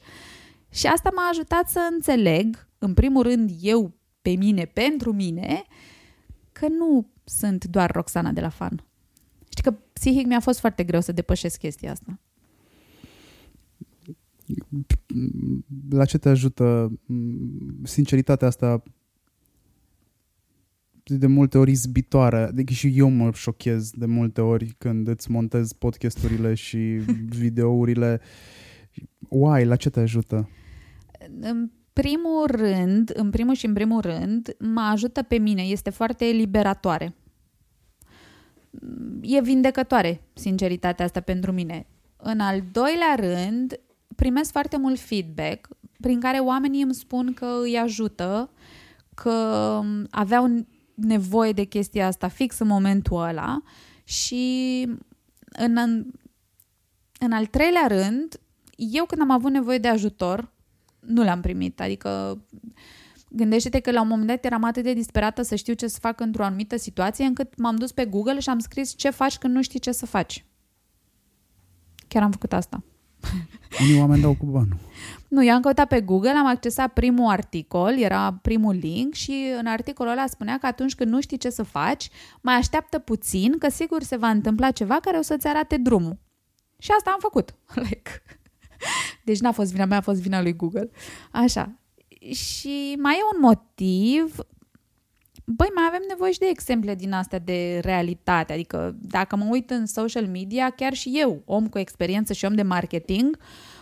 Și 0.70 0.86
asta 0.86 1.10
m-a 1.14 1.28
ajutat 1.28 1.68
să 1.68 1.88
înțeleg, 1.90 2.68
în 2.78 2.94
primul 2.94 3.22
rând, 3.22 3.50
eu 3.60 3.92
pe 4.22 4.30
mine, 4.30 4.64
pentru 4.64 5.12
mine, 5.12 5.64
că 6.52 6.68
nu 6.68 7.06
sunt 7.28 7.64
doar 7.64 7.90
Roxana 7.90 8.32
de 8.32 8.40
la 8.40 8.48
fan. 8.48 8.84
Știi 9.48 9.62
că 9.62 9.74
psihic 9.92 10.26
mi-a 10.26 10.40
fost 10.40 10.58
foarte 10.58 10.84
greu 10.84 11.00
să 11.00 11.12
depășesc 11.12 11.58
chestia 11.58 11.90
asta. 11.90 12.18
La 15.90 16.04
ce 16.04 16.18
te 16.18 16.28
ajută 16.28 16.92
sinceritatea 17.82 18.46
asta 18.46 18.82
de 21.04 21.26
multe 21.26 21.58
ori 21.58 21.70
izbitoare. 21.70 22.36
Adică 22.36 22.72
și 22.72 22.98
eu 22.98 23.08
mă 23.08 23.30
șochez 23.32 23.90
de 23.90 24.06
multe 24.06 24.40
ori 24.40 24.74
când 24.78 25.08
îți 25.08 25.30
montez 25.30 25.72
podcasturile 25.72 26.54
și 26.54 26.78
videourile. 27.42 28.20
Why? 29.28 29.64
La 29.64 29.76
ce 29.76 29.90
te 29.90 30.00
ajută? 30.00 30.48
În 31.40 31.70
primul 32.02 32.46
rând, 32.46 33.12
în 33.14 33.30
primul 33.30 33.54
și 33.54 33.66
în 33.66 33.72
primul 33.72 34.00
rând, 34.00 34.56
mă 34.58 34.80
ajută 34.80 35.22
pe 35.22 35.38
mine. 35.38 35.62
Este 35.62 35.90
foarte 35.90 36.24
liberatoare. 36.24 37.14
E 39.20 39.40
vindecătoare 39.40 40.22
sinceritatea 40.32 41.04
asta 41.04 41.20
pentru 41.20 41.52
mine. 41.52 41.86
În 42.16 42.40
al 42.40 42.62
doilea 42.72 43.14
rând, 43.16 43.80
primesc 44.16 44.50
foarte 44.50 44.76
mult 44.76 44.98
feedback 44.98 45.68
prin 46.00 46.20
care 46.20 46.38
oamenii 46.38 46.82
îmi 46.82 46.94
spun 46.94 47.34
că 47.34 47.58
îi 47.62 47.78
ajută, 47.78 48.50
că 49.14 49.80
aveau 50.10 50.66
nevoie 50.94 51.52
de 51.52 51.64
chestia 51.64 52.06
asta 52.06 52.28
fix 52.28 52.58
în 52.58 52.66
momentul 52.66 53.22
ăla 53.22 53.62
și 54.04 54.86
în, 55.48 55.76
în 57.18 57.32
al 57.32 57.46
treilea 57.46 57.86
rând, 57.86 58.40
eu 58.76 59.04
când 59.04 59.20
am 59.20 59.30
avut 59.30 59.50
nevoie 59.50 59.78
de 59.78 59.88
ajutor, 59.88 60.54
nu 61.06 61.24
l-am 61.24 61.40
primit. 61.40 61.80
Adică 61.80 62.40
gândește-te 63.28 63.80
că 63.80 63.90
la 63.90 64.00
un 64.00 64.08
moment 64.08 64.28
dat 64.28 64.44
eram 64.44 64.64
atât 64.64 64.82
de 64.82 64.92
disperată 64.92 65.42
să 65.42 65.54
știu 65.54 65.74
ce 65.74 65.86
să 65.86 65.98
fac 66.00 66.20
într-o 66.20 66.44
anumită 66.44 66.76
situație 66.76 67.24
încât 67.24 67.58
m-am 67.58 67.76
dus 67.76 67.92
pe 67.92 68.04
Google 68.04 68.40
și 68.40 68.48
am 68.48 68.58
scris 68.58 68.96
ce 68.96 69.10
faci 69.10 69.38
când 69.38 69.54
nu 69.54 69.62
știi 69.62 69.80
ce 69.80 69.92
să 69.92 70.06
faci. 70.06 70.44
Chiar 72.08 72.22
am 72.22 72.30
făcut 72.30 72.52
asta. 72.52 72.82
Unii 73.82 74.00
oameni 74.00 74.22
dau 74.22 74.34
cu 74.34 74.46
banul. 74.46 74.76
Nu, 75.28 75.44
eu 75.44 75.54
am 75.54 75.60
căutat 75.60 75.88
pe 75.88 76.00
Google, 76.00 76.30
am 76.30 76.46
accesat 76.46 76.92
primul 76.92 77.30
articol, 77.30 77.98
era 77.98 78.38
primul 78.42 78.74
link 78.74 79.14
și 79.14 79.52
în 79.58 79.66
articolul 79.66 80.12
ăla 80.12 80.26
spunea 80.26 80.58
că 80.58 80.66
atunci 80.66 80.94
când 80.94 81.10
nu 81.10 81.20
știi 81.20 81.36
ce 81.36 81.50
să 81.50 81.62
faci, 81.62 82.08
mai 82.40 82.54
așteaptă 82.54 82.98
puțin, 82.98 83.58
că 83.58 83.70
sigur 83.70 84.02
se 84.02 84.16
va 84.16 84.28
întâmpla 84.28 84.70
ceva 84.70 85.00
care 85.00 85.16
o 85.16 85.22
să-ți 85.22 85.46
arate 85.46 85.76
drumul. 85.76 86.18
Și 86.78 86.90
asta 86.96 87.10
am 87.10 87.18
făcut. 87.20 87.54
Like, 87.88 88.22
deci 89.24 89.40
n-a 89.40 89.52
fost 89.52 89.72
vina 89.72 89.84
mea, 89.84 89.98
a 89.98 90.00
fost 90.00 90.20
vina 90.20 90.42
lui 90.42 90.56
Google. 90.56 90.90
Așa. 91.32 91.78
Și 92.32 92.96
mai 92.98 93.14
e 93.14 93.34
un 93.34 93.40
motiv 93.40 94.36
Băi, 95.48 95.70
mai 95.74 95.84
avem 95.88 96.02
nevoie 96.08 96.32
și 96.32 96.38
de 96.38 96.48
exemple 96.48 96.94
din 96.94 97.12
astea 97.12 97.38
de 97.38 97.80
realitate. 97.82 98.52
Adică 98.52 98.96
dacă 99.00 99.36
mă 99.36 99.46
uit 99.50 99.70
în 99.70 99.86
social 99.86 100.26
media, 100.26 100.70
chiar 100.70 100.92
și 100.92 101.10
eu, 101.14 101.42
om 101.44 101.68
cu 101.68 101.78
experiență 101.78 102.32
și 102.32 102.44
om 102.44 102.54
de 102.54 102.62
marketing, 102.62 103.38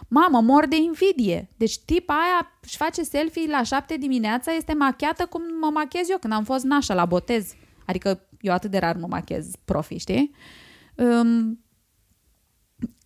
mamă, 0.09 0.41
mor 0.41 0.67
de 0.67 0.77
invidie. 0.77 1.49
Deci 1.57 1.79
tipa 1.79 2.15
aia 2.15 2.59
își 2.63 2.77
face 2.77 3.03
selfie 3.03 3.51
la 3.51 3.63
șapte 3.63 3.97
dimineața, 3.97 4.53
este 4.53 4.75
machiată 4.75 5.27
cum 5.27 5.43
mă 5.61 5.71
machez 5.73 6.11
eu 6.11 6.19
când 6.19 6.33
am 6.33 6.45
fost 6.45 6.65
nașa 6.65 6.95
la 6.95 7.05
botez. 7.05 7.55
Adică 7.87 8.27
eu 8.41 8.53
atât 8.53 8.71
de 8.71 8.79
rar 8.79 8.97
mă 8.97 9.07
machez 9.11 9.51
profi, 9.65 9.97
știi? 9.97 10.35
Um, 10.97 11.64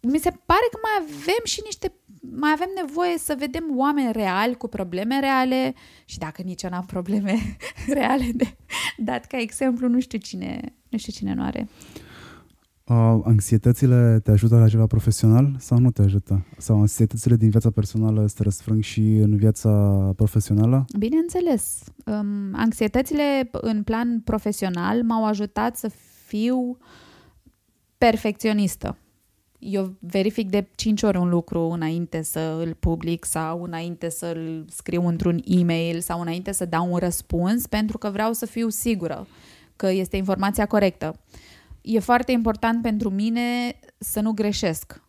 mi 0.00 0.18
se 0.18 0.30
pare 0.30 0.66
că 0.70 0.78
mai 0.82 1.06
avem 1.06 1.42
și 1.44 1.60
niște 1.64 1.92
mai 2.20 2.50
avem 2.54 2.68
nevoie 2.84 3.18
să 3.18 3.36
vedem 3.38 3.64
oameni 3.76 4.12
reali 4.12 4.54
cu 4.54 4.68
probleme 4.68 5.20
reale 5.20 5.74
și 6.04 6.18
dacă 6.18 6.42
nici 6.42 6.62
eu 6.62 6.70
n-am 6.70 6.84
probleme 6.84 7.34
reale 7.98 8.30
de 8.34 8.56
dat 8.96 9.24
ca 9.24 9.38
exemplu, 9.38 9.88
nu 9.88 10.00
știu 10.00 10.18
cine, 10.18 10.74
nu 10.88 10.98
știu 10.98 11.12
cine 11.12 11.34
nu 11.34 11.42
are. 11.42 11.68
Uh, 12.84 13.20
anxietățile 13.24 14.20
te 14.22 14.30
ajută 14.30 14.58
la 14.58 14.68
ceva 14.68 14.86
profesional 14.86 15.56
sau 15.58 15.78
nu 15.78 15.90
te 15.90 16.02
ajută? 16.02 16.46
Sau 16.58 16.80
anxietățile 16.80 17.36
din 17.36 17.50
viața 17.50 17.70
personală 17.70 18.26
se 18.26 18.42
răsfrâng 18.42 18.82
și 18.82 19.00
în 19.00 19.36
viața 19.36 19.70
profesională? 20.16 20.84
Bineînțeles. 20.98 21.82
Um, 22.06 22.54
anxietățile 22.54 23.50
în 23.52 23.82
plan 23.82 24.20
profesional 24.20 25.02
m-au 25.02 25.24
ajutat 25.24 25.76
să 25.76 25.90
fiu 26.26 26.78
perfecționistă 27.98 28.96
eu 29.58 29.96
verific 30.00 30.50
de 30.50 30.68
5 30.74 31.02
ori 31.02 31.16
un 31.16 31.28
lucru 31.28 31.60
înainte 31.60 32.22
să 32.22 32.62
îl 32.64 32.74
public 32.74 33.24
sau 33.24 33.62
înainte 33.62 34.08
să 34.08 34.26
îl 34.26 34.64
scriu 34.68 35.06
într-un 35.06 35.40
e-mail 35.44 36.00
sau 36.00 36.20
înainte 36.20 36.52
să 36.52 36.64
dau 36.64 36.92
un 36.92 36.98
răspuns 36.98 37.66
pentru 37.66 37.98
că 37.98 38.10
vreau 38.10 38.32
să 38.32 38.46
fiu 38.46 38.68
sigură 38.68 39.26
că 39.76 39.90
este 39.90 40.16
informația 40.16 40.66
corectă. 40.66 41.20
E 41.80 41.98
foarte 41.98 42.32
important 42.32 42.82
pentru 42.82 43.10
mine 43.10 43.78
să 43.98 44.20
nu 44.20 44.32
greșesc. 44.32 45.02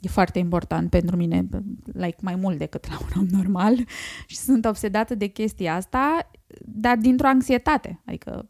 E 0.00 0.08
foarte 0.08 0.38
important 0.38 0.90
pentru 0.90 1.16
mine, 1.16 1.48
like 1.92 2.16
mai 2.20 2.34
mult 2.34 2.58
decât 2.58 2.88
la 2.88 2.98
un 3.02 3.20
om 3.20 3.26
normal 3.40 3.76
și 4.26 4.36
sunt 4.36 4.64
obsedată 4.64 5.14
de 5.14 5.26
chestia 5.26 5.74
asta, 5.74 6.30
dar 6.64 6.96
dintr-o 6.96 7.26
anxietate, 7.26 8.02
adică, 8.06 8.48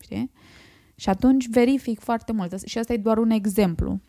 știi? 0.00 0.30
Și 0.94 1.08
atunci 1.08 1.48
verific 1.48 2.00
foarte 2.00 2.32
mult. 2.32 2.62
Și 2.66 2.78
asta 2.78 2.92
e 2.92 2.96
doar 2.96 3.18
un 3.18 3.30
exemplu. 3.30 4.00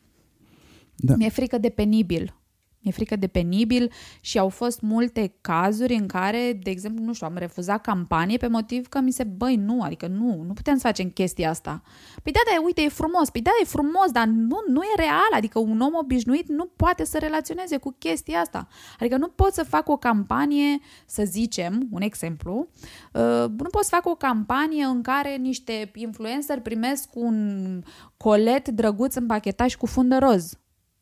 Da. 1.02 1.16
Mi-e 1.16 1.30
frică 1.30 1.58
de 1.58 1.70
penibil. 1.70 2.36
Mi-e 2.84 2.92
frică 2.92 3.16
de 3.16 3.28
penibil 3.28 3.92
și 4.20 4.40
au 4.40 4.50
fost 4.50 4.82
multe 4.82 5.34
cazuri 5.42 5.94
în 5.94 6.08
care, 6.08 6.60
de 6.64 6.70
exemplu, 6.70 7.04
nu 7.04 7.14
știu, 7.14 7.28
am 7.28 7.38
refuzat 7.38 7.82
campanie 7.82 8.38
pe 8.38 8.48
motiv 8.48 8.88
că 8.88 9.00
mi 9.00 9.12
se, 9.12 9.24
băi, 9.24 9.56
nu, 9.56 9.82
adică 9.82 10.08
nu, 10.08 10.44
nu 10.48 10.54
putem 10.54 10.76
să 10.76 10.82
facem 10.82 11.10
chestia 11.10 11.50
asta. 11.50 11.82
Păi 12.24 12.32
da, 12.32 12.40
da, 12.46 12.62
uite, 12.66 12.82
e 12.82 12.90
frumos, 12.90 13.30
păi 13.30 13.42
da, 13.42 13.52
e 13.62 13.66
frumos, 13.66 14.12
dar 14.12 14.26
nu, 14.26 14.58
nu 14.68 14.82
e 14.82 14.96
real, 15.02 15.32
adică 15.36 15.60
un 15.60 15.80
om 15.80 15.94
obișnuit 15.94 16.48
nu 16.48 16.66
poate 16.66 17.06
să 17.06 17.18
relaționeze 17.18 17.78
cu 17.78 17.96
chestia 17.98 18.40
asta. 18.40 18.68
Adică 19.00 19.18
nu 19.18 19.28
pot 19.28 19.54
să 19.54 19.64
fac 19.64 19.90
o 19.90 19.98
campanie, 19.98 20.80
să 21.06 21.24
zicem, 21.26 21.88
un 21.92 22.02
exemplu, 22.02 22.68
uh, 23.14 23.46
nu 23.58 23.70
pot 23.72 23.84
să 23.84 23.90
fac 23.96 24.06
o 24.06 24.16
campanie 24.16 24.84
în 24.84 25.02
care 25.02 25.36
niște 25.36 25.92
influencer 25.96 26.60
primesc 26.60 27.10
un 27.14 27.84
colet 28.18 28.68
drăguț 28.68 29.16
împachetat 29.16 29.70
și 29.70 29.78
cu 29.78 29.86
fundă 29.86 30.18
roz 30.18 30.56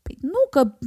Păi 0.09 0.17
nu, 0.21 0.41
că 0.49 0.77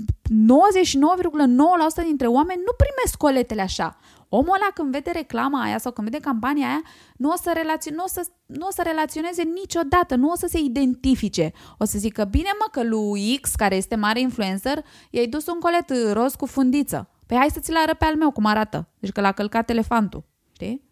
99,9% 2.02 2.04
dintre 2.04 2.26
oameni 2.26 2.60
nu 2.66 2.72
primesc 2.76 3.16
coletele 3.16 3.62
așa. 3.62 3.96
Omul 4.28 4.54
ăla 4.54 4.70
când 4.74 4.92
vede 4.92 5.10
reclama 5.10 5.62
aia 5.62 5.78
sau 5.78 5.92
când 5.92 6.10
vede 6.10 6.22
campania 6.24 6.66
aia, 6.66 6.82
nu 7.16 7.28
o 7.30 7.36
să, 7.36 7.52
relațio- 7.54 7.94
nu 7.94 8.02
o 8.02 8.06
să, 8.06 8.26
nu 8.46 8.66
o 8.66 8.70
să 8.70 8.82
relaționeze 8.84 9.42
niciodată, 9.42 10.14
nu 10.14 10.28
o 10.30 10.36
să 10.36 10.46
se 10.46 10.58
identifice. 10.58 11.52
O 11.78 11.84
să 11.84 11.98
zică, 11.98 12.24
bine 12.24 12.48
mă 12.58 12.66
că 12.70 12.82
lui 12.82 13.38
X, 13.40 13.54
care 13.54 13.76
este 13.76 13.94
mare 13.96 14.20
influencer, 14.20 14.84
i-ai 15.10 15.26
dus 15.26 15.46
un 15.46 15.58
colet 15.58 16.12
roz 16.12 16.34
cu 16.34 16.46
fundiță. 16.46 17.08
Păi 17.26 17.36
hai 17.36 17.50
să 17.52 17.60
ți-l 17.60 17.76
arăt 17.76 17.98
pe 17.98 18.04
al 18.04 18.16
meu 18.16 18.30
cum 18.30 18.44
arată. 18.44 18.88
Deci 18.98 19.12
că 19.12 19.20
l-a 19.20 19.32
călcat 19.32 19.70
elefantul. 19.70 20.24
Știi? 20.52 20.82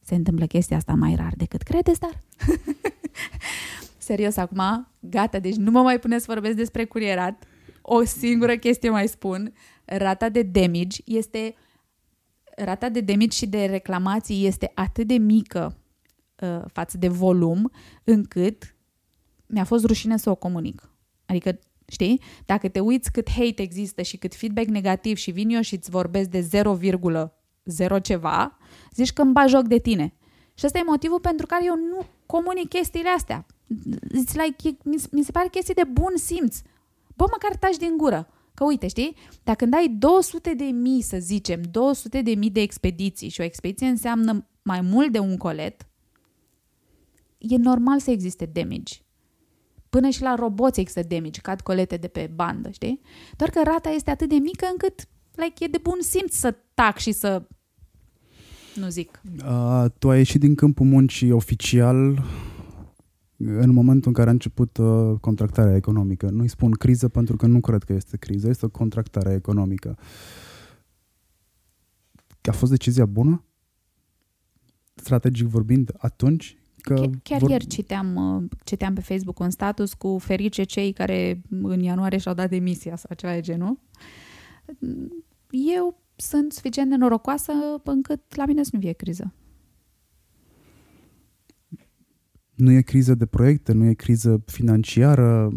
Se 0.00 0.14
întâmplă 0.14 0.46
chestia 0.46 0.76
asta 0.76 0.94
mai 0.98 1.14
rar 1.14 1.32
decât 1.36 1.62
credeți, 1.62 2.00
dar... 2.00 2.10
Serios, 4.04 4.36
acum, 4.36 4.88
gata, 5.00 5.38
deci 5.38 5.54
nu 5.54 5.70
mă 5.70 5.82
mai 5.82 5.98
puneți 5.98 6.24
să 6.24 6.32
vorbesc 6.32 6.56
despre 6.56 6.84
curierat. 6.84 7.44
O 7.82 8.04
singură 8.04 8.56
chestie 8.56 8.90
mai 8.90 9.08
spun. 9.08 9.52
Rata 9.84 10.28
de 10.28 10.42
damage 10.42 11.00
este... 11.04 11.54
Rata 12.56 12.88
de 12.88 13.00
damage 13.00 13.36
și 13.36 13.46
de 13.46 13.64
reclamații 13.64 14.46
este 14.46 14.72
atât 14.74 15.06
de 15.06 15.14
mică 15.14 15.76
uh, 16.40 16.60
față 16.72 16.98
de 16.98 17.08
volum, 17.08 17.70
încât 18.04 18.76
mi-a 19.46 19.64
fost 19.64 19.84
rușine 19.84 20.16
să 20.16 20.30
o 20.30 20.34
comunic. 20.34 20.90
Adică, 21.26 21.58
știi? 21.88 22.20
Dacă 22.46 22.68
te 22.68 22.80
uiți 22.80 23.12
cât 23.12 23.30
hate 23.30 23.62
există 23.62 24.02
și 24.02 24.16
cât 24.16 24.34
feedback 24.34 24.68
negativ 24.68 25.16
și 25.16 25.30
vin 25.30 25.50
eu 25.50 25.60
și 25.60 25.74
îți 25.74 25.90
vorbesc 25.90 26.28
de 26.28 26.48
0,0 27.96 28.02
ceva, 28.02 28.58
zici 28.92 29.12
că 29.12 29.22
îmi 29.22 29.32
bag 29.32 29.48
joc 29.48 29.62
de 29.62 29.78
tine. 29.78 30.14
Și 30.54 30.66
ăsta 30.66 30.78
e 30.78 30.82
motivul 30.86 31.20
pentru 31.20 31.46
care 31.46 31.64
eu 31.64 31.74
nu 31.74 32.06
comunic 32.26 32.68
chestiile 32.68 33.08
astea. 33.08 33.46
It's 34.14 34.34
like, 34.44 34.76
mi 35.10 35.24
se 35.24 35.30
pare 35.32 35.48
chestii 35.48 35.74
de 35.74 35.84
bun 35.92 36.12
simț. 36.16 36.60
Bă, 37.16 37.24
măcar 37.30 37.56
taci 37.56 37.76
din 37.76 37.96
gură. 37.96 38.28
Că 38.54 38.64
uite, 38.64 38.88
știi, 38.88 39.16
dacă 39.42 39.58
când 39.58 39.74
ai 39.74 39.88
200 39.88 40.54
de 40.54 40.64
mii, 40.64 41.02
să 41.02 41.16
zicem, 41.20 41.60
200 41.70 42.22
de 42.22 42.34
mii 42.34 42.50
de 42.50 42.60
expediții 42.60 43.28
și 43.28 43.40
o 43.40 43.44
expediție 43.44 43.86
înseamnă 43.86 44.46
mai 44.62 44.80
mult 44.80 45.12
de 45.12 45.18
un 45.18 45.36
colet, 45.36 45.88
e 47.38 47.56
normal 47.56 48.00
să 48.00 48.10
existe 48.10 48.44
damage. 48.44 48.94
Până 49.88 50.08
și 50.08 50.22
la 50.22 50.34
roboți 50.34 50.80
există 50.80 51.02
damage, 51.08 51.40
cad 51.40 51.60
colete 51.60 51.96
de 51.96 52.08
pe 52.08 52.30
bandă, 52.34 52.70
știi? 52.70 53.00
Doar 53.36 53.50
că 53.50 53.60
rata 53.64 53.88
este 53.88 54.10
atât 54.10 54.28
de 54.28 54.34
mică 54.34 54.66
încât 54.70 55.08
like, 55.34 55.64
e 55.64 55.68
de 55.68 55.78
bun 55.82 55.98
simț 56.00 56.34
să 56.34 56.54
tac 56.74 56.98
și 56.98 57.12
să 57.12 57.42
nu 58.74 58.88
zic. 58.88 59.20
Uh, 59.44 59.84
tu 59.98 60.10
ai 60.10 60.18
ieșit 60.18 60.40
din 60.40 60.54
câmpul 60.54 60.86
muncii 60.86 61.30
oficial 61.30 62.24
în 63.46 63.72
momentul 63.72 64.08
în 64.08 64.14
care 64.14 64.28
a 64.28 64.32
început 64.32 64.76
uh, 64.76 65.18
contractarea 65.20 65.76
economică. 65.76 66.30
Nu-i 66.30 66.48
spun 66.48 66.70
criză 66.70 67.08
pentru 67.08 67.36
că 67.36 67.46
nu 67.46 67.60
cred 67.60 67.82
că 67.82 67.92
este 67.92 68.16
criză, 68.16 68.48
este 68.48 68.64
o 68.64 68.68
contractare 68.68 69.32
economică. 69.32 69.96
A 72.42 72.52
fost 72.52 72.70
decizia 72.70 73.06
bună? 73.06 73.44
Strategic 74.94 75.46
vorbind, 75.46 75.92
atunci? 75.96 76.58
Că 76.80 77.10
Chiar 77.22 77.40
vor... 77.40 77.50
ieri 77.50 77.66
citeam, 77.66 78.16
uh, 78.16 78.50
citeam 78.64 78.94
pe 78.94 79.00
Facebook 79.00 79.38
un 79.38 79.50
status 79.50 79.94
cu 79.94 80.18
ferice 80.18 80.62
cei 80.62 80.92
care 80.92 81.42
în 81.62 81.80
ianuarie 81.80 82.18
și-au 82.18 82.34
dat 82.34 82.50
demisia 82.50 82.96
sau 82.96 83.16
ceva 83.16 83.32
de 83.32 83.40
genul. 83.40 83.78
Eu 85.50 86.02
sunt 86.16 86.52
suficient 86.52 86.90
de 86.90 86.96
norocoasă 86.96 87.52
încât 87.84 88.36
la 88.36 88.46
mine 88.46 88.62
să 88.62 88.70
nu 88.72 88.80
fie 88.80 88.92
criză. 88.92 89.32
Nu 92.54 92.70
e 92.70 92.80
criză 92.80 93.14
de 93.14 93.26
proiecte, 93.26 93.72
nu 93.72 93.84
e 93.84 93.94
criză 93.94 94.42
financiară. 94.46 95.52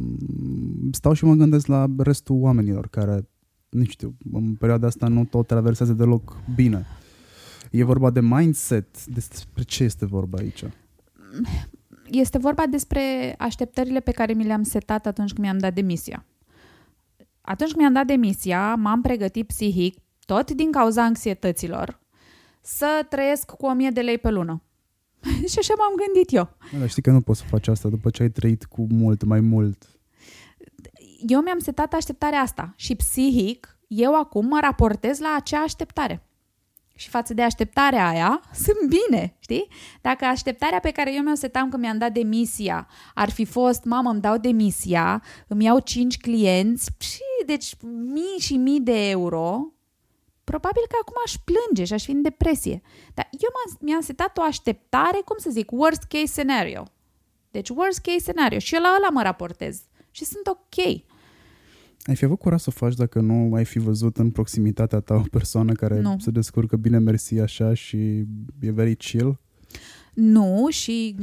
Stau 0.92 1.14
și 1.14 1.26
mă 1.26 1.34
gândesc 1.34 1.68
la 1.68 1.86
restul 1.98 2.36
oamenilor 2.40 2.88
care, 2.88 3.30
nu 3.70 3.84
știu, 3.84 4.16
în 4.32 4.56
perioada 4.56 4.88
asta 4.88 5.08
nu 5.08 5.26
tot 5.26 5.48
traversează 5.48 5.94
deloc 5.94 6.38
bine. 6.56 6.86
E 7.72 7.84
vorba 7.84 8.10
de 8.10 8.22
mindset. 8.22 9.06
Despre 9.06 9.64
ce 9.64 9.84
este 9.84 10.06
vorba 10.06 10.38
aici? 10.38 10.64
Este 12.10 12.38
vorba 12.38 12.66
despre 12.66 13.36
așteptările 13.38 14.00
pe 14.00 14.12
care 14.12 14.34
mi 14.34 14.44
le-am 14.44 14.64
setat 14.64 15.06
atunci 15.06 15.34
când 15.34 15.46
mi-am 15.46 15.58
dat 15.58 15.74
demisia. 15.74 16.26
Atunci 17.42 17.70
când 17.70 17.82
mi-am 17.82 17.94
dat 17.94 18.06
demisia, 18.06 18.76
m-am 18.76 19.02
pregătit 19.02 19.48
psihic 19.48 19.98
tot 20.26 20.52
din 20.52 20.72
cauza 20.72 21.04
anxietăților, 21.04 22.00
să 22.62 23.06
trăiesc 23.10 23.52
cu 23.52 23.66
1000 23.66 23.90
de 23.90 24.02
lei 24.02 24.18
pe 24.18 24.30
lună. 24.30 24.62
și 25.52 25.60
așa 25.60 25.74
m-am 25.78 25.94
gândit 26.06 26.34
eu. 26.34 26.50
Dar 26.80 26.90
știi 26.90 27.02
că 27.02 27.12
nu 27.12 27.22
poți 27.22 27.40
să 27.40 27.46
faci 27.50 27.68
asta 27.68 27.90
după 27.90 28.10
ce 28.10 28.22
ai 28.22 28.30
trăit 28.30 28.66
cu 28.66 28.88
mult, 28.90 29.24
mai 29.24 29.40
mult. 29.40 30.00
Eu 31.28 31.42
mi-am 31.42 31.60
setat 31.60 31.94
așteptarea 31.94 32.40
asta 32.40 32.74
și 32.76 32.96
psihic, 32.96 33.80
eu 33.88 34.16
acum 34.16 34.48
mă 34.48 34.60
raportez 34.62 35.20
la 35.20 35.36
acea 35.38 35.60
așteptare. 35.60 36.22
Și 36.96 37.10
față 37.10 37.34
de 37.34 37.42
așteptarea 37.42 38.08
aia, 38.08 38.42
sunt 38.66 38.90
bine, 38.90 39.36
știi? 39.40 39.68
Dacă 40.02 40.26
așteptarea 40.26 40.80
pe 40.80 40.92
care 40.92 41.14
eu 41.16 41.22
mi-o 41.22 41.36
setam 41.36 41.70
când 41.70 41.82
mi-am 41.82 41.98
dat 41.98 42.12
demisia 42.12 42.88
ar 43.14 43.30
fi 43.30 43.46
fost, 43.46 43.84
mamă, 43.84 44.10
îmi 44.10 44.22
dau 44.22 44.38
demisia, 44.38 45.24
îmi 45.48 45.64
iau 45.64 45.80
cinci 45.80 46.18
clienți, 46.18 46.90
și 47.00 47.46
deci 47.46 47.76
mii 48.14 48.38
și 48.40 48.58
mii 48.58 48.80
de 48.80 49.10
euro, 49.10 49.72
probabil 50.52 50.86
că 50.92 50.98
acum 51.02 51.18
aș 51.26 51.34
plânge 51.50 51.84
și 51.86 51.94
aș 51.94 52.04
fi 52.04 52.12
în 52.12 52.22
depresie. 52.22 52.82
Dar 53.14 53.28
eu 53.32 53.50
mi-am 53.80 54.02
setat 54.02 54.38
o 54.38 54.42
așteptare, 54.42 55.20
cum 55.26 55.38
să 55.40 55.50
zic, 55.50 55.72
worst 55.72 56.04
case 56.04 56.26
scenario. 56.26 56.84
Deci 57.52 57.70
worst 57.70 58.00
case 58.00 58.20
scenario. 58.20 58.60
Și 58.60 58.76
eu 58.76 58.82
la 58.82 58.94
ăla 58.98 59.10
mă 59.10 59.22
raportez. 59.22 59.82
Și 60.12 60.26
sunt 60.26 60.48
ok. 60.48 60.78
Ai 62.06 62.16
fi 62.16 62.26
avut 62.26 62.40
curaj 62.40 62.60
să 62.60 62.70
o 62.70 62.78
faci 62.80 62.94
dacă 62.94 63.20
nu 63.20 63.54
ai 63.54 63.66
fi 63.66 63.80
văzut 63.80 64.18
în 64.18 64.30
proximitatea 64.32 65.00
ta 65.00 65.16
o 65.16 65.24
persoană 65.32 65.74
care 65.74 66.00
nu. 66.00 66.16
se 66.20 66.32
descurcă 66.32 66.76
bine 66.76 66.98
mersi 66.98 67.40
așa 67.40 67.74
și 67.74 67.98
e 68.60 68.72
very 68.72 68.96
chill? 68.96 69.40
Nu, 70.20 70.68
și 70.70 71.16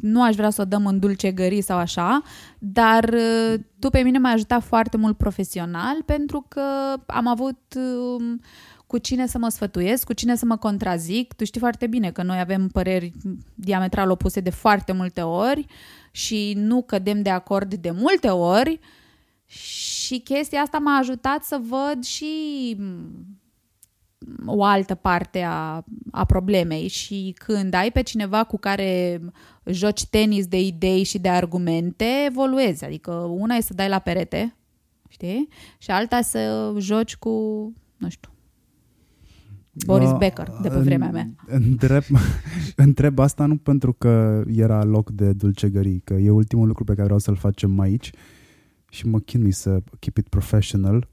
nu 0.00 0.22
aș 0.22 0.34
vrea 0.34 0.50
să 0.50 0.60
o 0.60 0.64
dăm 0.64 0.86
în 0.86 0.98
dulce 0.98 1.30
gări 1.30 1.60
sau 1.60 1.78
așa, 1.78 2.22
dar 2.58 3.04
uh, 3.04 3.54
tu 3.78 3.90
pe 3.90 4.00
mine 4.00 4.18
m-ai 4.18 4.32
ajutat 4.32 4.62
foarte 4.62 4.96
mult 4.96 5.16
profesional 5.16 6.02
pentru 6.06 6.44
că 6.48 6.62
am 7.06 7.26
avut 7.26 7.58
um, 7.76 8.40
cu 8.86 8.98
cine 8.98 9.26
să 9.26 9.38
mă 9.38 9.48
sfătuiesc, 9.48 10.04
cu 10.04 10.12
cine 10.12 10.36
să 10.36 10.44
mă 10.44 10.56
contrazic. 10.56 11.32
Tu 11.32 11.44
știi 11.44 11.60
foarte 11.60 11.86
bine 11.86 12.10
că 12.10 12.22
noi 12.22 12.38
avem 12.40 12.68
păreri 12.68 13.12
diametral 13.54 14.10
opuse 14.10 14.40
de 14.40 14.50
foarte 14.50 14.92
multe 14.92 15.20
ori 15.20 15.66
și 16.10 16.52
nu 16.56 16.82
cădem 16.82 17.22
de 17.22 17.30
acord 17.30 17.74
de 17.74 17.90
multe 17.90 18.28
ori 18.28 18.80
și 19.46 20.18
chestia 20.18 20.60
asta 20.60 20.78
m-a 20.78 20.98
ajutat 20.98 21.44
să 21.44 21.60
văd 21.68 22.04
și 22.04 22.26
o 24.46 24.64
altă 24.64 24.94
parte 24.94 25.42
a, 25.48 25.84
a 26.10 26.24
problemei 26.24 26.88
și 26.88 27.34
când 27.38 27.74
ai 27.74 27.90
pe 27.90 28.02
cineva 28.02 28.44
cu 28.44 28.58
care 28.58 29.20
joci 29.66 30.06
tenis 30.06 30.46
de 30.46 30.60
idei 30.60 31.02
și 31.02 31.18
de 31.18 31.28
argumente, 31.28 32.04
evoluezi. 32.26 32.84
Adică 32.84 33.12
una 33.12 33.54
e 33.54 33.60
să 33.60 33.74
dai 33.74 33.88
la 33.88 33.98
perete, 33.98 34.56
știi? 35.08 35.48
Și 35.78 35.90
alta 35.90 36.20
să 36.20 36.74
joci 36.78 37.16
cu, 37.16 37.30
nu 37.96 38.08
știu, 38.08 38.30
Boris 39.86 40.10
uh, 40.10 40.16
Becker, 40.18 40.48
de 40.62 40.68
pe 40.68 40.78
vremea 40.78 41.10
mea. 41.10 41.30
Întreb, 41.46 42.02
întreb 42.76 43.18
asta 43.18 43.46
nu 43.46 43.56
pentru 43.56 43.92
că 43.92 44.42
era 44.46 44.84
loc 44.84 45.10
de 45.10 45.32
dulcegării, 45.32 46.00
că 46.04 46.14
e 46.14 46.30
ultimul 46.30 46.66
lucru 46.66 46.84
pe 46.84 46.92
care 46.92 47.04
vreau 47.04 47.18
să-l 47.18 47.36
facem 47.36 47.80
aici 47.80 48.10
și 48.90 49.06
mă 49.06 49.18
chinui 49.18 49.52
să 49.52 49.82
keep 49.98 50.16
it 50.16 50.28
professional. 50.28 51.08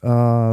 Uh, 0.00 0.52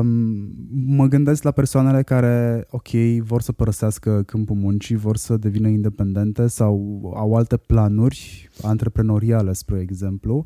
mă 0.86 1.06
gândesc 1.08 1.44
la 1.44 1.52
persoanele 1.52 2.04
care, 2.04 2.68
ok, 2.70 2.88
vor 3.24 3.41
să 3.41 3.52
părăsească 3.52 4.24
câmpul 4.26 4.56
muncii, 4.56 4.96
vor 4.96 5.18
să 5.18 5.38
devină 5.38 5.68
independente 5.68 6.48
sau 6.48 7.02
au 7.16 7.36
alte 7.36 7.58
planuri 7.58 8.50
antreprenoriale, 8.62 9.54
spre 9.54 9.80
exemplu, 9.80 10.46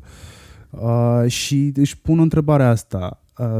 uh, 0.70 1.24
și 1.26 1.72
își 1.76 2.00
pun 2.00 2.18
întrebarea 2.18 2.68
asta. 2.68 3.22
Uh, 3.38 3.58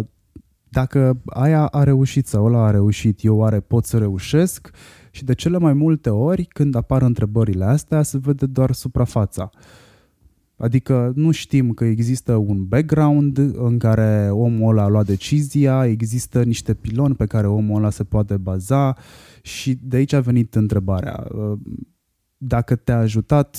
dacă 0.68 1.20
aia 1.26 1.66
a 1.66 1.82
reușit 1.82 2.26
sau 2.26 2.44
ăla 2.44 2.66
a 2.66 2.70
reușit, 2.70 3.24
eu 3.24 3.36
oare 3.36 3.60
pot 3.60 3.84
să 3.84 3.98
reușesc? 3.98 4.70
Și 5.10 5.24
de 5.24 5.34
cele 5.34 5.58
mai 5.58 5.72
multe 5.72 6.10
ori, 6.10 6.44
când 6.44 6.74
apar 6.74 7.02
întrebările 7.02 7.64
astea, 7.64 8.02
se 8.02 8.18
vede 8.18 8.46
doar 8.46 8.72
suprafața. 8.72 9.50
Adică 10.58 11.12
nu 11.14 11.30
știm 11.30 11.70
că 11.70 11.84
există 11.84 12.34
un 12.34 12.64
background 12.66 13.38
în 13.38 13.78
care 13.78 14.30
omul 14.30 14.70
ăla 14.70 14.82
a 14.82 14.88
luat 14.88 15.06
decizia, 15.06 15.86
există 15.86 16.42
niște 16.42 16.74
piloni 16.74 17.14
pe 17.14 17.26
care 17.26 17.46
omul 17.46 17.76
ăla 17.76 17.90
se 17.90 18.04
poate 18.04 18.36
baza 18.36 18.96
și 19.42 19.78
de 19.82 19.96
aici 19.96 20.12
a 20.12 20.20
venit 20.20 20.54
întrebarea. 20.54 21.26
Dacă 22.36 22.76
te-a 22.76 22.98
ajutat 22.98 23.58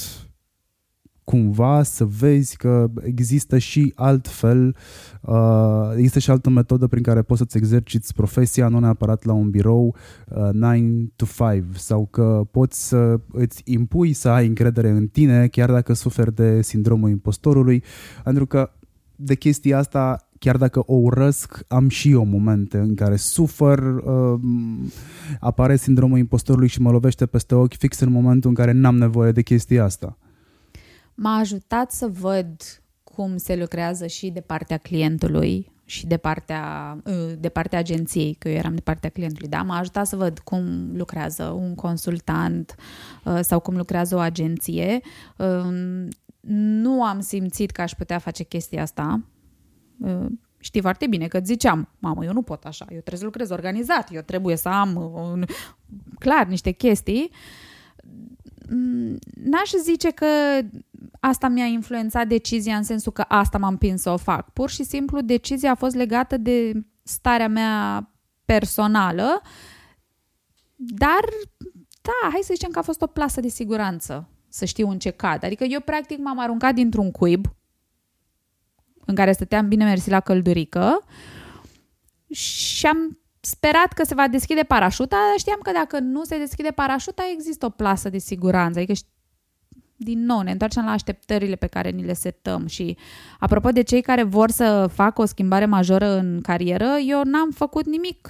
cumva 1.30 1.84
să 1.84 2.06
vezi 2.06 2.58
că 2.58 2.90
există 3.04 3.58
și 3.58 3.92
altfel, 3.96 4.76
uh, 5.22 5.92
există 5.96 6.20
și 6.20 6.32
altă 6.32 6.50
metodă 6.50 6.88
prin 6.88 7.04
care 7.04 7.22
poți 7.22 7.40
să-ți 7.40 7.58
exerciți 7.58 8.14
profesia, 8.14 8.68
nu 8.68 8.80
neapărat 8.80 9.24
la 9.24 9.34
un 9.34 9.50
birou 9.50 9.96
uh, 10.28 10.50
9 10.52 10.74
to 11.16 11.26
5 11.26 11.64
sau 11.76 12.06
că 12.12 12.48
poți 12.52 12.88
să 12.88 13.20
îți 13.32 13.62
impui 13.66 14.14
să 14.14 14.30
ai 14.30 14.48
încredere 14.48 14.90
în 14.90 15.08
tine 15.08 15.48
chiar 15.48 15.72
dacă 15.72 15.94
suferi 15.94 16.36
de 16.36 16.62
sindromul 16.62 17.10
impostorului, 17.10 17.84
pentru 18.24 18.46
că 18.46 18.72
de 19.16 19.36
chestia 19.36 19.78
asta 19.78 20.30
chiar 20.40 20.58
dacă 20.58 20.84
o 20.86 20.96
urăsc, 20.96 21.64
am 21.68 21.90
și 21.90 22.12
eu 22.12 22.26
momente 22.26 22.78
în 22.78 22.96
care 22.96 23.16
sufăr, 23.16 23.80
uh, 23.80 24.40
apare 25.40 25.76
sindromul 25.76 26.18
impostorului 26.18 26.68
și 26.68 26.82
mă 26.82 26.92
lovește 26.92 27.26
peste 27.26 27.56
ochi 27.56 27.78
fix 27.78 28.00
în 28.00 28.12
momentul 28.12 28.50
în 28.50 28.56
care 28.56 28.72
n-am 28.72 28.98
nevoie 28.98 29.32
de 29.32 29.42
chestia 29.42 29.84
asta 29.84 30.18
m-a 31.22 31.38
ajutat 31.38 31.92
să 31.92 32.08
văd 32.08 32.82
cum 33.04 33.38
se 33.38 33.56
lucrează 33.56 34.08
și 34.08 34.30
de 34.30 34.42
partea 34.42 34.78
clientului 34.78 35.72
și 35.86 36.08
de 36.08 36.18
partea, 36.18 36.98
uh, 37.06 37.34
de 37.40 37.50
partea 37.50 37.80
agenției, 37.80 38.34
că 38.34 38.50
eu 38.50 38.56
eram 38.56 38.76
de 38.76 38.82
partea 38.82 39.10
clientului, 39.10 39.50
da? 39.50 39.62
M-a 39.62 39.78
ajutat 39.78 40.08
să 40.08 40.16
văd 40.16 40.40
cum 40.40 40.92
lucrează 40.96 41.44
un 41.44 41.76
consultant 41.76 42.76
uh, 43.24 43.40
sau 43.42 43.60
cum 43.60 43.78
lucrează 43.78 44.16
o 44.16 44.20
agenție. 44.20 45.00
Um, 45.38 46.08
nu 46.82 47.04
am 47.04 47.20
simțit 47.20 47.72
că 47.72 47.82
aș 47.82 47.92
putea 47.92 48.18
face 48.18 48.44
chestia 48.44 48.82
asta. 48.82 49.24
Uh, 50.00 50.26
știi 50.58 50.82
foarte 50.82 51.08
bine 51.08 51.28
că 51.28 51.40
ziceam, 51.44 51.90
mamă, 52.00 52.26
eu 52.26 52.34
nu 52.34 52.42
pot 52.42 52.64
așa, 52.64 52.86
eu 52.90 53.00
trebuie 53.00 53.20
să 53.20 53.26
lucrez 53.26 53.50
organizat, 53.50 54.14
eu 54.14 54.22
trebuie 54.22 54.56
să 54.56 54.70
am 54.70 54.96
un, 55.14 55.44
clar 56.20 56.48
niște 56.48 56.72
chestii. 56.72 57.30
Mm, 57.32 57.69
n-aș 59.34 59.72
zice 59.84 60.12
că 60.12 60.26
asta 61.20 61.48
mi-a 61.48 61.66
influențat 61.66 62.28
decizia 62.28 62.76
în 62.76 62.84
sensul 62.84 63.12
că 63.12 63.26
asta 63.28 63.58
m-am 63.58 63.70
împins 63.70 64.02
să 64.02 64.10
o 64.10 64.18
fac. 64.18 64.50
Pur 64.50 64.70
și 64.70 64.84
simplu 64.84 65.22
decizia 65.22 65.72
a 65.72 65.76
fost 65.76 65.96
legată 65.96 66.38
de 66.38 66.72
starea 67.04 67.48
mea 67.48 68.10
personală, 68.46 69.42
dar 70.76 71.26
da, 72.02 72.30
hai 72.32 72.40
să 72.44 72.52
zicem 72.54 72.72
că 72.72 72.80
a 72.80 72.82
fost 72.82 73.02
o 73.02 73.08
plasă 73.08 73.42
de 73.42 73.48
siguranță 73.48 74.30
să 74.50 74.66
știu 74.66 74.90
în 74.90 75.00
ce 75.00 75.10
cad. 75.10 75.44
Adică 75.44 75.64
eu 75.64 75.80
practic 75.80 76.18
m-am 76.18 76.40
aruncat 76.40 76.74
dintr-un 76.74 77.12
cuib 77.12 77.46
în 79.06 79.16
care 79.16 79.32
stăteam 79.32 79.68
bine 79.68 79.84
mersi 79.84 80.10
la 80.10 80.20
căldurică 80.20 81.04
și 82.30 82.86
am 82.86 83.19
sperat 83.40 83.94
că 83.94 84.04
se 84.04 84.14
va 84.14 84.28
deschide 84.28 84.64
parașuta, 84.64 85.16
dar 85.30 85.40
știam 85.40 85.60
că 85.64 85.72
dacă 85.72 86.00
nu 86.00 86.24
se 86.24 86.38
deschide 86.38 86.70
parașuta, 86.70 87.24
există 87.34 87.66
o 87.66 87.70
plasă 87.70 88.10
de 88.10 88.18
siguranță. 88.18 88.80
Adică 88.80 89.00
din 90.02 90.26
nou, 90.26 90.42
ne 90.42 90.52
întoarcem 90.52 90.86
la 90.86 90.92
așteptările 90.92 91.56
pe 91.56 91.68
care 91.68 91.90
ni 91.90 92.04
le 92.04 92.14
setăm 92.14 92.68
și 92.68 92.98
apropo 93.40 93.70
de 93.70 93.82
cei 93.82 94.02
care 94.02 94.24
vor 94.24 94.50
să 94.50 94.90
facă 94.94 95.22
o 95.22 95.26
schimbare 95.26 95.66
majoră 95.66 96.18
în 96.18 96.42
carieră, 96.42 96.98
eu 97.08 97.22
n-am 97.24 97.52
făcut 97.52 97.86
nimic 97.86 98.30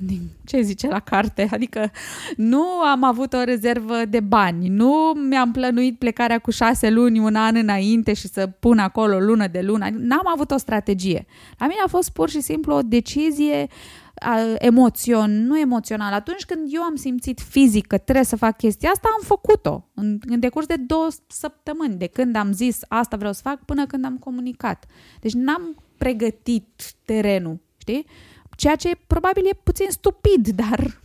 din 0.00 0.20
ce 0.44 0.60
zice 0.60 0.88
la 0.88 1.00
carte, 1.00 1.48
adică 1.52 1.90
nu 2.36 2.64
am 2.64 3.04
avut 3.04 3.32
o 3.32 3.44
rezervă 3.44 4.04
de 4.08 4.20
bani, 4.20 4.68
nu 4.68 5.12
mi-am 5.28 5.52
plănuit 5.52 5.98
plecarea 5.98 6.38
cu 6.38 6.50
șase 6.50 6.90
luni, 6.90 7.18
un 7.18 7.34
an 7.34 7.56
înainte 7.56 8.12
și 8.12 8.28
să 8.28 8.46
pun 8.46 8.78
acolo 8.78 9.18
lună 9.18 9.46
de 9.46 9.60
lună, 9.60 9.88
n-am 9.92 10.26
avut 10.32 10.50
o 10.50 10.56
strategie. 10.56 11.26
La 11.58 11.66
mine 11.66 11.80
a 11.84 11.88
fost 11.88 12.10
pur 12.10 12.28
și 12.28 12.40
simplu 12.40 12.74
o 12.74 12.82
decizie 12.82 13.66
emoțion, 14.58 15.46
nu 15.46 15.58
emoțional. 15.58 16.12
Atunci 16.12 16.44
când 16.44 16.68
eu 16.72 16.82
am 16.82 16.94
simțit 16.94 17.40
fizic 17.40 17.86
că 17.86 17.98
trebuie 17.98 18.24
să 18.24 18.36
fac 18.36 18.56
chestia 18.56 18.90
asta, 18.90 19.08
am 19.16 19.26
făcut-o 19.26 19.88
în, 19.94 20.18
în 20.26 20.40
decurs 20.40 20.66
de 20.66 20.76
două 20.76 21.08
săptămâni, 21.26 21.96
de 21.96 22.06
când 22.06 22.36
am 22.36 22.52
zis 22.52 22.80
asta 22.88 23.16
vreau 23.16 23.32
să 23.32 23.40
fac 23.42 23.64
până 23.64 23.86
când 23.86 24.04
am 24.04 24.18
comunicat. 24.18 24.86
Deci 25.20 25.32
n-am 25.32 25.84
pregătit 25.96 26.94
terenul, 27.04 27.60
știi? 27.76 28.06
Ceea 28.56 28.76
ce 28.76 28.90
probabil 29.06 29.46
e 29.46 29.60
puțin 29.62 29.86
stupid, 29.90 30.48
dar 30.62 31.00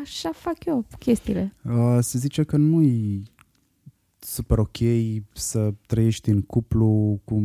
așa 0.00 0.32
fac 0.32 0.64
eu 0.64 0.86
chestiile. 0.98 1.54
Uh, 1.64 1.98
se 2.00 2.18
zice 2.18 2.42
că 2.42 2.56
nu 2.56 2.82
e 2.82 3.22
super 4.18 4.58
ok 4.58 4.76
să 5.32 5.74
trăiești 5.86 6.30
în 6.30 6.42
cuplu 6.42 7.20
cum 7.24 7.44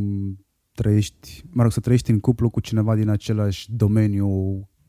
trăiești, 0.74 1.44
mă 1.50 1.62
rog, 1.62 1.72
să 1.72 1.80
trăiești 1.80 2.12
în 2.12 2.20
cuplu 2.20 2.50
cu 2.50 2.60
cineva 2.60 2.96
din 2.96 3.10
același 3.10 3.72
domeniu 3.72 4.30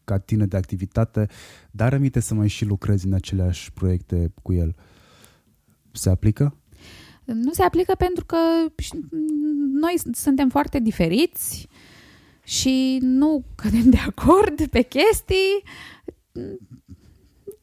ca 0.04 0.18
tine 0.18 0.46
de 0.46 0.56
activitate, 0.56 1.28
dar 1.70 1.94
aminte 1.94 2.20
să 2.20 2.34
mai 2.34 2.48
și 2.48 2.64
lucrezi 2.64 3.06
în 3.06 3.12
aceleași 3.12 3.72
proiecte 3.72 4.32
cu 4.42 4.52
el. 4.52 4.74
Se 5.92 6.10
aplică? 6.10 6.56
Nu 7.24 7.52
se 7.52 7.62
aplică 7.62 7.94
pentru 7.94 8.24
că 8.24 8.36
noi 9.72 9.94
suntem 10.12 10.48
foarte 10.48 10.78
diferiți 10.78 11.68
și 12.44 12.98
nu 13.00 13.44
cădem 13.54 13.90
de 13.90 13.98
acord 14.06 14.66
pe 14.66 14.82
chestii. 14.82 15.62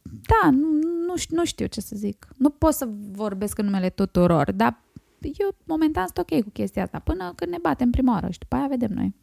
Da, 0.01 0.49
nu, 0.49 0.71
nu, 1.05 1.13
nu 1.29 1.45
știu 1.45 1.65
ce 1.65 1.81
să 1.81 1.95
zic. 1.95 2.27
Nu 2.37 2.49
pot 2.49 2.73
să 2.73 2.89
vorbesc 3.11 3.57
în 3.57 3.65
numele 3.65 3.89
tuturor, 3.89 4.51
dar 4.51 4.83
eu 5.21 5.55
momentan 5.63 6.05
sunt 6.05 6.17
ok 6.17 6.43
cu 6.43 6.49
chestia 6.49 6.83
asta, 6.83 6.99
până 6.99 7.33
când 7.35 7.51
ne 7.51 7.57
batem 7.61 7.89
prima 7.89 8.13
oară 8.13 8.29
și 8.29 8.39
după 8.39 8.55
aia 8.55 8.67
vedem 8.69 8.91
noi. 8.93 9.15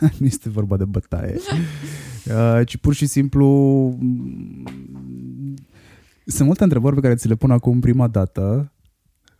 nu 0.18 0.26
este 0.26 0.48
vorba 0.48 0.76
de 0.76 0.84
bătaie, 0.84 1.36
uh, 2.26 2.66
ci 2.66 2.76
pur 2.76 2.94
și 2.94 3.06
simplu 3.06 3.46
mm, 3.98 5.54
sunt 6.26 6.46
multe 6.46 6.62
întrebări 6.62 6.94
pe 6.94 7.00
care 7.00 7.14
ți 7.14 7.28
le 7.28 7.34
pun 7.34 7.50
acum 7.50 7.80
prima 7.80 8.08
dată, 8.08 8.72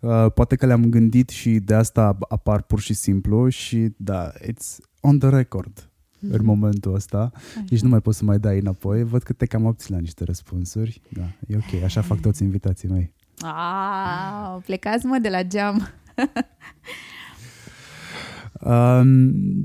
uh, 0.00 0.26
poate 0.34 0.56
că 0.56 0.66
le-am 0.66 0.84
gândit 0.90 1.28
și 1.28 1.58
de 1.58 1.74
asta 1.74 2.18
apar 2.28 2.62
pur 2.62 2.80
și 2.80 2.94
simplu 2.94 3.48
și 3.48 3.88
da, 3.96 4.32
it's 4.32 4.76
on 5.00 5.18
the 5.18 5.28
record 5.28 5.80
mm-hmm. 5.80 6.30
în 6.30 6.38
mhm. 6.38 6.44
momentul 6.44 6.94
ăsta. 6.94 7.30
Așa. 7.34 7.64
Deci 7.68 7.80
nu 7.80 7.88
mai 7.88 8.00
poți 8.00 8.18
să 8.18 8.24
mai 8.24 8.38
dai 8.38 8.58
înapoi. 8.58 9.04
Văd 9.04 9.22
că 9.22 9.32
te 9.32 9.46
cam 9.46 9.64
obții 9.64 9.92
la 9.92 9.98
niște 9.98 10.24
răspunsuri. 10.24 11.00
Da, 11.08 11.22
e 11.46 11.56
ok. 11.56 11.82
Așa 11.82 12.00
fac 12.00 12.20
toți 12.20 12.42
invitații 12.42 12.88
mei. 12.88 13.12
Ah, 13.42 14.56
plecați 14.64 15.06
mă 15.06 15.18
de 15.18 15.28
la 15.28 15.42
geam. 15.42 15.88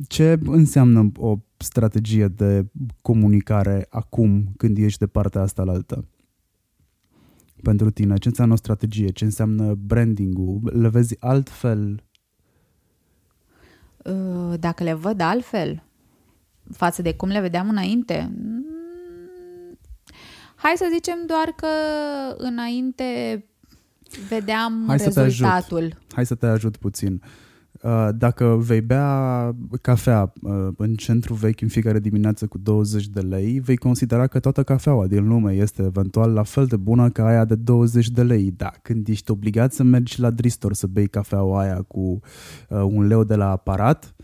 Ce 0.08 0.40
înseamnă 0.46 1.12
o 1.18 1.38
strategie 1.58 2.28
de 2.28 2.66
comunicare 3.02 3.88
acum 3.90 4.48
când 4.58 4.78
ești 4.78 5.00
de 5.00 5.08
partea 5.08 5.42
asta 5.42 5.64
la 5.64 5.72
altă? 5.72 6.08
Pentru 7.64 7.90
tine, 7.90 8.18
ce 8.18 8.28
înseamnă 8.28 8.54
o 8.54 8.58
strategie? 8.58 9.10
Ce 9.10 9.24
înseamnă 9.24 9.74
branding-ul? 9.74 10.62
Le 10.82 10.90
vezi 10.90 11.16
altfel? 11.20 12.04
Uh, 14.04 14.60
dacă 14.60 14.84
le 14.84 14.94
văd 14.94 15.20
altfel 15.22 15.84
față 16.72 17.02
de 17.02 17.14
cum 17.14 17.30
le 17.30 17.40
vedeam 17.40 17.70
înainte, 17.70 18.32
mm, 18.38 18.66
hai 20.56 20.74
să 20.76 20.90
zicem 20.94 21.18
doar 21.26 21.54
că 21.56 21.68
înainte 22.38 23.46
vedeam 24.30 24.84
Hai 24.88 24.98
rezultatul. 24.98 25.12
Să 25.12 25.70
te 25.70 25.84
ajut. 25.84 25.98
Hai 26.14 26.26
să 26.26 26.36
te 26.36 26.46
ajut 26.46 26.78
puțin. 26.78 27.22
Uh, 27.82 28.10
dacă 28.16 28.58
vei 28.60 28.82
bea 28.82 29.56
cafea 29.82 30.34
uh, 30.42 30.68
în 30.78 30.96
centru 30.96 31.34
vechi 31.34 31.62
în 31.62 31.68
fiecare 31.68 32.00
dimineață 32.00 32.48
cu 32.48 32.58
20 32.58 33.08
de 33.08 33.20
lei, 33.20 33.60
vei 33.60 33.76
considera 33.76 34.28
că 34.28 34.40
toată 34.40 34.64
cafeaua 34.64 35.08
din 35.08 35.28
lume 35.28 35.54
este 35.54 35.84
eventual 35.84 36.32
la 36.32 36.44
fel 36.44 36.66
de 36.66 36.76
bună 36.76 37.10
ca 37.10 37.26
aia 37.26 37.46
de 37.46 37.56
20 37.56 38.10
de 38.10 38.24
lei. 38.24 38.54
Da, 38.58 38.72
când 38.82 39.08
ești 39.08 39.32
obligat 39.32 39.74
să 39.74 39.84
mergi 39.84 40.20
la 40.20 40.30
Dristor 40.30 40.74
să 40.74 40.88
bei 40.88 41.08
cafeaua 41.08 41.62
aia 41.62 41.82
cu 41.88 42.00
uh, 42.00 42.20
un 42.70 43.08
leu 43.08 43.24
de 43.24 43.36
la 43.36 43.50
aparat, 43.50 44.16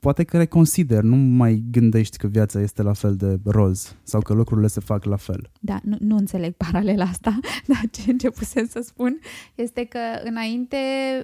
poate 0.00 0.24
că 0.24 0.36
reconsider, 0.36 1.02
nu 1.02 1.16
mai 1.16 1.64
gândești 1.70 2.16
că 2.16 2.26
viața 2.26 2.60
este 2.60 2.82
la 2.82 2.92
fel 2.92 3.16
de 3.16 3.38
roz 3.44 3.96
sau 4.02 4.20
că 4.20 4.32
lucrurile 4.32 4.66
se 4.66 4.80
fac 4.80 5.04
la 5.04 5.16
fel. 5.16 5.50
Da, 5.60 5.80
nu, 5.82 5.96
nu 6.00 6.16
înțeleg 6.16 6.52
paralela 6.52 7.04
asta, 7.04 7.38
dar 7.66 7.82
ce 7.90 8.10
începusem 8.10 8.66
să 8.66 8.80
spun 8.84 9.18
este 9.54 9.84
că 9.84 9.98
înainte 10.24 10.76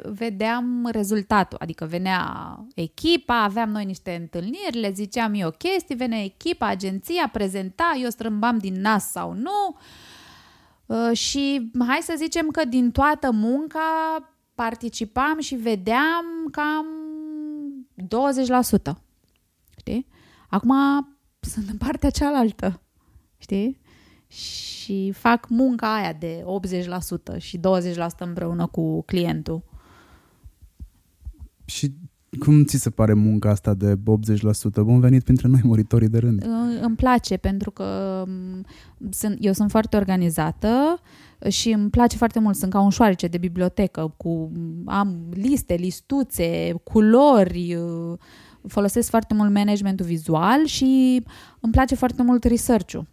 vedeam 0.05 0.89
rezultatul, 0.93 1.59
adică 1.61 1.85
venea 1.85 2.57
echipa, 2.75 3.43
aveam 3.43 3.71
noi 3.71 3.85
niște 3.85 4.17
întâlniri, 4.21 4.81
le 4.81 4.93
ziceam 4.93 5.35
eu 5.35 5.51
chestii, 5.51 5.95
venea 5.95 6.23
echipa, 6.23 6.67
agenția, 6.67 7.29
prezenta, 7.33 7.99
eu 8.03 8.11
strâmbam 8.11 8.59
din 8.59 8.81
nas 8.81 9.11
sau 9.11 9.33
nu 9.33 9.77
uh, 10.87 11.17
și 11.17 11.71
hai 11.79 11.99
să 12.03 12.15
zicem 12.17 12.47
că 12.47 12.65
din 12.65 12.91
toată 12.91 13.31
munca 13.33 13.81
participam 14.55 15.39
și 15.41 15.55
vedeam 15.55 16.25
cam 16.51 16.87
20%. 18.03 18.93
Știi? 19.79 20.07
Acum 20.49 20.73
sunt 21.41 21.69
în 21.69 21.77
partea 21.77 22.11
cealaltă. 22.11 22.81
Știi? 23.39 23.81
Și 24.27 25.13
fac 25.13 25.49
munca 25.49 25.95
aia 25.95 26.13
de 26.13 26.45
80% 27.37 27.39
și 27.39 27.59
20% 27.59 27.61
împreună 28.19 28.67
cu 28.67 29.03
clientul. 29.03 29.63
Și 31.65 31.95
cum 32.39 32.65
ți 32.65 32.77
se 32.77 32.91
pare 32.91 33.15
munca 33.15 33.51
asta 33.51 33.75
de 33.75 33.95
80%? 33.95 33.99
Bun 34.75 35.01
venit 35.01 35.25
printre 35.25 35.49
noi, 35.49 35.61
moritorii 35.65 36.09
de 36.09 36.19
rând. 36.19 36.47
Îmi 36.81 36.97
place 36.97 37.37
pentru 37.37 37.71
că 37.71 38.25
sunt, 39.11 39.37
eu 39.41 39.53
sunt 39.53 39.71
foarte 39.71 39.97
organizată 39.97 41.01
și 41.49 41.71
îmi 41.71 41.91
place 41.91 42.17
foarte 42.17 42.39
mult. 42.39 42.57
Sunt 42.57 42.73
ca 42.73 42.81
un 42.81 42.91
șoarece 42.91 43.27
de 43.27 43.39
bibliotecă 43.39 44.15
cu 44.17 44.53
am 44.87 45.29
liste, 45.31 45.75
listuțe, 45.75 46.73
culori, 46.85 47.79
folosesc 48.69 49.11
foarte 49.11 49.35
mult 49.35 49.53
managementul 49.53 50.07
vizual 50.07 50.65
și 50.65 51.23
îmi 51.61 51.73
place 51.73 51.95
foarte 51.95 52.23
mult 52.23 52.45
research-ul. 52.45 53.07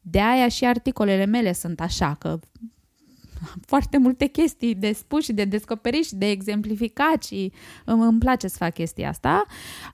De 0.00 0.20
aia 0.20 0.48
și 0.48 0.64
articolele 0.64 1.24
mele 1.24 1.52
sunt 1.52 1.80
așa, 1.80 2.16
că 2.18 2.38
foarte 3.70 3.98
multe 3.98 4.26
chestii 4.26 4.74
de 4.74 4.92
spus 4.92 5.24
și 5.24 5.32
de 5.32 5.44
descoperit 5.44 6.04
și 6.04 6.14
de 6.14 6.30
exemplificat 6.30 7.22
și 7.22 7.52
îmi, 7.84 8.02
îmi 8.02 8.18
place 8.18 8.48
să 8.48 8.56
fac 8.58 8.72
chestia 8.72 9.08
asta. 9.08 9.44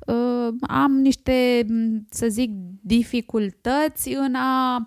Uh, 0.06 0.54
am 0.60 0.92
niște, 0.92 1.66
să 2.10 2.26
zic, 2.28 2.50
dificultăți 2.80 4.14
în 4.14 4.34
a 4.34 4.86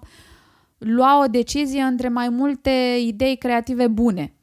lua 0.80 1.24
o 1.24 1.28
decizie 1.28 1.82
între 1.82 2.10
mai 2.10 2.30
multe 2.30 2.70
idei 3.06 3.38
creative 3.38 3.88
bune. 3.88 4.34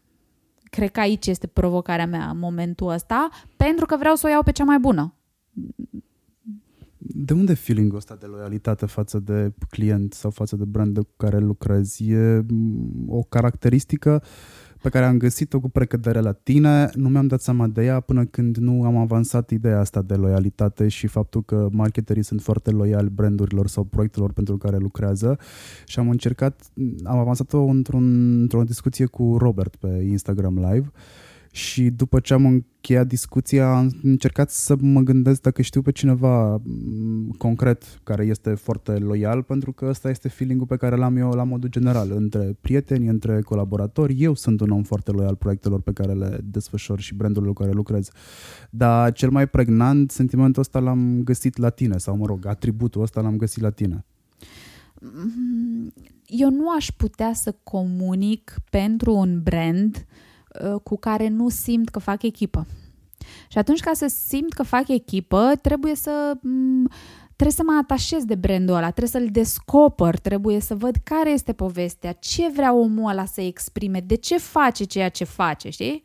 Cred 0.70 0.91
că 0.91 1.01
aici 1.01 1.26
este 1.26 1.47
provocarea 1.47 2.07
mea 2.07 2.28
în 2.28 2.39
momentul 2.39 2.89
ăsta, 2.89 3.28
pentru 3.57 3.87
că 3.87 3.97
vreau 3.97 4.14
să 4.14 4.26
o 4.26 4.30
iau 4.30 4.43
pe 4.43 4.53
cea 4.53 4.64
mai 4.64 4.78
bună. 4.78 5.14
De 6.99 7.32
unde 7.32 7.55
feeling-ul 7.55 7.97
ăsta 7.97 8.14
de 8.14 8.26
loialitate 8.26 8.87
față 8.87 9.18
de 9.18 9.53
client 9.70 10.12
sau 10.12 10.30
față 10.30 10.57
de 10.57 10.64
brand 10.64 10.99
cu 10.99 11.14
care 11.16 11.39
lucrezi? 11.39 12.11
E 12.11 12.45
mm, 12.49 13.05
o 13.09 13.22
caracteristică 13.22 14.22
pe 14.87 14.93
care 14.93 15.05
am 15.05 15.16
găsit-o 15.16 15.61
cu 15.61 15.68
precădere 15.68 16.20
la 16.20 16.32
tine, 16.32 16.91
nu 16.95 17.09
mi-am 17.09 17.26
dat 17.26 17.41
seama 17.41 17.66
de 17.66 17.84
ea 17.84 18.01
până 18.01 18.24
când 18.24 18.57
nu 18.57 18.84
am 18.84 18.97
avansat 18.97 19.51
ideea 19.51 19.80
asta 19.80 20.03
de 20.03 20.14
loialitate 20.14 20.89
și 20.89 21.07
faptul 21.07 21.43
că 21.43 21.68
marketerii 21.70 22.22
sunt 22.22 22.43
foarte 22.43 22.70
loiali 22.70 23.09
brandurilor 23.09 23.66
sau 23.66 23.84
proiectelor 23.84 24.32
pentru 24.32 24.57
care 24.57 24.76
lucrează. 24.76 25.39
Și 25.87 25.99
am 25.99 26.11
încercat, 26.11 26.61
am 27.05 27.18
avansat-o 27.18 27.62
într-un, 27.62 28.41
într-o 28.41 28.62
discuție 28.62 29.07
cu 29.07 29.37
Robert 29.39 29.76
pe 29.76 30.07
Instagram 30.09 30.59
Live 30.70 30.91
și 31.57 31.90
după 31.90 32.20
ce 32.20 32.34
am 32.34 32.46
încheiat 32.46 33.07
discuția 33.07 33.76
am 33.76 33.92
încercat 34.02 34.50
să 34.50 34.76
mă 34.80 35.00
gândesc 35.00 35.40
dacă 35.40 35.62
știu 35.62 35.82
pe 35.82 35.92
cineva 35.92 36.61
mm, 36.64 37.34
concret 37.38 38.00
care 38.02 38.24
este 38.24 38.54
foarte 38.54 38.92
loial 38.92 39.42
pentru 39.42 39.72
că 39.72 39.86
ăsta 39.88 40.11
este 40.11 40.28
feeling-ul 40.28 40.66
pe 40.66 40.76
care 40.76 40.96
l-am 40.96 41.16
eu 41.16 41.30
la 41.30 41.42
modul 41.42 41.68
general 41.68 42.11
între 42.11 42.57
prieteni, 42.61 43.07
între 43.07 43.40
colaboratori. 43.40 44.22
Eu 44.22 44.34
sunt 44.34 44.61
un 44.61 44.70
om 44.70 44.82
foarte 44.82 45.11
loial 45.11 45.36
proiectelor 45.36 45.80
pe 45.80 45.92
care 45.92 46.12
le 46.12 46.40
desfășor 46.44 47.00
și 47.00 47.14
brandurile 47.14 47.52
cu 47.52 47.62
care 47.62 47.72
lucrez. 47.72 48.09
Dar 48.70 49.12
cel 49.12 49.30
mai 49.30 49.46
pregnant, 49.46 50.11
sentimentul 50.11 50.62
ăsta 50.62 50.78
l-am 50.78 51.20
găsit 51.24 51.57
la 51.57 51.68
tine 51.68 51.98
sau 51.98 52.16
mă 52.16 52.26
rog, 52.26 52.46
atributul 52.46 53.02
ăsta 53.02 53.20
l-am 53.20 53.36
găsit 53.36 53.62
la 53.62 53.70
tine. 53.70 54.04
Eu 56.26 56.50
nu 56.50 56.70
aș 56.70 56.90
putea 56.96 57.32
să 57.32 57.54
comunic 57.62 58.54
pentru 58.70 59.14
un 59.14 59.40
brand 59.42 59.94
uh, 59.94 60.02
Uh, 60.02 60.26
cu 60.82 60.96
care 60.98 61.28
nu 61.28 61.48
simt 61.48 61.88
că 61.88 61.98
fac 61.98 62.22
echipă. 62.22 62.66
Și 63.48 63.59
atunci 63.59 63.80
ca 63.80 63.90
să 63.94 64.07
simt 64.07 64.52
că 64.52 64.62
fac 64.62 64.88
echipă, 64.88 65.52
trebuie 65.62 65.94
să 65.94 66.38
mm, 66.42 66.88
trebuie 67.36 67.57
să 67.57 67.62
mă 67.66 67.78
atașez 67.82 68.24
de 68.24 68.34
brandul 68.34 68.74
ăla, 68.74 68.90
trebuie 68.90 69.22
să-l 69.22 69.28
descoper, 69.32 70.18
trebuie 70.18 70.61
să 70.61 70.74
văd 70.74 70.96
care 71.02 71.30
este 71.30 71.52
povestea, 71.52 72.12
ce 72.12 72.48
vrea 72.54 72.74
omul 72.74 73.11
ăla 73.11 73.24
să 73.24 73.40
exprime, 73.40 74.00
de 74.00 74.14
ce 74.14 74.38
face 74.38 74.84
ceea 74.84 75.09
ce 75.09 75.24
face, 75.24 75.70
știi? 75.70 76.02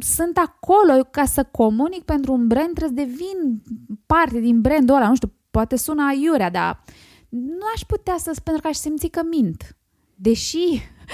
Sunt 0.00 0.38
acolo 0.38 1.02
ca 1.10 1.24
să 1.24 1.44
comunic 1.44 2.02
pentru 2.02 2.32
un 2.32 2.46
brand, 2.46 2.72
trebuie 2.72 3.04
să 3.04 3.10
devin 3.10 3.62
parte 4.06 4.38
din 4.38 4.60
brandul 4.60 4.96
ăla, 4.96 5.08
nu 5.08 5.14
știu, 5.14 5.32
poate 5.50 5.76
sună 5.76 6.06
aiurea, 6.08 6.50
dar 6.50 6.84
nu 7.28 7.66
aș 7.74 7.80
putea 7.80 8.16
să, 8.18 8.40
pentru 8.44 8.62
că 8.62 8.68
aș 8.68 8.76
simți 8.76 9.06
că 9.06 9.22
mint. 9.30 9.75
Deși 10.18 10.58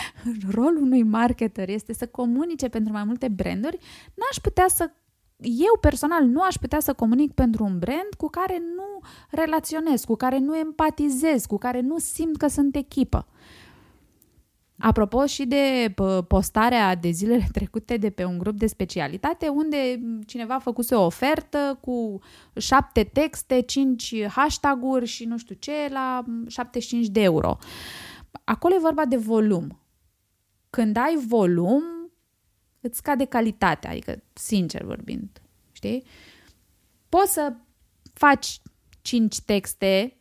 rolul 0.55 0.83
unui 0.83 1.03
marketer 1.03 1.69
este 1.69 1.93
să 1.93 2.07
comunice 2.07 2.69
pentru 2.69 2.93
mai 2.93 3.05
multe 3.05 3.29
branduri, 3.29 3.79
n-aș 4.15 4.37
putea 4.43 4.67
să 4.69 4.91
eu 5.43 5.79
personal 5.81 6.25
nu 6.25 6.43
aș 6.43 6.55
putea 6.55 6.81
să 6.81 6.93
comunic 6.93 7.33
pentru 7.33 7.65
un 7.65 7.79
brand 7.79 8.09
cu 8.17 8.29
care 8.29 8.63
nu 8.77 9.09
relaționez, 9.31 10.05
cu 10.05 10.15
care 10.15 10.39
nu 10.39 10.57
empatizez, 10.57 11.47
cu 11.47 11.59
care 11.59 11.81
nu 11.81 11.99
simt 11.99 12.37
că 12.37 12.47
sunt 12.47 12.77
echipă. 12.77 13.27
Apropo 14.79 15.27
și 15.27 15.45
de 15.45 15.95
postarea 16.29 16.95
de 16.95 17.11
zilele 17.11 17.49
trecute 17.53 17.97
de 17.97 18.11
pe 18.11 18.25
un 18.25 18.39
grup 18.39 18.59
de 18.59 18.67
specialitate 18.67 19.49
unde 19.49 20.01
cineva 20.27 20.55
a 20.55 20.59
făcut 20.59 20.91
o 20.91 21.05
ofertă 21.05 21.79
cu 21.81 22.21
șapte 22.57 23.03
texte, 23.03 23.61
cinci 23.61 24.27
hashtag-uri 24.27 25.07
și 25.07 25.25
nu 25.25 25.39
știu 25.39 25.55
ce 25.59 25.73
la 25.91 26.25
75 26.47 27.07
de 27.07 27.23
euro. 27.23 27.59
Acolo 28.45 28.75
e 28.75 28.79
vorba 28.79 29.05
de 29.05 29.17
volum 29.17 29.83
când 30.73 30.97
ai 30.97 31.17
volum, 31.27 31.83
îți 32.81 32.97
scade 32.97 33.25
calitatea, 33.25 33.91
adică 33.91 34.23
sincer 34.33 34.85
vorbind, 34.85 35.43
știi? 35.73 36.05
Poți 37.09 37.33
să 37.33 37.55
faci 38.13 38.61
cinci 39.03 39.41
texte 39.41 40.17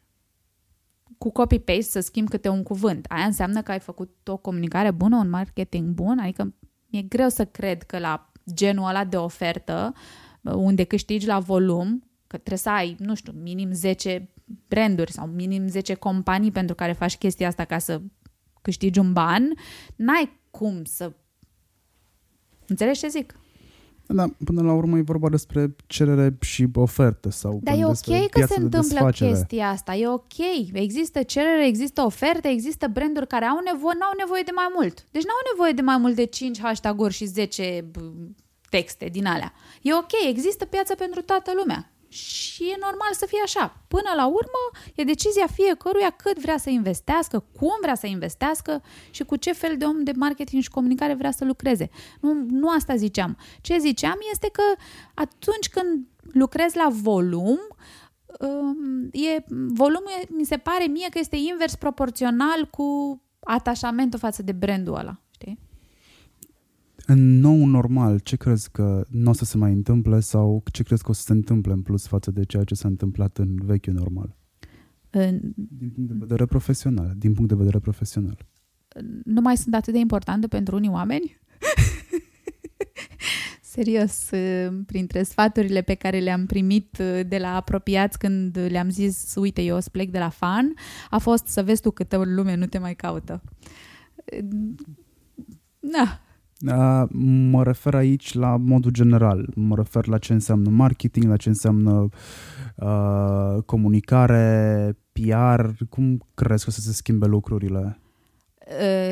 cu 1.18 1.32
copy-paste 1.32 1.82
să 1.82 2.00
schimbi 2.00 2.30
câte 2.30 2.50
un 2.50 2.64
cuvânt. 2.64 3.06
Aia 3.10 3.26
înseamnă 3.26 3.62
că 3.62 3.72
ai 3.72 3.80
făcut 3.80 4.28
o 4.28 4.38
comunicare 4.38 4.92
bună, 4.92 5.16
un 5.16 5.30
marketing 5.30 5.94
bun, 5.94 6.20
adică 6.20 6.54
mi-e 6.88 7.02
greu 7.02 7.30
să 7.30 7.46
cred 7.46 7.84
că 7.84 8.00
la 8.00 8.32
genul 8.54 8.88
ăla 8.88 9.06
de 9.06 9.18
ofertă, 9.18 9.94
unde 10.42 10.84
câștigi 10.84 11.28
la 11.28 11.40
volum, 11.40 12.04
că 12.28 12.38
trebuie 12.38 12.58
să 12.58 12.70
ai, 12.70 12.96
nu 13.00 13.16
știu, 13.16 13.32
minim 13.32 13.72
10 13.72 14.30
branduri 14.68 15.12
sau 15.12 15.28
minim 15.28 15.68
10 15.68 15.94
companii 15.94 16.52
pentru 16.52 16.76
care 16.76 16.92
faci 16.92 17.18
chestia 17.18 17.48
asta 17.48 17.66
ca 17.66 17.78
să 17.78 18.02
câștigi 18.62 19.00
un 19.00 19.14
ban, 19.14 19.54
n-ai 19.96 20.40
cum 20.52 20.84
să... 20.84 21.12
Înțelegi 22.68 23.00
ce 23.00 23.08
zic? 23.08 23.36
Da, 24.14 24.26
până 24.46 24.62
la 24.62 24.74
urmă 24.74 24.98
e 24.98 25.02
vorba 25.02 25.30
despre 25.30 25.76
cerere 25.88 26.38
și 26.42 26.68
ofertă 26.74 27.30
sau 27.30 27.60
Dar 27.64 27.78
e 27.78 27.86
ok 27.86 28.30
că 28.30 28.46
se 28.46 28.60
întâmplă 28.60 29.10
chestia 29.10 29.70
asta, 29.70 29.96
e 29.96 30.08
ok. 30.08 30.38
Există 30.74 31.24
cerere, 31.24 31.68
există 31.68 32.02
oferte, 32.02 32.48
există 32.48 32.88
branduri 32.88 33.28
care 33.28 33.46
au 33.46 33.60
nevoie, 33.74 33.96
n-au 34.00 34.14
nevoie 34.18 34.42
de 34.46 34.52
mai 34.56 34.68
mult. 34.76 35.06
Deci 35.12 35.24
n-au 35.24 35.42
nevoie 35.54 35.72
de 35.72 35.82
mai 35.82 35.98
mult 35.98 36.16
de 36.16 36.26
5 36.26 36.60
hashtag-uri 36.62 37.14
și 37.14 37.26
10 37.26 37.92
texte 38.70 39.06
din 39.06 39.26
alea. 39.26 39.54
E 39.82 39.94
ok, 39.94 40.12
există 40.30 40.66
piață 40.66 40.96
pentru 40.96 41.22
toată 41.22 41.52
lumea 41.56 41.91
și 42.12 42.64
e 42.64 42.78
normal 42.80 43.10
să 43.12 43.26
fie 43.26 43.42
așa. 43.44 43.78
Până 43.88 44.12
la 44.16 44.26
urmă, 44.26 44.70
e 44.96 45.04
decizia 45.04 45.48
fiecăruia 45.54 46.10
cât 46.10 46.40
vrea 46.40 46.58
să 46.58 46.70
investească, 46.70 47.44
cum 47.60 47.78
vrea 47.82 47.96
să 47.96 48.08
investească 48.08 48.82
și 49.10 49.24
cu 49.24 49.36
ce 49.36 49.52
fel 49.52 49.78
de 49.78 49.86
om 49.86 50.04
de 50.04 50.12
marketing 50.16 50.62
și 50.62 50.70
comunicare 50.70 51.14
vrea 51.14 51.32
să 51.32 51.46
lucreze. 51.46 51.90
Nu, 52.22 52.46
nu 52.50 52.70
asta 52.70 52.96
ziceam. 52.96 53.38
Ce 53.62 53.78
ziceam 53.78 54.18
este 54.32 54.50
că 54.52 54.64
atunci 55.14 55.70
când 55.70 56.08
lucrezi 56.32 56.78
la 56.78 56.88
volum, 56.92 57.60
um, 58.40 59.10
e, 59.12 59.44
volumul 59.68 60.12
mi 60.30 60.46
se 60.46 60.58
pare 60.58 60.86
mie 60.86 61.10
că 61.10 61.20
este 61.20 61.36
invers 61.36 61.76
proporțional 61.76 62.66
cu 62.70 63.22
atașamentul 63.40 64.20
față 64.20 64.44
de 64.44 64.52
brandul 64.52 64.96
ăla. 64.96 65.20
În 67.12 67.40
nou 67.40 67.66
normal, 67.66 68.20
ce 68.20 68.36
crezi 68.36 68.72
că 68.72 69.06
nu 69.10 69.30
o 69.30 69.34
să 69.34 69.46
se 69.46 69.58
mai 69.58 69.72
întâmple 69.72 70.20
sau 70.20 70.64
ce 70.72 70.84
crezi 70.84 71.04
că 71.04 71.10
o 71.10 71.14
să 71.14 71.22
se 71.22 71.32
întâmple 71.32 71.74
în 71.74 71.82
plus 71.82 72.08
față 72.08 72.32
de 72.32 72.44
ceea 72.44 72.64
ce 72.64 72.76
s-a 72.76 72.88
întâmplat 72.88 73.38
în 73.38 73.56
vechiul 73.64 73.94
normal? 73.94 74.36
În... 75.10 75.40
Din 75.56 75.90
punct 75.90 76.10
de 76.10 76.16
vedere 76.20 76.46
profesional. 76.46 77.14
Din 77.18 77.34
punct 77.34 77.50
de 77.50 77.56
vedere 77.56 77.80
profesional. 77.80 78.46
Nu 79.24 79.42
mai 79.42 79.58
sunt 79.58 79.76
atât 79.76 79.94
de 79.94 80.00
importante 80.00 80.48
pentru 80.48 80.76
unii 80.76 80.90
oameni? 80.90 81.40
Serios, 83.62 84.30
printre 84.86 85.24
sfaturile 85.24 85.82
pe 85.82 85.94
care 85.94 86.20
le-am 86.20 86.46
primit 86.46 86.98
de 87.28 87.38
la 87.38 87.56
apropiați 87.56 88.18
când 88.18 88.58
le-am 88.70 88.90
zis, 88.90 89.34
uite, 89.36 89.62
eu 89.62 89.76
o 89.76 89.80
să 89.80 89.90
plec 89.90 90.12
de 90.12 90.20
la 90.20 90.30
fan, 90.30 90.74
a 91.10 91.18
fost 91.18 91.48
să 91.48 91.64
vezi 91.64 91.82
tu 91.82 91.92
câtă 91.92 92.18
lume 92.26 92.56
nu 92.56 92.66
te 92.66 92.78
mai 92.78 92.96
caută. 92.96 93.42
Na, 95.80 96.22
Mă 97.50 97.64
refer 97.64 97.96
aici 97.96 98.34
la 98.34 98.58
modul 98.58 98.92
general. 98.92 99.50
Mă 99.56 99.76
refer 99.76 100.08
la 100.08 100.18
ce 100.18 100.34
înseamnă 100.34 100.70
marketing, 100.70 101.26
la 101.26 101.38
ce 101.38 101.50
înseamnă 101.50 102.10
uh, 102.76 103.64
comunicare, 103.66 104.98
PR. 105.12 105.84
Cum 105.90 106.26
crezi 106.34 106.64
că 106.64 106.70
o 106.70 106.74
să 106.74 106.82
se 106.82 106.94
schimbe 106.94 107.26
lucrurile? 107.26 108.00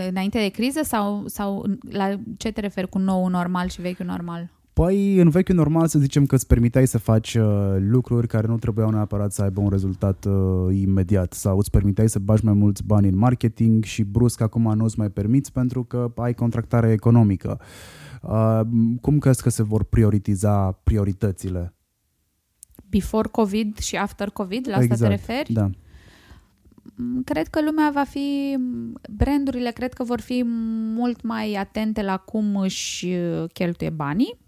Înainte 0.10 0.39
de 0.39 0.50
criză 0.50 0.80
sau, 0.84 1.24
sau 1.28 1.66
la 1.89 2.20
ce 2.38 2.52
te 2.52 2.62
referi 2.62 2.89
cu 2.89 2.97
nou 2.97 3.28
normal 3.28 3.68
și 3.68 3.82
vechiul 3.82 4.06
normal? 4.06 4.50
Păi, 4.74 5.17
în 5.17 5.30
vechiul 5.30 5.55
normal 5.55 5.88
să 5.88 5.99
zicem 5.99 6.26
că 6.26 6.36
îți 6.36 6.47
permiteai 6.47 6.88
să 6.88 6.97
faci 6.97 7.36
uh, 7.36 7.76
lucruri 7.80 8.28
care 8.28 8.47
nu 8.47 8.57
trebuiau 8.57 8.89
neapărat 8.89 9.32
să 9.32 9.41
aibă 9.41 9.61
un 9.61 9.70
rezultat 9.70 10.26
uh, 10.26 10.76
imediat 10.76 11.34
sau 11.34 11.57
îți 11.57 11.72
permiteai 11.72 12.09
să 12.09 12.20
bagi 12.20 12.45
mai 12.45 12.53
mulți 12.53 12.84
bani 12.84 13.07
în 13.07 13.17
marketing 13.17 13.84
și 13.84 14.03
brusc 14.03 14.41
acum 14.41 14.74
nu 14.76 14.84
îți 14.84 14.99
mai 14.99 15.09
permiți 15.09 15.51
pentru 15.51 15.84
că 15.84 16.11
ai 16.15 16.34
contractare 16.34 16.91
economică. 16.91 17.59
Uh, 18.22 18.61
cum 19.01 19.20
crezi 19.20 19.41
că 19.41 19.49
se 19.49 19.63
vor 19.63 19.84
prioritiza 19.84 20.72
prioritățile? 20.72 21.74
Before 22.89 23.28
COVID 23.28 23.78
și 23.78 23.95
after 23.95 24.30
COVID, 24.30 24.67
la 24.67 24.76
exact, 24.76 24.91
asta 24.91 25.07
te 25.07 25.13
exact, 25.13 25.30
referi? 25.30 25.53
Da 25.53 25.70
mm, 26.95 27.24
cred 27.24 27.47
că 27.47 27.61
lumea 27.63 27.91
va 27.93 28.03
fi, 28.03 28.57
brandurile 29.09 29.72
cred 29.72 29.93
că 29.93 30.03
vor 30.03 30.20
fi 30.20 30.43
mult 30.95 31.22
mai 31.22 31.53
atente 31.53 32.01
la 32.01 32.17
cum 32.17 32.55
își 32.55 33.05
uh, 33.05 33.49
cheltuie 33.53 33.89
banii 33.89 34.47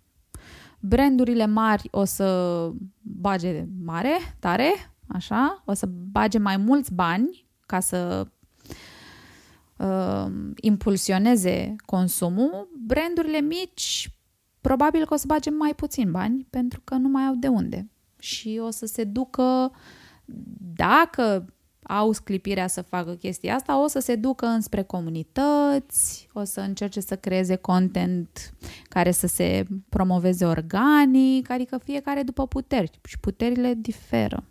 brandurile 0.82 1.46
mari 1.46 1.88
o 1.92 2.04
să 2.04 2.70
bage 3.02 3.66
mare, 3.84 4.18
tare, 4.40 4.72
așa, 5.08 5.64
o 5.66 5.74
să 5.74 5.86
bage 6.12 6.38
mai 6.38 6.58
mulți 6.58 6.94
bani 6.94 7.46
ca 7.66 7.80
să 7.80 8.28
uh, 9.78 10.26
impulsioneze 10.56 11.76
consumul. 11.86 12.70
Brandurile 12.86 13.42
mici 13.42 14.16
probabil 14.62 15.06
că 15.06 15.14
o 15.14 15.18
să 15.18 15.24
bage 15.28 15.50
mai 15.50 15.76
puțin 15.76 16.12
bani 16.12 16.48
pentru 16.50 16.82
că 16.84 16.96
nu 16.96 17.08
mai 17.08 17.24
au 17.24 17.36
de 17.36 17.48
unde. 17.48 17.90
Și 18.20 18.60
o 18.64 18.70
să 18.70 18.86
se 18.86 19.04
ducă, 19.04 19.72
dacă 20.76 21.54
au 22.00 22.12
sclipirea 22.12 22.68
să 22.68 22.82
facă 22.82 23.12
chestia 23.12 23.56
asta, 23.56 23.84
o 23.84 23.88
să 23.88 24.00
se 24.00 24.16
ducă 24.16 24.46
înspre 24.46 24.82
comunități, 24.82 26.30
o 26.34 26.44
să 26.44 26.60
încerce 26.60 27.00
să 27.00 27.16
creeze 27.16 27.56
content 27.56 28.54
care 28.84 29.12
să 29.12 29.28
se 29.28 29.66
promoveze 29.90 30.46
organic, 30.46 31.50
adică 31.50 31.78
fiecare 31.84 32.22
după 32.24 32.48
puteri 32.48 33.00
și 33.08 33.20
puterile 33.20 33.74
diferă. 33.78 34.44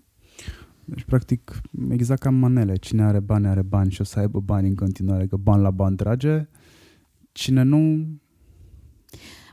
Deci, 0.85 1.05
practic, 1.05 1.61
exact 1.91 2.21
ca 2.21 2.31
manele. 2.31 2.77
Cine 2.77 3.03
are 3.03 3.21
bani, 3.21 3.47
are 3.47 3.63
bani 3.63 3.91
și 3.91 4.01
o 4.01 4.05
să 4.05 4.19
aibă 4.19 4.41
bani 4.41 4.69
în 4.69 4.75
continuare, 4.75 5.27
că 5.27 5.37
bani 5.37 5.63
la 5.63 5.71
bani 5.71 5.97
trage. 5.97 6.49
Cine 7.33 7.63
nu, 7.63 8.07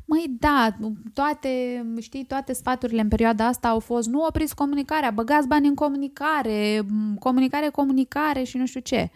Măi, 0.09 0.35
da, 0.39 0.75
toate, 1.13 1.85
știi, 1.99 2.25
toate 2.25 2.53
sfaturile 2.53 3.01
în 3.01 3.07
perioada 3.07 3.45
asta 3.45 3.67
au 3.67 3.79
fost 3.79 4.07
nu 4.07 4.25
opriți 4.25 4.55
comunicarea, 4.55 5.11
băgați 5.11 5.47
bani 5.47 5.67
în 5.67 5.75
comunicare, 5.75 6.85
comunicare, 7.19 7.69
comunicare 7.69 8.43
și 8.43 8.57
nu 8.57 8.65
știu 8.65 8.79
ce. 8.79 9.09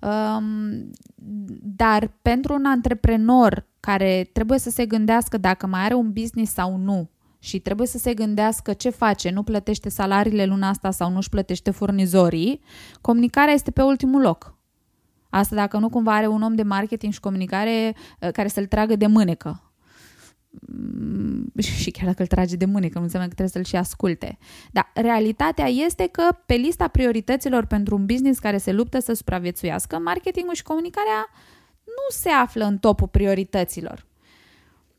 Um, 0.00 0.90
dar 1.76 2.10
pentru 2.22 2.54
un 2.54 2.64
antreprenor 2.64 3.66
care 3.80 4.30
trebuie 4.32 4.58
să 4.58 4.70
se 4.70 4.86
gândească 4.86 5.38
dacă 5.38 5.66
mai 5.66 5.80
are 5.80 5.94
un 5.94 6.12
business 6.12 6.52
sau 6.52 6.76
nu 6.76 7.10
și 7.38 7.58
trebuie 7.58 7.86
să 7.86 7.98
se 7.98 8.14
gândească 8.14 8.72
ce 8.72 8.90
face, 8.90 9.30
nu 9.30 9.42
plătește 9.42 9.88
salariile 9.88 10.44
luna 10.44 10.68
asta 10.68 10.90
sau 10.90 11.10
nu 11.10 11.16
își 11.16 11.28
plătește 11.28 11.70
furnizorii, 11.70 12.60
comunicarea 13.00 13.54
este 13.54 13.70
pe 13.70 13.82
ultimul 13.82 14.20
loc. 14.20 14.54
Asta 15.30 15.54
dacă 15.54 15.78
nu 15.78 15.88
cumva 15.88 16.14
are 16.14 16.26
un 16.26 16.42
om 16.42 16.54
de 16.54 16.62
marketing 16.62 17.12
și 17.12 17.20
comunicare 17.20 17.94
uh, 18.20 18.30
care 18.30 18.48
să-l 18.48 18.66
tragă 18.66 18.96
de 18.96 19.06
mânecă 19.06 19.62
Mm, 19.62 19.69
și 21.58 21.90
chiar 21.90 22.06
dacă 22.06 22.22
îl 22.22 22.26
trage 22.26 22.56
de 22.56 22.64
mânecă, 22.64 22.98
nu 22.98 23.04
înseamnă 23.04 23.28
că 23.28 23.34
trebuie 23.34 23.62
să-l 23.62 23.64
și 23.64 23.76
asculte. 23.76 24.38
Dar 24.70 24.90
realitatea 24.94 25.66
este 25.66 26.06
că 26.06 26.22
pe 26.46 26.54
lista 26.54 26.88
priorităților 26.88 27.66
pentru 27.66 27.96
un 27.96 28.06
business 28.06 28.38
care 28.38 28.58
se 28.58 28.72
luptă 28.72 29.00
să 29.00 29.12
supraviețuiască, 29.12 29.98
marketingul 29.98 30.54
și 30.54 30.62
comunicarea 30.62 31.28
nu 31.84 32.16
se 32.16 32.28
află 32.28 32.64
în 32.64 32.78
topul 32.78 33.08
priorităților. 33.08 34.08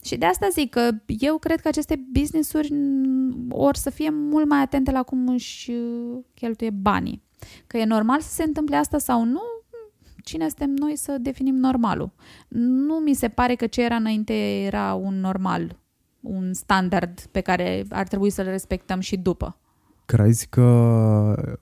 Și 0.04 0.18
de 0.18 0.26
asta 0.26 0.48
zic 0.52 0.70
că 0.70 0.90
eu 1.06 1.38
cred 1.38 1.60
că 1.60 1.68
aceste 1.68 2.06
business-uri 2.12 2.74
or 3.50 3.76
să 3.76 3.90
fie 3.90 4.10
mult 4.10 4.48
mai 4.50 4.62
atente 4.62 4.92
la 4.92 5.04
cum 5.04 5.28
își 5.28 5.72
uh, 5.72 6.20
cheltuie 6.34 6.70
banii. 6.70 7.24
Că 7.68 7.78
e 7.78 7.86
normal 7.86 8.22
să 8.22 8.30
se 8.30 8.44
întâmple 8.44 8.76
asta 8.76 8.98
sau 8.98 9.24
nu, 9.24 9.42
cine 10.24 10.48
suntem 10.48 10.70
noi 10.70 10.96
să 10.96 11.18
definim 11.22 11.56
normalul? 11.56 12.12
Nu 12.48 12.94
mi 12.94 13.14
se 13.14 13.28
pare 13.28 13.56
că 13.56 13.68
ce 13.68 13.84
era 13.84 13.96
înainte 13.96 14.64
era 14.64 14.94
un 14.94 15.20
normal, 15.20 15.80
un 16.20 16.54
standard 16.54 17.22
pe 17.22 17.42
care 17.42 17.86
ar 17.90 18.08
trebui 18.08 18.30
să-l 18.30 18.46
respectăm 18.46 19.00
și 19.00 19.18
după. 19.18 19.58
Crezi 20.06 20.48
că 20.48 21.58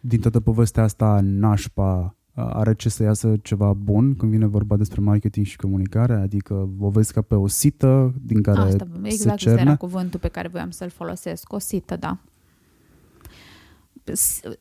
din 0.00 0.20
toată 0.20 0.40
povestea 0.40 0.82
asta 0.82 1.20
nașpa 1.22 2.14
are 2.34 2.74
ce 2.74 2.88
să 2.88 3.02
iasă 3.02 3.36
ceva 3.42 3.72
bun 3.72 4.16
când 4.16 4.30
vine 4.30 4.46
vorba 4.46 4.76
despre 4.76 5.00
marketing 5.00 5.46
și 5.46 5.56
comunicare? 5.56 6.14
Adică 6.14 6.68
o 6.78 6.88
vezi 6.88 7.12
ca 7.12 7.22
pe 7.22 7.34
o 7.34 7.46
sită 7.46 8.14
din 8.22 8.42
care 8.42 8.60
Asta, 8.60 8.88
exact 9.02 9.40
se 9.40 9.44
cerne? 9.44 9.60
era 9.60 9.76
cuvântul 9.76 10.20
pe 10.20 10.28
care 10.28 10.48
voiam 10.48 10.70
să-l 10.70 10.90
folosesc. 10.90 11.52
O 11.52 11.58
sită, 11.58 11.96
da 11.96 12.18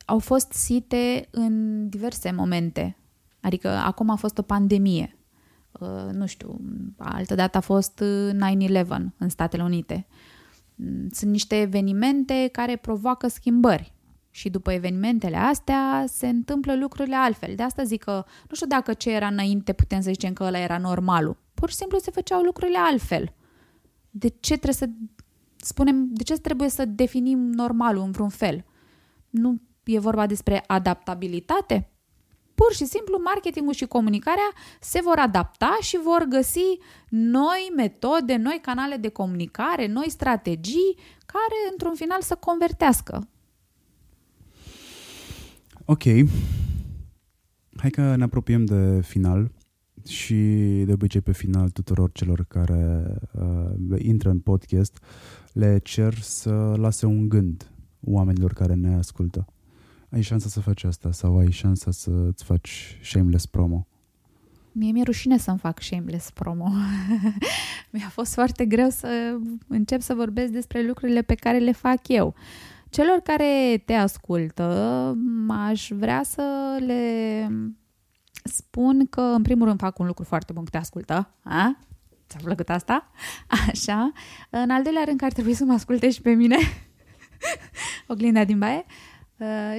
au 0.05 0.19
fost 0.19 0.51
site 0.51 1.27
în 1.31 1.85
diverse 1.89 2.31
momente. 2.31 2.97
Adică 3.41 3.67
acum 3.67 4.09
a 4.09 4.15
fost 4.15 4.37
o 4.37 4.41
pandemie. 4.41 5.17
Uh, 5.71 6.09
nu 6.11 6.25
știu, 6.25 6.61
altă 6.97 7.35
dată 7.35 7.57
a 7.57 7.61
fost 7.61 8.03
9-11 8.03 8.69
uh, 8.69 9.05
în 9.17 9.29
Statele 9.29 9.63
Unite. 9.63 10.07
Mm, 10.75 11.09
sunt 11.11 11.31
niște 11.31 11.61
evenimente 11.61 12.49
care 12.51 12.75
provoacă 12.75 13.27
schimbări. 13.27 13.93
Și 14.31 14.49
după 14.49 14.71
evenimentele 14.71 15.37
astea 15.37 16.03
se 16.07 16.27
întâmplă 16.27 16.75
lucrurile 16.75 17.15
altfel. 17.15 17.55
De 17.55 17.63
asta 17.63 17.83
zic 17.83 18.03
că 18.03 18.25
nu 18.49 18.55
știu 18.55 18.67
dacă 18.67 18.93
ce 18.93 19.11
era 19.11 19.27
înainte 19.27 19.73
putem 19.73 20.01
să 20.01 20.09
zicem 20.09 20.33
că 20.33 20.43
ăla 20.43 20.59
era 20.59 20.77
normalul. 20.77 21.37
Pur 21.53 21.69
și 21.69 21.75
simplu 21.75 21.97
se 21.97 22.11
făceau 22.11 22.41
lucrurile 22.41 22.77
altfel. 22.77 23.33
De 24.09 24.27
ce 24.27 24.53
trebuie 24.53 24.73
să 24.73 24.89
spunem, 25.55 26.09
de 26.13 26.23
ce 26.23 26.33
trebuie 26.33 26.69
să 26.69 26.85
definim 26.85 27.39
normalul 27.39 28.03
în 28.03 28.11
vreun 28.11 28.29
fel? 28.29 28.65
Nu 29.29 29.61
e 29.83 29.99
vorba 29.99 30.25
despre 30.25 30.63
adaptabilitate? 30.67 31.89
Pur 32.59 32.73
și 32.73 32.85
simplu, 32.85 33.21
marketingul 33.23 33.73
și 33.73 33.85
comunicarea 33.85 34.49
se 34.79 34.99
vor 35.03 35.17
adapta 35.17 35.77
și 35.81 35.97
vor 36.03 36.25
găsi 36.29 36.67
noi 37.09 37.71
metode, 37.75 38.35
noi 38.35 38.59
canale 38.61 38.95
de 38.95 39.09
comunicare, 39.09 39.87
noi 39.87 40.09
strategii 40.09 40.95
care, 41.25 41.57
într-un 41.71 41.95
final, 41.95 42.21
să 42.21 42.35
convertească. 42.35 43.27
Ok. 45.85 46.03
Hai 47.75 47.89
că 47.91 48.15
ne 48.15 48.23
apropiem 48.23 48.65
de 48.65 49.01
final 49.01 49.51
și 50.07 50.35
de 50.85 50.91
obicei 50.91 51.21
pe 51.21 51.31
final 51.31 51.69
tuturor 51.69 52.11
celor 52.11 52.45
care 52.47 53.15
uh, 53.31 53.99
intră 54.01 54.29
în 54.29 54.39
podcast 54.39 55.03
le 55.53 55.77
cer 55.77 56.13
să 56.19 56.73
lase 56.77 57.05
un 57.05 57.29
gând 57.29 57.71
oamenilor 58.01 58.53
care 58.53 58.73
ne 58.73 58.95
ascultă. 58.95 59.45
Ai 60.11 60.21
șansa 60.21 60.49
să 60.49 60.59
faci 60.59 60.83
asta 60.83 61.11
sau 61.11 61.37
ai 61.37 61.51
șansa 61.51 61.91
să-ți 61.91 62.43
faci 62.43 62.99
shameless 63.03 63.45
promo? 63.45 63.87
Mie 64.71 64.91
mi-e 64.91 65.03
rușine 65.03 65.37
să-mi 65.37 65.57
fac 65.57 65.81
shameless 65.81 66.31
promo. 66.31 66.71
Mi-a 67.91 68.09
fost 68.09 68.33
foarte 68.33 68.65
greu 68.65 68.89
să 68.89 69.37
încep 69.67 70.01
să 70.01 70.13
vorbesc 70.13 70.51
despre 70.51 70.87
lucrurile 70.87 71.21
pe 71.21 71.35
care 71.35 71.57
le 71.57 71.71
fac 71.71 72.07
eu. 72.07 72.35
Celor 72.89 73.19
care 73.23 73.81
te 73.85 73.93
ascultă, 73.93 75.17
aș 75.47 75.89
vrea 75.91 76.23
să 76.23 76.77
le 76.85 77.47
spun 78.43 79.07
că, 79.09 79.21
în 79.21 79.41
primul 79.41 79.67
rând, 79.67 79.79
fac 79.79 79.99
un 79.99 80.05
lucru 80.05 80.23
foarte 80.23 80.53
bun 80.53 80.63
că 80.63 80.69
te 80.69 80.77
ascultă. 80.77 81.35
A? 81.43 81.77
Ți-a 82.29 82.39
plăcut 82.43 82.69
asta? 82.69 83.11
Așa. 83.69 84.11
În 84.49 84.69
al 84.69 84.83
doilea 84.83 85.03
rând, 85.05 85.19
că 85.19 85.25
ar 85.25 85.31
trebui 85.31 85.53
să 85.53 85.63
mă 85.65 85.73
asculte 85.73 86.09
și 86.09 86.21
pe 86.21 86.31
mine. 86.31 86.57
Oglinda 88.07 88.43
din 88.43 88.59
baie. 88.59 88.85
Uh, 88.85 89.08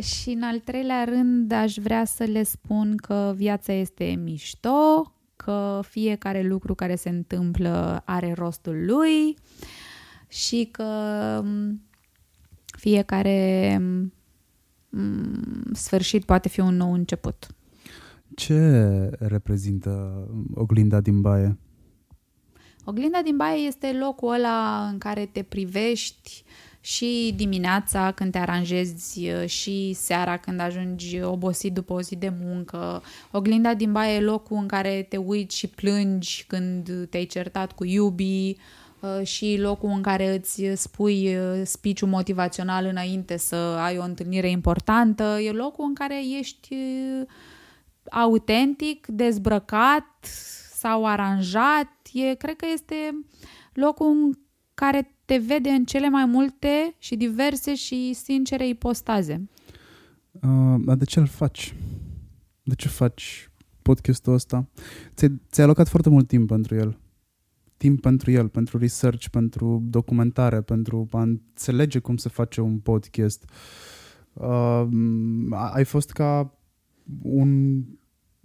și 0.00 0.30
în 0.30 0.42
al 0.42 0.58
treilea 0.58 1.04
rând 1.04 1.52
aș 1.52 1.76
vrea 1.76 2.04
să 2.04 2.24
le 2.24 2.42
spun 2.42 2.96
că 2.96 3.32
viața 3.36 3.72
este 3.72 4.04
mișto, 4.04 5.14
că 5.36 5.80
fiecare 5.88 6.42
lucru 6.42 6.74
care 6.74 6.94
se 6.94 7.08
întâmplă 7.08 8.02
are 8.04 8.32
rostul 8.32 8.84
lui 8.84 9.36
și 10.28 10.68
că 10.70 10.84
um, 11.44 11.82
fiecare 12.78 13.76
um, 14.90 15.72
sfârșit 15.72 16.24
poate 16.24 16.48
fi 16.48 16.60
un 16.60 16.76
nou 16.76 16.92
început. 16.92 17.46
Ce 18.34 18.58
reprezintă 19.18 20.24
oglinda 20.54 21.00
din 21.00 21.20
baie? 21.20 21.58
Oglinda 22.84 23.20
din 23.24 23.36
baie 23.36 23.66
este 23.66 23.92
locul 23.92 24.32
ăla 24.32 24.88
în 24.92 24.98
care 24.98 25.26
te 25.26 25.42
privești 25.42 26.44
și 26.80 27.32
dimineața 27.36 28.12
când 28.12 28.32
te 28.32 28.38
aranjezi 28.38 29.28
și 29.46 29.92
seara 29.92 30.36
când 30.36 30.60
ajungi 30.60 31.22
obosit 31.22 31.72
după 31.72 31.92
o 31.92 32.00
zi 32.00 32.16
de 32.16 32.32
muncă. 32.40 33.02
Oglinda 33.30 33.74
din 33.74 33.92
baie 33.92 34.14
e 34.14 34.20
locul 34.20 34.56
în 34.56 34.66
care 34.66 35.06
te 35.08 35.16
uiți 35.16 35.56
și 35.56 35.66
plângi 35.66 36.44
când 36.46 37.06
te-ai 37.10 37.24
certat 37.24 37.72
cu 37.72 37.84
iubii 37.84 38.58
și 39.22 39.56
locul 39.60 39.90
în 39.90 40.02
care 40.02 40.34
îți 40.34 40.62
spui 40.74 41.36
speech 41.64 42.00
motivațional 42.00 42.84
înainte 42.84 43.36
să 43.36 43.56
ai 43.56 43.98
o 43.98 44.02
întâlnire 44.02 44.50
importantă. 44.50 45.38
E 45.40 45.50
locul 45.50 45.84
în 45.84 45.94
care 45.94 46.38
ești 46.38 46.74
autentic, 48.10 49.06
dezbrăcat 49.06 50.26
sau 50.72 51.06
aranjat. 51.06 51.88
E, 52.12 52.34
cred 52.34 52.56
că 52.56 52.66
este 52.72 52.94
locul 53.72 54.06
în 54.06 54.32
care 54.74 55.14
te 55.30 55.36
vede 55.36 55.68
în 55.68 55.84
cele 55.84 56.08
mai 56.08 56.24
multe 56.24 56.94
și 56.98 57.16
diverse 57.16 57.74
și 57.74 58.12
sincere 58.14 58.68
ipostaze. 58.68 59.48
Uh, 60.32 60.74
dar 60.78 60.96
de 60.96 61.04
ce 61.04 61.20
îl 61.20 61.26
faci? 61.26 61.74
De 62.62 62.74
ce 62.74 62.88
faci 62.88 63.50
podcastul 63.82 64.32
ăsta? 64.32 64.68
Ți-ai, 65.14 65.40
ți-ai 65.50 65.66
alocat 65.66 65.88
foarte 65.88 66.08
mult 66.08 66.28
timp 66.28 66.48
pentru 66.48 66.74
el. 66.74 66.98
Timp 67.76 68.00
pentru 68.00 68.30
el, 68.30 68.48
pentru 68.48 68.78
research, 68.78 69.26
pentru 69.26 69.82
documentare, 69.84 70.60
pentru 70.60 71.08
a 71.10 71.22
înțelege 71.22 71.98
cum 71.98 72.16
se 72.16 72.28
face 72.28 72.60
un 72.60 72.78
podcast. 72.78 73.50
Uh, 74.32 74.86
ai 75.72 75.84
fost 75.84 76.10
ca 76.10 76.58
un, 77.22 77.82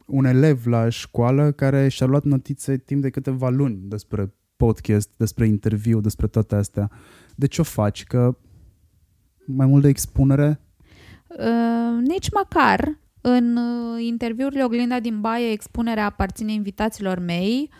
un 0.06 0.26
elev 0.26 0.66
la 0.66 0.90
școală 0.90 1.52
care 1.52 1.88
și-a 1.88 2.06
luat 2.06 2.24
notițe 2.24 2.78
timp 2.78 3.02
de 3.02 3.10
câteva 3.10 3.50
luni 3.50 3.80
despre 3.84 4.34
podcast, 4.56 5.10
despre 5.18 5.48
interviu, 5.48 6.02
despre 6.02 6.28
toate 6.28 6.56
astea. 6.56 6.92
De 7.36 7.48
ce 7.48 7.62
o 7.62 7.64
faci? 7.64 8.04
Că 8.04 8.38
mai 9.46 9.66
mult 9.66 9.82
de 9.82 9.88
expunere? 9.88 10.60
Uh, 11.28 12.08
nici 12.08 12.32
măcar. 12.32 13.00
În 13.22 13.56
uh, 13.56 14.04
interviurile 14.04 14.64
Oglinda 14.64 15.00
din 15.00 15.22
Baie, 15.22 15.52
expunerea 15.52 16.06
aparține 16.06 16.52
invitaților 16.52 17.20
mei, 17.20 17.72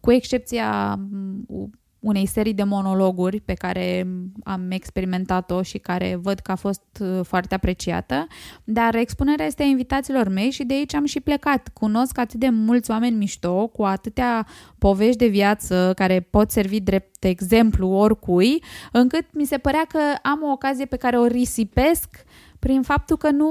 cu 0.00 0.12
excepția 0.12 0.98
uh, 1.46 1.68
unei 2.00 2.26
serii 2.26 2.54
de 2.54 2.62
monologuri 2.62 3.40
pe 3.40 3.52
care 3.52 4.06
am 4.44 4.70
experimentat-o 4.70 5.62
și 5.62 5.78
care 5.78 6.18
văd 6.22 6.38
că 6.38 6.50
a 6.50 6.54
fost 6.54 6.82
uh, 7.00 7.20
foarte 7.22 7.54
apreciată, 7.54 8.26
dar 8.64 8.94
expunerea 8.94 9.46
este 9.46 9.62
a 9.62 9.66
invitaților 9.66 10.28
mei 10.28 10.50
și 10.50 10.64
de 10.64 10.74
aici 10.74 10.94
am 10.94 11.04
și 11.04 11.20
plecat. 11.20 11.68
Cunosc 11.72 12.18
atât 12.18 12.40
de 12.40 12.48
mulți 12.48 12.90
oameni 12.90 13.16
mișto, 13.16 13.66
cu 13.66 13.82
atâtea 13.82 14.46
povești 14.78 15.16
de 15.16 15.26
viață 15.26 15.92
care 15.96 16.20
pot 16.20 16.50
servi 16.50 16.80
drept 16.80 17.24
exemplu 17.24 17.88
oricui, 17.88 18.62
încât 18.92 19.24
mi 19.32 19.44
se 19.44 19.58
părea 19.58 19.84
că 19.88 19.98
am 20.22 20.42
o 20.42 20.50
ocazie 20.50 20.84
pe 20.84 20.96
care 20.96 21.18
o 21.18 21.26
risipesc 21.26 22.24
prin 22.58 22.82
faptul 22.82 23.16
că 23.16 23.30
nu 23.30 23.50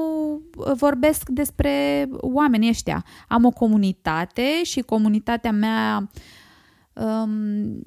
vorbesc 0.73 1.29
despre 1.29 2.07
oamenii 2.11 2.69
ăștia. 2.69 3.05
Am 3.27 3.45
o 3.45 3.49
comunitate 3.49 4.63
și 4.63 4.81
comunitatea 4.81 5.51
mea 5.51 6.09
um, 6.93 7.81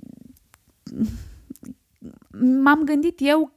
m-am 2.31 2.85
gândit 2.85 3.19
eu 3.21 3.53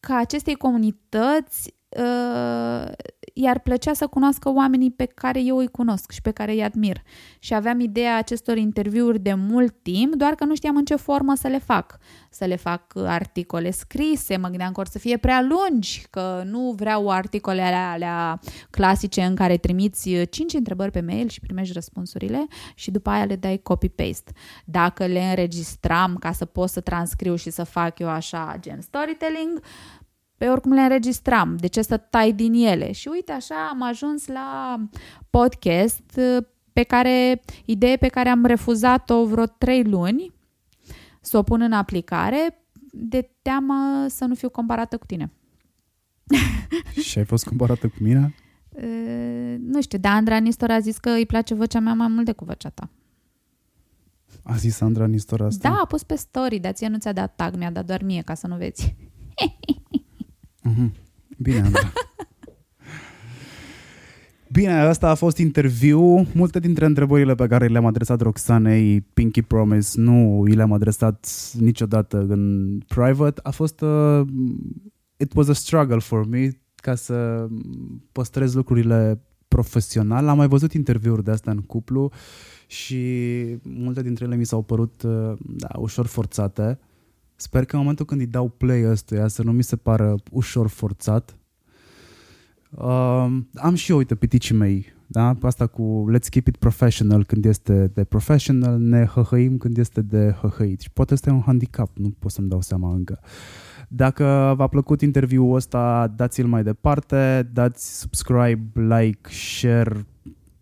ca 0.00 0.16
acestei 0.16 0.54
comunități 0.54 1.74
uh, 1.88 2.92
i-ar 3.40 3.58
plăcea 3.58 3.92
să 3.92 4.06
cunoască 4.06 4.50
oamenii 4.52 4.90
pe 4.90 5.04
care 5.04 5.42
eu 5.42 5.56
îi 5.56 5.68
cunosc 5.68 6.10
și 6.10 6.20
pe 6.22 6.30
care 6.30 6.52
îi 6.52 6.62
admir. 6.62 7.02
Și 7.38 7.54
aveam 7.54 7.80
ideea 7.80 8.16
acestor 8.16 8.56
interviuri 8.56 9.18
de 9.18 9.34
mult 9.34 9.74
timp, 9.82 10.14
doar 10.14 10.34
că 10.34 10.44
nu 10.44 10.54
știam 10.54 10.76
în 10.76 10.84
ce 10.84 10.96
formă 10.96 11.34
să 11.34 11.48
le 11.48 11.58
fac. 11.58 11.98
Să 12.30 12.44
le 12.44 12.56
fac 12.56 12.92
articole 12.96 13.70
scrise, 13.70 14.36
mă 14.36 14.48
gândeam 14.48 14.72
că 14.72 14.80
or 14.80 14.86
să 14.86 14.98
fie 14.98 15.16
prea 15.16 15.42
lungi, 15.42 16.06
că 16.10 16.42
nu 16.44 16.74
vreau 16.76 17.10
articole 17.10 17.62
alea, 17.62 17.90
alea 17.90 18.40
clasice 18.70 19.22
în 19.22 19.34
care 19.34 19.56
trimiți 19.56 20.10
cinci 20.30 20.54
întrebări 20.54 20.90
pe 20.90 21.00
mail 21.00 21.28
și 21.28 21.40
primești 21.40 21.72
răspunsurile 21.72 22.46
și 22.74 22.90
după 22.90 23.10
aia 23.10 23.24
le 23.24 23.36
dai 23.36 23.60
copy-paste. 23.62 24.32
Dacă 24.64 25.06
le 25.06 25.20
înregistram 25.20 26.16
ca 26.16 26.32
să 26.32 26.44
pot 26.44 26.68
să 26.68 26.80
transcriu 26.80 27.34
și 27.34 27.50
să 27.50 27.64
fac 27.64 27.98
eu 27.98 28.08
așa 28.08 28.56
gen 28.60 28.80
storytelling, 28.80 29.60
pe 30.38 30.46
oricum 30.46 30.72
le 30.72 30.80
înregistram, 30.80 31.56
de 31.56 31.66
ce 31.66 31.82
să 31.82 31.96
tai 31.96 32.32
din 32.32 32.52
ele? 32.52 32.92
Și 32.92 33.08
uite 33.08 33.32
așa 33.32 33.68
am 33.70 33.82
ajuns 33.82 34.26
la 34.26 34.76
podcast 35.30 36.20
pe 36.72 36.82
care, 36.82 37.40
idee 37.64 37.96
pe 37.96 38.08
care 38.08 38.28
am 38.28 38.44
refuzat-o 38.44 39.26
vreo 39.26 39.46
trei 39.46 39.84
luni 39.84 40.32
să 41.20 41.38
o 41.38 41.42
pun 41.42 41.60
în 41.60 41.72
aplicare 41.72 42.62
de 42.92 43.30
teamă 43.42 44.06
să 44.08 44.24
nu 44.24 44.34
fiu 44.34 44.48
comparată 44.48 44.96
cu 44.96 45.06
tine. 45.06 45.32
Și 47.08 47.18
ai 47.18 47.24
fost 47.24 47.44
comparată 47.44 47.88
cu 47.88 47.96
mine? 48.00 48.34
Uh, 48.68 49.56
nu 49.58 49.80
știu, 49.80 49.98
dar 49.98 50.12
Andra 50.12 50.36
Nistor 50.36 50.70
a 50.70 50.78
zis 50.78 50.98
că 50.98 51.10
îi 51.10 51.26
place 51.26 51.54
vocea 51.54 51.80
mea 51.80 51.94
mai 51.94 52.08
mult 52.08 52.24
decât 52.24 52.46
vocea 52.46 52.68
ta. 52.68 52.90
A 54.42 54.54
zis 54.54 54.80
Andra 54.80 55.06
Nistor 55.06 55.40
asta? 55.40 55.68
Da, 55.68 55.74
a 55.82 55.86
pus 55.86 56.02
pe 56.02 56.14
story, 56.14 56.58
dar 56.58 56.72
ție 56.72 56.88
nu 56.88 56.98
ți-a 56.98 57.12
dat 57.12 57.36
tag, 57.36 57.56
mi-a 57.56 57.70
dat 57.70 57.84
doar 57.84 58.02
mie 58.02 58.22
ca 58.22 58.34
să 58.34 58.46
nu 58.46 58.56
vezi. 58.56 58.94
Mm-hmm. 60.70 60.90
Bine, 61.38 61.60
Andra. 61.60 61.92
Bine, 64.52 64.72
asta 64.72 65.10
a 65.10 65.14
fost 65.14 65.38
interviu. 65.38 66.26
Multe 66.34 66.58
dintre 66.58 66.86
întrebările 66.86 67.34
pe 67.34 67.46
care 67.46 67.66
le-am 67.66 67.86
adresat 67.86 68.20
Roxanei, 68.20 69.00
Pinky 69.00 69.42
Promise, 69.42 70.00
nu 70.00 70.44
i 70.48 70.54
le-am 70.54 70.72
adresat 70.72 71.28
niciodată 71.58 72.26
în 72.28 72.78
private. 72.86 73.40
A 73.44 73.50
fost... 73.50 73.80
Uh, 73.80 74.20
it 75.16 75.32
was 75.34 75.48
a 75.48 75.52
struggle 75.52 75.98
for 75.98 76.26
me 76.26 76.50
ca 76.74 76.94
să 76.94 77.46
păstrez 78.12 78.54
lucrurile 78.54 79.22
profesional. 79.48 80.28
Am 80.28 80.36
mai 80.36 80.48
văzut 80.48 80.72
interviuri 80.72 81.24
de 81.24 81.30
astea 81.30 81.52
în 81.52 81.60
cuplu 81.60 82.12
și 82.66 83.02
multe 83.62 84.02
dintre 84.02 84.24
ele 84.24 84.36
mi 84.36 84.46
s-au 84.46 84.62
părut 84.62 85.02
uh, 85.02 85.32
da, 85.38 85.68
ușor 85.78 86.06
forțate. 86.06 86.78
Sper 87.40 87.64
că 87.64 87.74
în 87.74 87.80
momentul 87.80 88.04
când 88.04 88.20
îi 88.20 88.26
dau 88.26 88.48
play 88.48 88.90
ăstuia 88.90 89.28
să 89.28 89.42
nu 89.42 89.52
mi 89.52 89.62
se 89.62 89.76
pară 89.76 90.14
ușor 90.30 90.66
forțat. 90.66 91.36
Uh, 92.70 93.26
am 93.54 93.74
și 93.74 93.90
eu, 93.90 93.96
uite, 93.96 94.14
piticii 94.14 94.54
mei, 94.54 94.86
da? 95.06 95.36
Asta 95.40 95.66
cu 95.66 96.06
let's 96.12 96.28
keep 96.30 96.46
it 96.46 96.56
professional 96.56 97.24
când 97.24 97.44
este 97.44 97.86
de 97.86 98.04
professional, 98.04 98.78
ne 98.78 99.04
hăhăim 99.04 99.56
când 99.56 99.76
este 99.76 100.00
de 100.02 100.36
hăhăit. 100.40 100.80
Și 100.80 100.90
poate 100.90 101.12
este 101.12 101.30
un 101.30 101.40
handicap, 101.40 101.96
nu 101.96 102.10
pot 102.18 102.30
să-mi 102.30 102.48
dau 102.48 102.60
seama 102.60 102.92
încă. 102.92 103.20
Dacă 103.88 104.54
v-a 104.56 104.66
plăcut 104.66 105.00
interviul 105.00 105.54
ăsta, 105.54 106.12
dați-l 106.16 106.46
mai 106.46 106.62
departe, 106.62 107.50
dați 107.52 107.98
subscribe, 107.98 108.70
like, 108.74 109.30
share, 109.30 110.06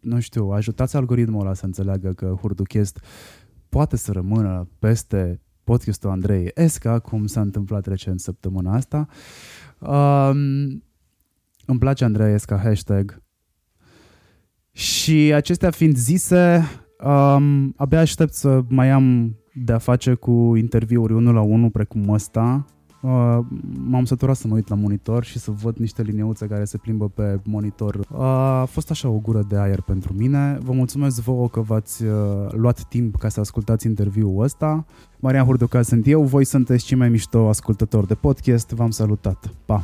nu 0.01 0.21
știu, 0.21 0.49
ajutați 0.51 0.97
algoritmul 0.97 1.41
ăla 1.41 1.55
să 1.55 1.65
înțeleagă 1.65 2.13
că 2.13 2.37
Hurduchest 2.41 3.01
poate 3.69 3.97
să 3.97 4.13
rămână 4.13 4.69
peste 4.79 5.41
podcastul 5.67 6.11
Andrei 6.11 6.51
Esca, 6.55 6.99
cum 6.99 7.27
s-a 7.27 7.41
întâmplat 7.41 7.87
recent 7.87 8.21
săptămâna 8.21 8.75
asta. 8.75 9.07
Um, 9.79 10.85
îmi 11.67 11.79
place 11.79 12.05
Andrei 12.05 12.35
Esca, 12.35 12.57
hashtag. 12.57 13.23
Și 14.73 15.33
acestea 15.35 15.71
fiind 15.71 15.97
zise, 15.97 16.65
um, 17.05 17.73
abia 17.77 18.01
aștept 18.01 18.33
să 18.33 18.61
mai 18.69 18.91
am 18.91 19.37
de-a 19.55 19.79
face 19.79 20.15
cu 20.15 20.57
interviuri 20.57 21.13
unul 21.13 21.35
la 21.35 21.41
unul 21.41 21.71
precum 21.71 22.09
ăsta. 22.09 22.67
Uh, 23.01 23.39
m-am 23.89 24.05
săturat 24.05 24.37
să 24.37 24.47
mă 24.49 24.55
uit 24.55 24.69
la 24.69 24.77
monitor 24.77 25.25
și 25.25 25.39
să 25.39 25.51
văd 25.51 25.77
niște 25.77 26.03
liniuțe 26.03 26.47
care 26.47 26.65
se 26.65 26.77
plimbă 26.77 27.09
pe 27.09 27.41
monitor. 27.45 27.95
Uh, 27.95 28.21
a 28.21 28.65
fost 28.65 28.91
așa 28.91 29.09
o 29.09 29.19
gură 29.19 29.45
de 29.49 29.57
aer 29.57 29.81
pentru 29.81 30.13
mine. 30.13 30.59
Vă 30.63 30.73
mulțumesc 30.73 31.23
vouă 31.23 31.49
că 31.49 31.61
v-ați 31.61 32.05
uh, 32.05 32.13
luat 32.51 32.83
timp 32.83 33.17
ca 33.17 33.29
să 33.29 33.41
ascultați 33.41 33.87
interviul 33.87 34.43
ăsta. 34.43 34.85
Marian 35.21 35.45
Hurduca 35.45 35.83
sunt 35.83 36.07
eu, 36.07 36.23
voi 36.23 36.45
sunteți 36.45 36.85
cei 36.85 36.97
mai 36.97 37.09
mișto 37.09 37.49
ascultători 37.49 38.07
de 38.07 38.15
podcast. 38.15 38.71
V-am 38.71 38.91
salutat. 38.91 39.51
Pa! 39.65 39.83